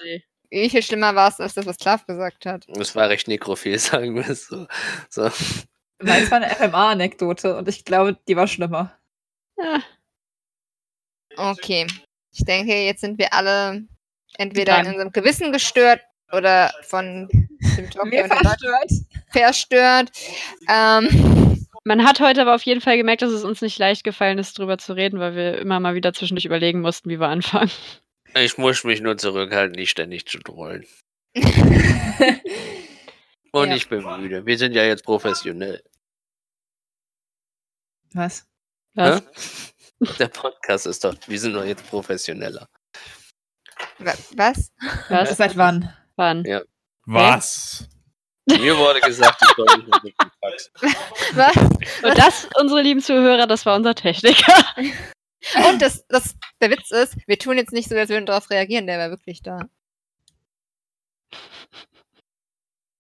Wie 0.50 0.70
viel 0.70 0.82
schlimmer 0.82 1.14
war 1.16 1.30
es 1.30 1.40
als 1.40 1.56
das, 1.56 1.66
was 1.66 1.78
Klav 1.78 2.06
gesagt 2.06 2.46
hat? 2.46 2.68
Es 2.80 2.96
war 2.96 3.10
recht 3.10 3.28
nekrophil, 3.28 3.78
sagen 3.80 4.16
wir 4.16 4.28
es 4.30 4.48
so. 4.48 4.68
so. 5.10 5.30
Meins 6.00 6.30
war 6.32 6.42
eine 6.42 6.50
FMA-Anekdote 6.56 7.58
und 7.58 7.68
ich 7.68 7.84
glaube, 7.84 8.18
die 8.28 8.36
war 8.36 8.48
schlimmer. 8.48 8.98
Ja. 9.58 9.82
Okay. 11.36 11.88
Ich 12.32 12.46
denke, 12.46 12.74
jetzt 12.74 13.02
sind 13.02 13.18
wir 13.18 13.34
alle 13.34 13.84
entweder 14.38 14.74
Dran. 14.76 14.86
in 14.86 14.92
unserem 14.94 15.12
Gewissen 15.12 15.52
gestört 15.52 16.02
oder 16.32 16.72
von 16.84 17.28
dem 17.30 17.90
Talk 17.90 18.10
verstört. 18.14 18.92
verstört. 19.32 20.12
Ähm, 20.70 21.66
Man 21.84 22.06
hat 22.06 22.20
heute 22.20 22.42
aber 22.42 22.54
auf 22.56 22.64
jeden 22.64 22.82
Fall 22.82 22.98
gemerkt, 22.98 23.22
dass 23.24 23.32
es 23.32 23.44
uns 23.44 23.62
nicht 23.62 23.80
leicht 23.80 24.04
gefallen 24.04 24.38
ist, 24.38 24.58
drüber 24.60 24.78
zu 24.78 24.94
reden, 24.94 25.20
weil 25.20 25.36
wir 25.36 25.58
immer 25.58 25.80
mal 25.80 25.96
wieder 25.96 26.14
zwischendurch 26.14 26.46
überlegen 26.46 26.82
mussten, 26.82 27.10
wie 27.10 27.20
wir 27.20 27.28
anfangen. 27.30 27.72
Ich 28.36 28.58
muss 28.58 28.84
mich 28.84 29.02
nur 29.02 29.18
zurückhalten, 29.18 29.76
nicht 29.76 29.90
ständig 29.92 30.26
zu 30.28 30.40
trollen. 30.40 30.86
Und 33.52 33.70
Ja. 33.70 33.76
ich 33.76 33.88
bin 33.90 34.04
müde. 34.04 34.46
Wir 34.46 34.58
sind 34.58 34.74
ja 34.74 34.84
jetzt 34.84 35.04
professionell. 35.04 35.82
Was? 38.14 38.46
Was? 38.94 39.24
Der 40.20 40.28
Podcast 40.28 40.86
ist 40.86 41.04
doch, 41.04 41.16
wir 41.28 41.40
sind 41.40 41.54
doch 41.54 41.64
jetzt 41.66 41.88
professioneller. 41.90 42.68
Wa- 44.00 44.14
Was? 44.36 44.72
Was? 45.10 45.38
Seit 45.38 45.58
wann? 45.58 45.92
Wann? 46.16 46.44
Ja. 46.46 46.62
Was? 47.06 47.88
Mir 48.50 48.78
wurde 48.78 49.02
gesagt, 49.02 49.42
ich 49.42 49.50
soll 49.56 49.66
nicht 49.78 50.04
mit 50.04 50.14
dem. 50.22 50.32
Was? 51.34 51.58
Und 52.04 52.18
das, 52.18 52.48
unsere 52.60 52.82
lieben 52.82 53.02
Zuhörer, 53.02 53.46
das 53.48 53.66
war 53.66 53.76
unser 53.76 53.94
Techniker. 53.94 54.54
Und 55.70 55.82
das, 55.82 56.06
das, 56.08 56.36
der 56.62 56.72
Witz 56.72 56.92
ist, 56.92 57.16
wir 57.28 57.38
tun 57.38 57.58
jetzt 57.58 57.72
nicht 57.74 57.90
so, 57.90 57.96
als 57.96 58.10
würden 58.10 58.24
wir 58.24 58.28
darauf 58.28 58.50
reagieren, 58.50 58.88
der 58.88 58.98
war 59.00 59.10
wirklich 59.10 59.42
da. 59.42 59.60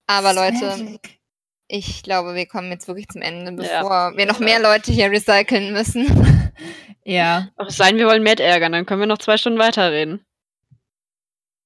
Aber 0.07 0.33
Leute, 0.33 0.99
ich 1.67 2.03
glaube, 2.03 2.35
wir 2.35 2.45
kommen 2.47 2.71
jetzt 2.71 2.87
wirklich 2.87 3.07
zum 3.09 3.21
Ende, 3.21 3.63
Ja. 3.63 3.81
bevor 3.81 4.15
wir 4.17 4.25
noch 4.25 4.39
mehr 4.39 4.59
Leute 4.59 4.91
hier 4.91 5.11
recyceln 5.11 5.73
müssen. 5.73 6.07
Ja. 7.09 7.47
Auch 7.55 7.67
es 7.67 7.77
sei 7.77 7.87
denn, 7.91 7.99
wir 7.99 8.07
wollen 8.07 8.21
Matt 8.21 8.41
ärgern, 8.41 8.73
dann 8.73 8.85
können 8.85 8.99
wir 8.99 9.07
noch 9.07 9.19
zwei 9.19 9.37
Stunden 9.37 9.59
weiterreden. 9.59 10.25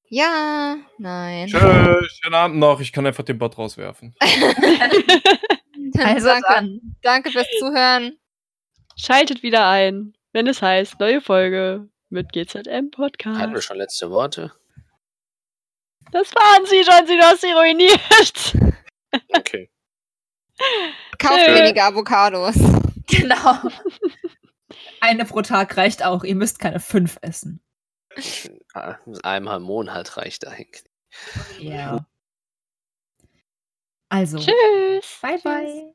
Ja, 0.08 0.78
nein. 1.00 1.50
Schön, 1.50 1.98
schönen 2.22 2.36
Abend 2.36 2.58
noch. 2.60 2.80
Ich 2.80 2.94
kann 2.94 3.08
einfach 3.08 3.24
den 3.24 3.40
Bot 3.40 3.58
rauswerfen. 3.58 4.16
Also 5.98 6.28
danke, 6.28 6.48
dann. 6.48 6.96
danke 7.02 7.32
fürs 7.32 7.48
Zuhören. 7.60 8.18
Schaltet 8.96 9.42
wieder 9.42 9.68
ein, 9.68 10.14
wenn 10.34 10.48
es 10.48 10.62
heißt, 10.62 11.00
neue 11.00 11.22
Folge 11.22 11.90
mit 12.10 12.32
GZM 12.34 12.60
Hatten 12.60 12.92
wir 12.92 12.92
Podcast. 12.92 13.64
schon 13.64 13.78
letzte 13.78 14.10
Worte? 14.12 14.52
Das 16.12 16.34
waren 16.36 16.66
sie 16.66 16.84
schon, 16.84 17.08
sie 17.08 17.18
du 17.18 17.24
hast 17.24 17.42
sie 17.42 17.52
ruiniert. 17.52 18.54
Okay. 19.38 19.70
Kauft 21.20 21.46
Tschö. 21.46 21.54
weniger 21.56 21.86
Avocados. 21.86 22.56
Genau. 23.08 23.56
Eine 25.02 25.26
pro 25.26 25.42
Tag 25.42 25.76
reicht 25.76 26.02
auch. 26.06 26.24
Ihr 26.24 26.36
müsst 26.36 26.60
keine 26.60 26.80
fünf 26.80 27.18
essen. 27.22 27.62
Einmal 29.24 29.58
im 29.58 29.64
Monat 29.64 30.16
reicht 30.16 30.48
eigentlich. 30.48 30.86
Ja. 31.60 32.06
Also, 34.08 34.38
Tschüss. 34.40 35.20
bye 35.22 35.40
bye. 35.44 35.94